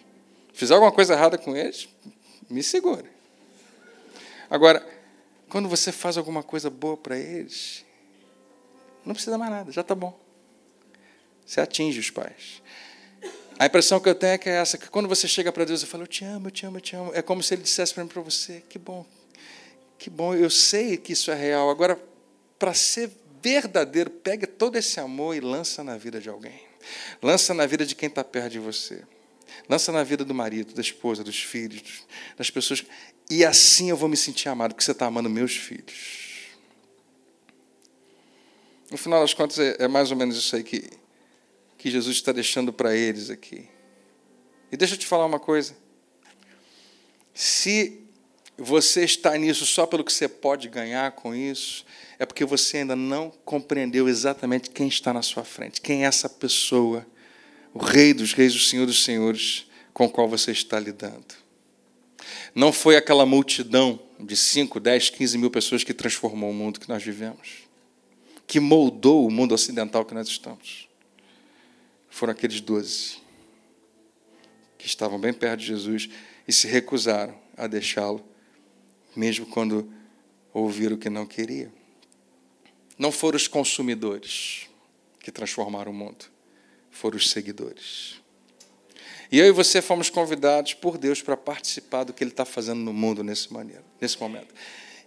Fizer 0.53 0.75
alguma 0.75 0.93
coisa 0.93 1.15
errada 1.15 1.39
com 1.39 1.57
eles, 1.57 1.89
me 2.49 2.63
segure. 2.63 3.09
Agora, 4.51 4.87
quando 5.49 5.69
você 5.69 5.91
faz 5.91 6.17
alguma 6.17 6.43
coisa 6.43 6.69
boa 6.69 6.97
para 6.97 7.19
eles, 7.19 7.85
não 9.05 9.15
precisa 9.15 9.39
mais 9.39 9.51
nada, 9.51 9.73
já 9.73 9.81
está 9.81 9.95
bom. 9.95 10.19
Você 11.45 11.61
atinge 11.61 11.99
os 11.99 12.11
pais. 12.11 12.63
A 13.59 13.67
impressão 13.67 14.01
que 14.01 14.09
eu 14.09 14.15
tenho 14.15 14.33
é 14.33 14.39
que 14.39 14.49
é 14.49 14.55
essa, 14.55 14.77
que 14.77 14.89
quando 14.89 15.09
você 15.09 15.29
chega 15.29 15.53
para 15.53 15.65
Deus 15.65 15.83
e 15.83 15.87
fala, 15.87 16.05
eu 16.05 16.09
te 16.09 16.25
amo, 16.25 16.49
eu 16.49 16.51
te 16.51 16.67
amo, 16.67 16.77
eu 16.79 16.81
te 16.81 16.97
amo, 16.97 17.11
é 17.15 17.23
como 17.23 17.43
se 17.43 17.55
Ele 17.55 17.63
dissesse 17.63 17.95
para 17.95 18.03
mim, 18.03 18.09
para 18.09 18.23
você, 18.23 18.63
que 18.69 18.79
bom, 18.79 19.07
que 19.99 20.11
bom, 20.11 20.35
eu 20.35 20.51
sei 20.51 20.97
que 20.97 21.13
isso 21.13 21.31
é 21.31 21.35
real. 21.35 21.71
Agora, 21.71 21.99
para 22.59 22.75
ser 22.75 23.11
verdadeiro, 23.43 24.11
pega 24.11 24.47
todo 24.47 24.77
esse 24.77 25.01
amor 25.01 25.37
e 25.37 25.41
lança 25.41 25.83
na 25.85 25.97
vida 25.97 26.21
de 26.21 26.29
alguém. 26.29 26.61
Lança 27.23 27.53
na 27.55 27.67
vida 27.67 27.85
de 27.85 27.95
quem 27.95 28.09
está 28.09 28.25
perto 28.25 28.51
de 28.53 28.59
você. 28.59 29.03
Lança 29.69 29.93
na 29.93 30.03
vida 30.03 30.25
do 30.25 30.35
marido, 30.35 30.75
da 30.75 30.81
esposa, 30.81 31.23
dos 31.25 31.43
filhos, 31.43 32.03
das 32.37 32.51
pessoas. 32.51 32.85
E 33.31 33.45
assim 33.45 33.91
eu 33.91 33.97
vou 33.97 34.09
me 34.09 34.17
sentir 34.17 34.49
amado, 34.49 34.73
porque 34.73 34.85
você 34.85 34.93
está 34.93 35.07
amando 35.07 35.31
meus 35.31 35.57
filhos. 35.57 36.33
No 38.91 38.99
final 38.99 39.21
das 39.21 39.33
contas, 39.33 39.59
é, 39.59 39.77
é 39.85 39.89
mais 39.89 40.11
ou 40.11 40.17
menos 40.17 40.37
isso 40.37 40.55
aí 40.55 40.63
que, 40.63 40.91
que 41.79 41.91
Jesus 41.91 42.17
está 42.17 42.31
deixando 42.31 42.73
para 42.73 42.95
eles 42.95 43.31
aqui. 43.31 43.69
E 44.71 44.77
deixa 44.77 44.95
eu 44.95 44.99
te 44.99 45.07
falar 45.07 45.25
uma 45.25 45.41
coisa. 45.41 45.75
Se 47.35 48.03
você 48.57 49.05
está 49.05 49.37
nisso 49.37 49.65
só 49.65 49.87
pelo 49.87 50.05
que 50.05 50.13
você 50.13 50.29
pode 50.29 50.69
ganhar 50.69 51.13
com 51.13 51.35
isso, 51.35 51.85
é 52.19 52.27
porque 52.27 52.45
você 52.45 52.79
ainda 52.79 52.95
não 52.95 53.31
compreendeu 53.45 54.09
exatamente 54.09 54.71
quem 54.71 54.89
está 54.89 55.13
na 55.13 55.23
sua 55.23 55.45
frente, 55.45 55.81
quem 55.81 56.05
é 56.05 56.07
essa 56.07 56.29
pessoa, 56.29 57.07
o 57.75 57.79
Rei 57.79 58.13
dos 58.13 58.33
Reis, 58.33 58.55
o 58.55 58.61
Senhor 58.61 58.87
dos 58.87 59.05
Senhores, 59.05 59.67
com 59.93 60.07
o 60.07 60.11
qual 60.11 60.29
você 60.29 60.53
está 60.53 60.79
lidando. 60.79 61.43
Não 62.55 62.73
foi 62.73 62.97
aquela 62.97 63.27
multidão 63.27 64.01
de 64.19 64.37
5, 64.37 64.79
10, 64.79 65.11
15 65.11 65.39
mil 65.39 65.51
pessoas 65.51 65.83
que 65.83 65.95
transformou 65.95 66.51
o 66.51 66.55
mundo 66.55 66.79
que 66.79 66.89
nós 66.89 67.03
vivemos, 67.03 67.67
que 68.47 68.61
moldou 68.61 69.27
o 69.27 69.31
mundo 69.31 69.55
ocidental 69.55 70.05
que 70.05 70.15
nós 70.15 70.29
estamos 70.29 70.93
foram 72.13 72.33
aqueles 72.33 72.61
doze 72.61 73.17
que 74.77 74.87
estavam 74.87 75.19
bem 75.19 75.33
perto 75.33 75.61
de 75.61 75.67
Jesus 75.67 76.11
e 76.47 76.53
se 76.53 76.67
recusaram 76.67 77.35
a 77.57 77.67
deixá-lo, 77.67 78.23
mesmo 79.17 79.47
quando 79.47 79.91
ouviram 80.53 80.99
que 80.99 81.09
não 81.09 81.25
queria. 81.25 81.73
Não 82.99 83.11
foram 83.11 83.37
os 83.37 83.49
consumidores 83.49 84.69
que 85.21 85.33
transformaram 85.33 85.91
o 85.91 85.95
mundo, 85.95 86.27
foram 86.93 87.17
os 87.17 87.31
seguidores. 87.31 88.21
E 89.33 89.39
eu 89.39 89.47
e 89.47 89.51
você 89.51 89.81
fomos 89.81 90.11
convidados 90.11 90.75
por 90.75 90.99
Deus 90.99 91.23
para 91.23 91.37
participar 91.37 92.05
do 92.05 92.13
que 92.13 92.23
Ele 92.23 92.31
está 92.31 92.45
fazendo 92.45 92.81
no 92.81 92.93
mundo 92.93 93.25
nesse, 93.25 93.51
maneiro, 93.53 93.83
nesse 93.99 94.21
momento. 94.21 94.55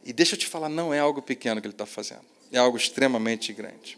E 0.04 0.12
deixa 0.12 0.34
eu 0.34 0.40
te 0.40 0.48
falar, 0.48 0.68
não 0.68 0.94
é 0.94 1.00
algo 1.00 1.22
pequeno 1.22 1.62
que 1.62 1.68
Ele 1.68 1.74
está 1.74 1.86
fazendo, 1.86 2.26
é 2.52 2.58
algo 2.58 2.76
extremamente 2.76 3.54
grande. 3.54 3.98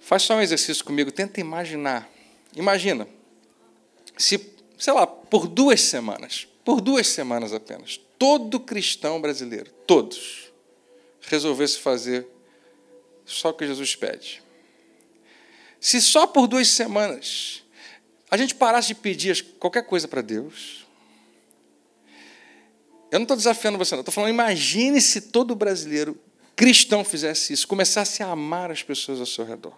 Faz 0.00 0.22
só 0.22 0.36
um 0.36 0.40
exercício 0.40 0.84
comigo, 0.84 1.10
tenta 1.10 1.40
imaginar. 1.40 2.08
Imagina, 2.54 3.06
se, 4.16 4.54
sei 4.78 4.92
lá, 4.92 5.06
por 5.06 5.46
duas 5.46 5.80
semanas, 5.80 6.48
por 6.64 6.80
duas 6.80 7.06
semanas 7.06 7.52
apenas, 7.52 8.00
todo 8.18 8.60
cristão 8.60 9.20
brasileiro, 9.20 9.70
todos, 9.86 10.52
resolvesse 11.20 11.78
fazer 11.78 12.26
só 13.24 13.50
o 13.50 13.54
que 13.54 13.66
Jesus 13.66 13.94
pede. 13.96 14.42
Se 15.80 16.00
só 16.00 16.26
por 16.26 16.46
duas 16.46 16.68
semanas 16.68 17.62
a 18.30 18.36
gente 18.36 18.54
parasse 18.54 18.88
de 18.88 18.94
pedir 18.94 19.42
qualquer 19.58 19.84
coisa 19.84 20.06
para 20.06 20.20
Deus, 20.20 20.86
eu 23.10 23.18
não 23.18 23.24
estou 23.24 23.36
desafiando 23.36 23.78
você, 23.78 23.94
não. 23.94 24.00
Estou 24.00 24.12
falando, 24.12 24.30
imagine 24.30 25.00
se 25.00 25.20
todo 25.22 25.54
brasileiro 25.54 26.18
cristão 26.54 27.04
fizesse 27.04 27.52
isso, 27.52 27.66
começasse 27.66 28.22
a 28.22 28.28
amar 28.28 28.70
as 28.70 28.82
pessoas 28.82 29.20
ao 29.20 29.26
seu 29.26 29.44
redor. 29.44 29.74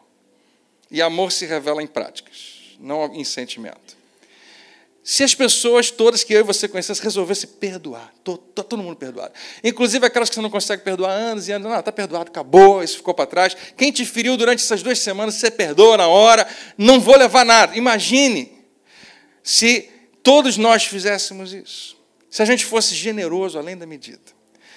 E 0.90 1.00
amor 1.00 1.30
se 1.30 1.46
revela 1.46 1.82
em 1.82 1.86
práticas, 1.86 2.76
não 2.80 3.14
em 3.14 3.22
sentimento. 3.22 3.99
Se 5.02 5.24
as 5.24 5.34
pessoas 5.34 5.90
todas 5.90 6.22
que 6.22 6.32
eu 6.32 6.40
e 6.40 6.42
você 6.42 6.68
conhecemos 6.68 7.00
resolvessem 7.00 7.48
perdoar, 7.58 8.12
está 8.18 8.62
todo 8.62 8.82
mundo 8.82 8.96
perdoado. 8.96 9.32
Inclusive 9.64 10.04
aquelas 10.04 10.28
que 10.28 10.34
você 10.34 10.42
não 10.42 10.50
consegue 10.50 10.82
perdoar 10.82 11.12
anos 11.12 11.48
e 11.48 11.52
anos, 11.52 11.70
não, 11.70 11.78
está 11.78 11.90
perdoado, 11.90 12.30
acabou, 12.30 12.82
isso 12.82 12.98
ficou 12.98 13.14
para 13.14 13.26
trás. 13.26 13.56
Quem 13.76 13.90
te 13.90 14.04
feriu 14.04 14.36
durante 14.36 14.62
essas 14.62 14.82
duas 14.82 14.98
semanas, 14.98 15.36
você 15.36 15.50
perdoa 15.50 15.96
na 15.96 16.06
hora, 16.06 16.46
não 16.76 17.00
vou 17.00 17.16
levar 17.16 17.46
nada. 17.46 17.76
Imagine 17.76 18.52
se 19.42 19.88
todos 20.22 20.58
nós 20.58 20.84
fizéssemos 20.84 21.54
isso. 21.54 21.96
Se 22.28 22.42
a 22.42 22.44
gente 22.44 22.64
fosse 22.64 22.94
generoso 22.94 23.58
além 23.58 23.76
da 23.76 23.86
medida 23.86 24.20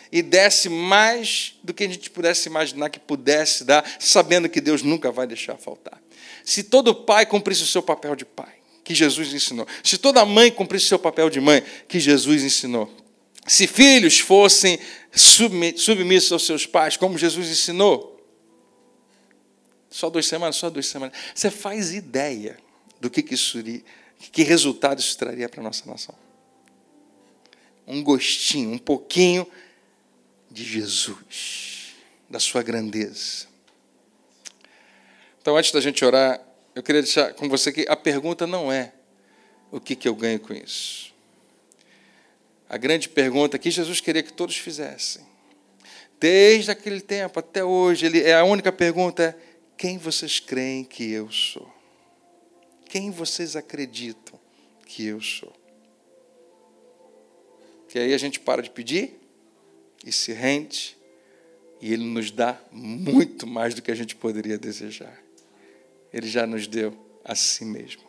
e 0.09 0.21
desse 0.21 0.69
mais 0.69 1.55
do 1.61 1.73
que 1.73 1.83
a 1.83 1.87
gente 1.87 2.09
pudesse 2.09 2.47
imaginar 2.47 2.89
que 2.89 2.99
pudesse 2.99 3.65
dar, 3.65 3.83
sabendo 3.99 4.47
que 4.47 4.61
Deus 4.61 4.81
nunca 4.83 5.11
vai 5.11 5.27
deixar 5.27 5.57
faltar. 5.57 6.01
Se 6.45 6.63
todo 6.63 6.95
pai 6.95 7.25
cumprisse 7.25 7.63
o 7.63 7.67
seu 7.67 7.83
papel 7.83 8.15
de 8.15 8.23
pai, 8.23 8.62
que 8.83 8.93
Jesus 8.93 9.33
ensinou. 9.33 9.67
Se 9.83 9.97
toda 9.97 10.25
mãe 10.25 10.51
cumprisse 10.51 10.87
seu 10.87 10.99
papel 10.99 11.29
de 11.29 11.39
mãe, 11.39 11.63
que 11.87 11.99
Jesus 11.99 12.43
ensinou. 12.43 12.91
Se 13.47 13.67
filhos 13.67 14.19
fossem 14.19 14.79
submissos 15.11 16.31
aos 16.31 16.45
seus 16.45 16.65
pais, 16.65 16.97
como 16.97 17.17
Jesus 17.17 17.49
ensinou. 17.49 18.13
Só 19.89 20.09
duas 20.09 20.25
semanas, 20.25 20.55
só 20.55 20.69
duas 20.69 20.87
semanas. 20.87 21.15
Você 21.35 21.51
faz 21.51 21.93
ideia 21.93 22.57
do 22.99 23.09
que, 23.09 23.21
que 23.21 23.35
isso 23.35 23.59
iria, 23.59 23.83
que 24.31 24.43
resultado 24.43 24.99
isso 24.99 25.17
traria 25.17 25.47
para 25.47 25.61
a 25.61 25.63
nossa 25.63 25.89
nação. 25.89 26.15
Um 27.85 28.01
gostinho, 28.01 28.71
um 28.71 28.77
pouquinho 28.77 29.45
de 30.49 30.63
Jesus, 30.63 31.93
da 32.29 32.39
sua 32.39 32.63
grandeza. 32.63 33.47
Então, 35.41 35.57
antes 35.57 35.71
da 35.71 35.81
gente 35.81 36.03
orar, 36.05 36.41
eu 36.75 36.81
queria 36.81 37.01
deixar 37.01 37.33
com 37.33 37.47
você 37.47 37.71
que 37.71 37.85
a 37.87 37.95
pergunta 37.95 38.47
não 38.47 38.71
é 38.71 38.93
o 39.71 39.79
que, 39.79 39.95
que 39.95 40.07
eu 40.07 40.15
ganho 40.15 40.39
com 40.39 40.53
isso. 40.53 41.13
A 42.67 42.77
grande 42.77 43.09
pergunta 43.09 43.59
que 43.59 43.69
Jesus 43.69 43.99
queria 43.99 44.23
que 44.23 44.33
todos 44.33 44.57
fizessem, 44.57 45.23
desde 46.19 46.71
aquele 46.71 47.01
tempo 47.01 47.39
até 47.39 47.63
hoje, 47.63 48.05
ele, 48.05 48.21
é 48.21 48.33
a 48.33 48.43
única 48.43 48.71
pergunta 48.71 49.23
é: 49.23 49.35
quem 49.77 49.97
vocês 49.97 50.39
creem 50.39 50.83
que 50.83 51.11
eu 51.11 51.31
sou? 51.31 51.71
Quem 52.85 53.11
vocês 53.11 53.55
acreditam 53.55 54.39
que 54.85 55.05
eu 55.05 55.21
sou? 55.21 55.51
Que 57.89 57.99
aí 57.99 58.13
a 58.13 58.17
gente 58.17 58.39
para 58.39 58.61
de 58.61 58.69
pedir 58.69 59.19
e 60.05 60.11
se 60.11 60.33
rende, 60.33 60.97
e 61.81 61.93
Ele 61.93 62.03
nos 62.03 62.31
dá 62.31 62.59
muito 62.71 63.45
mais 63.45 63.73
do 63.73 63.81
que 63.81 63.91
a 63.91 63.95
gente 63.95 64.15
poderia 64.15 64.57
desejar. 64.57 65.22
Ele 66.13 66.27
já 66.27 66.45
nos 66.45 66.67
deu 66.67 66.95
a 67.25 67.33
si 67.33 67.65
mesmo. 67.65 68.03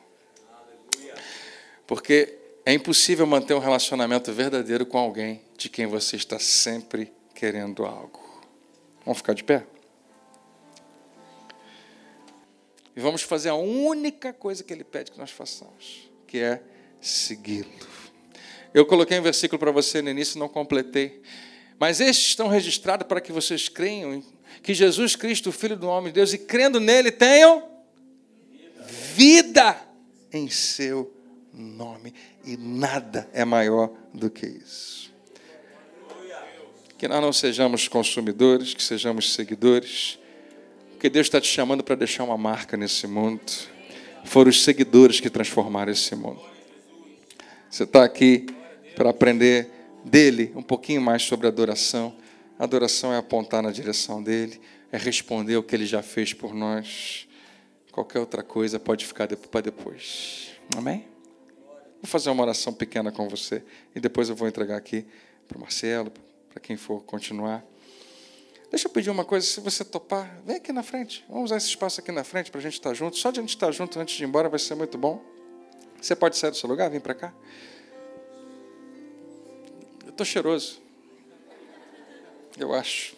Porque 1.86 2.38
é 2.66 2.72
impossível 2.72 3.26
manter 3.26 3.54
um 3.54 3.58
relacionamento 3.58 4.32
verdadeiro 4.32 4.86
com 4.86 4.98
alguém 4.98 5.42
de 5.56 5.68
quem 5.68 5.86
você 5.86 6.16
está 6.16 6.38
sempre 6.38 7.12
querendo 7.34 7.84
algo. 7.84 8.20
Vamos 9.04 9.18
ficar 9.18 9.34
de 9.34 9.44
pé? 9.44 9.66
E 12.96 13.00
vamos 13.00 13.22
fazer 13.22 13.48
a 13.48 13.54
única 13.54 14.32
coisa 14.32 14.62
que 14.62 14.72
ele 14.72 14.84
pede 14.84 15.10
que 15.10 15.18
nós 15.18 15.30
façamos, 15.30 16.08
que 16.26 16.38
é 16.38 16.62
segui-lo. 17.00 17.68
Eu 18.72 18.86
coloquei 18.86 19.18
um 19.18 19.22
versículo 19.22 19.58
para 19.58 19.70
você 19.70 20.00
no 20.00 20.10
início, 20.10 20.38
não 20.38 20.48
completei. 20.48 21.20
Mas 21.78 22.00
estes 22.00 22.28
estão 22.28 22.48
registrados 22.48 23.06
para 23.06 23.20
que 23.20 23.32
vocês 23.32 23.68
creiam 23.68 24.22
que 24.62 24.72
Jesus 24.72 25.16
Cristo, 25.16 25.50
o 25.50 25.52
Filho 25.52 25.76
do 25.76 25.88
homem 25.88 26.12
de 26.12 26.14
Deus, 26.14 26.32
e 26.32 26.38
crendo 26.38 26.80
nele 26.80 27.10
tenham 27.10 27.73
vida 29.14 29.80
em 30.32 30.48
seu 30.48 31.14
nome. 31.52 32.12
E 32.44 32.56
nada 32.56 33.28
é 33.32 33.44
maior 33.44 33.92
do 34.12 34.28
que 34.28 34.44
isso. 34.44 35.12
Que 36.98 37.06
nós 37.06 37.22
não 37.22 37.32
sejamos 37.32 37.86
consumidores, 37.86 38.74
que 38.74 38.82
sejamos 38.82 39.32
seguidores, 39.32 40.18
porque 40.90 41.08
Deus 41.08 41.26
está 41.26 41.40
te 41.40 41.46
chamando 41.46 41.84
para 41.84 41.94
deixar 41.94 42.24
uma 42.24 42.36
marca 42.36 42.76
nesse 42.76 43.06
mundo. 43.06 43.40
Foram 44.24 44.50
os 44.50 44.64
seguidores 44.64 45.20
que 45.20 45.30
transformaram 45.30 45.92
esse 45.92 46.16
mundo. 46.16 46.40
Você 47.70 47.84
está 47.84 48.02
aqui 48.02 48.46
para 48.96 49.10
aprender 49.10 49.70
dele 50.04 50.52
um 50.56 50.62
pouquinho 50.62 51.00
mais 51.00 51.22
sobre 51.22 51.46
adoração. 51.46 52.16
Adoração 52.58 53.12
é 53.12 53.18
apontar 53.18 53.62
na 53.62 53.70
direção 53.70 54.22
dele, 54.22 54.60
é 54.90 54.96
responder 54.96 55.56
o 55.56 55.62
que 55.62 55.74
ele 55.76 55.86
já 55.86 56.02
fez 56.02 56.32
por 56.32 56.54
nós. 56.54 57.23
Qualquer 57.94 58.18
outra 58.18 58.42
coisa 58.42 58.80
pode 58.80 59.06
ficar 59.06 59.28
para 59.36 59.60
depois. 59.60 60.50
Amém? 60.76 61.06
Vou 62.02 62.10
fazer 62.10 62.28
uma 62.28 62.42
oração 62.42 62.72
pequena 62.72 63.12
com 63.12 63.28
você 63.28 63.62
e 63.94 64.00
depois 64.00 64.28
eu 64.28 64.34
vou 64.34 64.48
entregar 64.48 64.76
aqui 64.76 65.06
para 65.46 65.56
o 65.56 65.60
Marcelo, 65.60 66.12
para 66.50 66.60
quem 66.60 66.76
for 66.76 67.04
continuar. 67.04 67.64
Deixa 68.68 68.88
eu 68.88 68.90
pedir 68.90 69.10
uma 69.10 69.24
coisa, 69.24 69.46
se 69.46 69.60
você 69.60 69.84
topar, 69.84 70.42
vem 70.44 70.56
aqui 70.56 70.72
na 70.72 70.82
frente. 70.82 71.24
Vamos 71.28 71.44
usar 71.44 71.58
esse 71.58 71.68
espaço 71.68 72.00
aqui 72.00 72.10
na 72.10 72.24
frente 72.24 72.50
para 72.50 72.58
a 72.58 72.62
gente 72.62 72.72
estar 72.72 72.92
junto. 72.94 73.16
Só 73.16 73.30
de 73.30 73.38
a 73.38 73.42
gente 73.42 73.50
estar 73.50 73.70
junto 73.70 74.00
antes 74.00 74.16
de 74.16 74.24
ir 74.24 74.26
embora 74.26 74.48
vai 74.48 74.58
ser 74.58 74.74
muito 74.74 74.98
bom. 74.98 75.22
Você 76.02 76.16
pode 76.16 76.36
sair 76.36 76.50
do 76.50 76.56
seu 76.56 76.68
lugar, 76.68 76.90
vem 76.90 76.98
para 76.98 77.14
cá. 77.14 77.32
Eu 80.02 80.10
estou 80.10 80.26
cheiroso. 80.26 80.82
Eu 82.58 82.74
acho. 82.74 83.14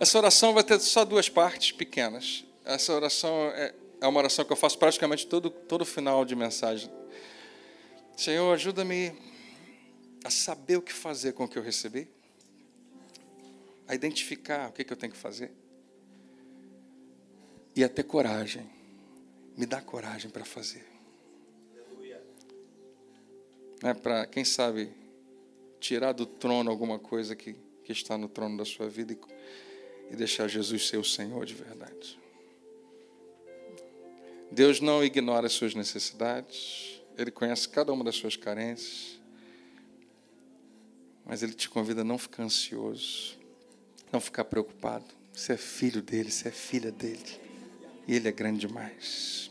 Essa 0.00 0.16
oração 0.16 0.54
vai 0.54 0.64
ter 0.64 0.80
só 0.80 1.04
duas 1.04 1.28
partes 1.28 1.72
pequenas. 1.72 2.42
Essa 2.64 2.94
oração 2.94 3.50
é, 3.50 3.74
é 4.00 4.06
uma 4.06 4.18
oração 4.18 4.42
que 4.46 4.50
eu 4.50 4.56
faço 4.56 4.78
praticamente 4.78 5.26
todo, 5.26 5.50
todo 5.50 5.84
final 5.84 6.24
de 6.24 6.34
mensagem. 6.34 6.90
Senhor, 8.16 8.50
ajuda-me 8.54 9.12
a 10.24 10.30
saber 10.30 10.78
o 10.78 10.82
que 10.82 10.90
fazer 10.90 11.34
com 11.34 11.44
o 11.44 11.48
que 11.48 11.58
eu 11.58 11.62
recebi, 11.62 12.08
a 13.86 13.94
identificar 13.94 14.70
o 14.70 14.72
que, 14.72 14.84
que 14.84 14.90
eu 14.90 14.96
tenho 14.96 15.12
que 15.12 15.18
fazer 15.18 15.52
e 17.76 17.84
a 17.84 17.88
ter 17.88 18.04
coragem. 18.04 18.70
Me 19.54 19.66
dá 19.66 19.82
coragem 19.82 20.30
para 20.30 20.46
fazer. 20.46 20.86
É 23.82 23.92
para, 23.92 24.24
quem 24.24 24.46
sabe, 24.46 24.94
tirar 25.78 26.12
do 26.12 26.24
trono 26.24 26.70
alguma 26.70 26.98
coisa 26.98 27.36
que, 27.36 27.54
que 27.84 27.92
está 27.92 28.16
no 28.16 28.30
trono 28.30 28.56
da 28.56 28.64
sua 28.64 28.88
vida 28.88 29.12
e, 29.12 29.18
e 30.10 30.16
deixar 30.16 30.48
Jesus 30.48 30.88
ser 30.88 30.96
o 30.96 31.04
Senhor 31.04 31.46
de 31.46 31.54
verdade. 31.54 32.18
Deus 34.50 34.80
não 34.80 35.04
ignora 35.04 35.46
as 35.46 35.52
suas 35.52 35.74
necessidades, 35.74 37.00
Ele 37.16 37.30
conhece 37.30 37.68
cada 37.68 37.92
uma 37.92 38.02
das 38.02 38.16
suas 38.16 38.36
carências, 38.36 39.20
mas 41.24 41.42
Ele 41.42 41.52
te 41.52 41.68
convida 41.68 42.00
a 42.00 42.04
não 42.04 42.18
ficar 42.18 42.42
ansioso, 42.42 43.38
não 44.12 44.20
ficar 44.20 44.44
preocupado. 44.44 45.06
Você 45.32 45.52
é 45.52 45.56
filho 45.56 46.02
dele, 46.02 46.30
você 46.30 46.48
é 46.48 46.50
filha 46.50 46.90
dele, 46.90 47.40
e 48.08 48.16
Ele 48.16 48.26
é 48.26 48.32
grande 48.32 48.60
demais. 48.60 49.50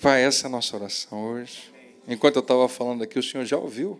Pai, 0.00 0.22
essa 0.22 0.46
é 0.46 0.48
a 0.48 0.50
nossa 0.50 0.76
oração 0.76 1.24
hoje. 1.24 1.72
Enquanto 2.06 2.36
eu 2.36 2.42
estava 2.42 2.68
falando 2.68 3.02
aqui, 3.02 3.18
o 3.18 3.22
Senhor 3.22 3.46
já 3.46 3.56
ouviu. 3.56 3.98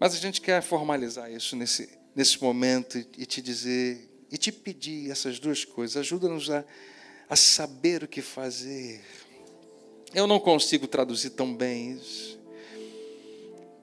Mas 0.00 0.14
a 0.14 0.16
gente 0.16 0.40
quer 0.40 0.60
formalizar 0.60 1.30
isso 1.30 1.54
nesse, 1.54 1.88
nesse 2.16 2.42
momento 2.42 2.98
e 2.98 3.24
te 3.24 3.40
dizer, 3.40 4.07
e 4.30 4.36
te 4.36 4.52
pedir 4.52 5.10
essas 5.10 5.38
duas 5.38 5.64
coisas. 5.64 5.96
Ajuda-nos 5.96 6.50
a 6.50 6.64
a 7.28 7.36
saber 7.36 8.02
o 8.02 8.08
que 8.08 8.22
fazer. 8.22 9.04
Eu 10.14 10.26
não 10.26 10.40
consigo 10.40 10.86
traduzir 10.86 11.30
tão 11.30 11.54
bem 11.54 11.92
isso. 11.92 12.38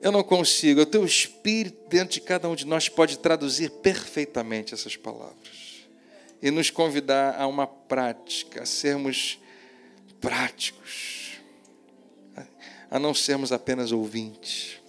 Eu 0.02 0.12
não 0.12 0.24
consigo. 0.24 0.82
O 0.82 0.86
teu 0.86 1.06
espírito 1.06 1.88
dentro 1.88 2.16
de 2.16 2.22
cada 2.22 2.50
um 2.50 2.56
de 2.56 2.66
nós 2.66 2.90
pode 2.90 3.20
traduzir 3.20 3.70
perfeitamente 3.70 4.74
essas 4.74 4.98
palavras 4.98 5.86
e 6.42 6.50
nos 6.50 6.70
convidar 6.70 7.40
a 7.40 7.48
uma 7.48 7.68
prática, 7.68 8.64
a 8.64 8.66
sermos 8.66 9.40
práticos, 10.20 11.40
a 12.90 13.00
não 13.00 13.14
sermos 13.14 13.52
apenas 13.52 13.92
ouvintes. 13.92 14.80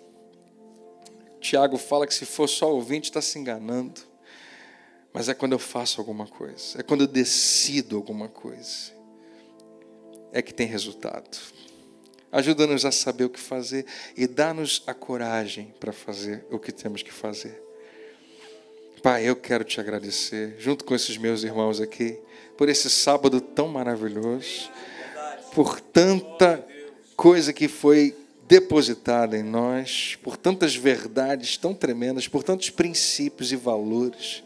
Tiago 1.40 1.76
fala 1.76 2.06
que 2.06 2.14
se 2.14 2.26
for 2.26 2.48
só 2.48 2.72
ouvinte, 2.72 3.10
está 3.10 3.20
se 3.20 3.38
enganando. 3.38 4.00
Mas 5.16 5.30
é 5.30 5.34
quando 5.34 5.52
eu 5.52 5.58
faço 5.58 5.98
alguma 5.98 6.26
coisa, 6.26 6.78
é 6.78 6.82
quando 6.82 7.00
eu 7.00 7.06
decido 7.06 7.96
alguma 7.96 8.28
coisa, 8.28 8.92
é 10.30 10.42
que 10.42 10.52
tem 10.52 10.66
resultado. 10.66 11.38
Ajuda-nos 12.30 12.84
a 12.84 12.92
saber 12.92 13.24
o 13.24 13.30
que 13.30 13.40
fazer 13.40 13.86
e 14.14 14.26
dá-nos 14.26 14.82
a 14.86 14.92
coragem 14.92 15.72
para 15.80 15.90
fazer 15.90 16.44
o 16.50 16.58
que 16.58 16.70
temos 16.70 17.02
que 17.02 17.10
fazer. 17.10 17.58
Pai, 19.02 19.26
eu 19.26 19.34
quero 19.34 19.64
te 19.64 19.80
agradecer, 19.80 20.54
junto 20.58 20.84
com 20.84 20.94
esses 20.94 21.16
meus 21.16 21.42
irmãos 21.44 21.80
aqui, 21.80 22.20
por 22.54 22.68
esse 22.68 22.90
sábado 22.90 23.40
tão 23.40 23.68
maravilhoso, 23.68 24.70
por 25.54 25.80
tanta 25.80 26.62
coisa 27.16 27.54
que 27.54 27.68
foi 27.68 28.14
depositada 28.46 29.34
em 29.34 29.42
nós, 29.42 30.18
por 30.22 30.36
tantas 30.36 30.76
verdades 30.76 31.56
tão 31.56 31.72
tremendas, 31.72 32.28
por 32.28 32.42
tantos 32.42 32.68
princípios 32.68 33.50
e 33.50 33.56
valores 33.56 34.44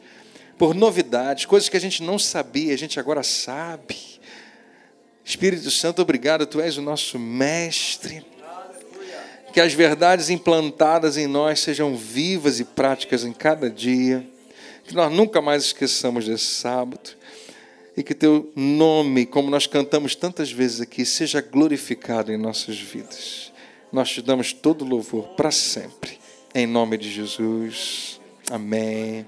por 0.61 0.75
novidades, 0.75 1.47
coisas 1.47 1.71
que 1.71 1.77
a 1.79 1.81
gente 1.81 2.03
não 2.03 2.19
sabia, 2.19 2.75
a 2.75 2.77
gente 2.77 3.01
agora 3.01 3.23
sabe. 3.23 3.97
Espírito 5.25 5.71
Santo, 5.71 6.03
obrigado, 6.03 6.45
tu 6.45 6.61
és 6.61 6.77
o 6.77 6.83
nosso 6.83 7.19
mestre. 7.19 8.23
Que 9.55 9.61
as 9.63 9.73
verdades 9.73 10.29
implantadas 10.29 11.17
em 11.17 11.27
nós 11.27 11.61
sejam 11.61 11.97
vivas 11.97 12.61
e 12.61 12.65
práticas 12.67 13.25
em 13.25 13.33
cada 13.33 13.71
dia. 13.71 14.29
Que 14.85 14.95
nós 14.95 15.11
nunca 15.11 15.41
mais 15.41 15.65
esqueçamos 15.65 16.27
desse 16.27 16.45
sábado. 16.45 17.17
E 17.97 18.03
que 18.03 18.15
teu 18.15 18.53
nome, 18.55 19.25
como 19.25 19.49
nós 19.49 19.67
cantamos 19.67 20.15
tantas 20.15 20.53
vezes 20.53 20.83
aqui, 20.83 21.07
seja 21.07 21.41
glorificado 21.41 22.31
em 22.31 22.37
nossas 22.37 22.79
vidas. 22.79 23.51
Nós 23.91 24.11
te 24.11 24.21
damos 24.21 24.53
todo 24.53 24.85
louvor 24.85 25.29
para 25.29 25.51
sempre. 25.51 26.19
Em 26.55 26.67
nome 26.67 26.99
de 26.99 27.11
Jesus. 27.11 28.21
Amém. 28.51 29.27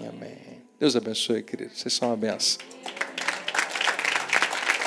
Amém. 0.00 0.49
Deus 0.80 0.96
abençoe, 0.96 1.42
querido. 1.42 1.72
Vocês 1.74 1.92
são 1.92 2.08
uma 2.08 2.16
benção. 2.16 2.58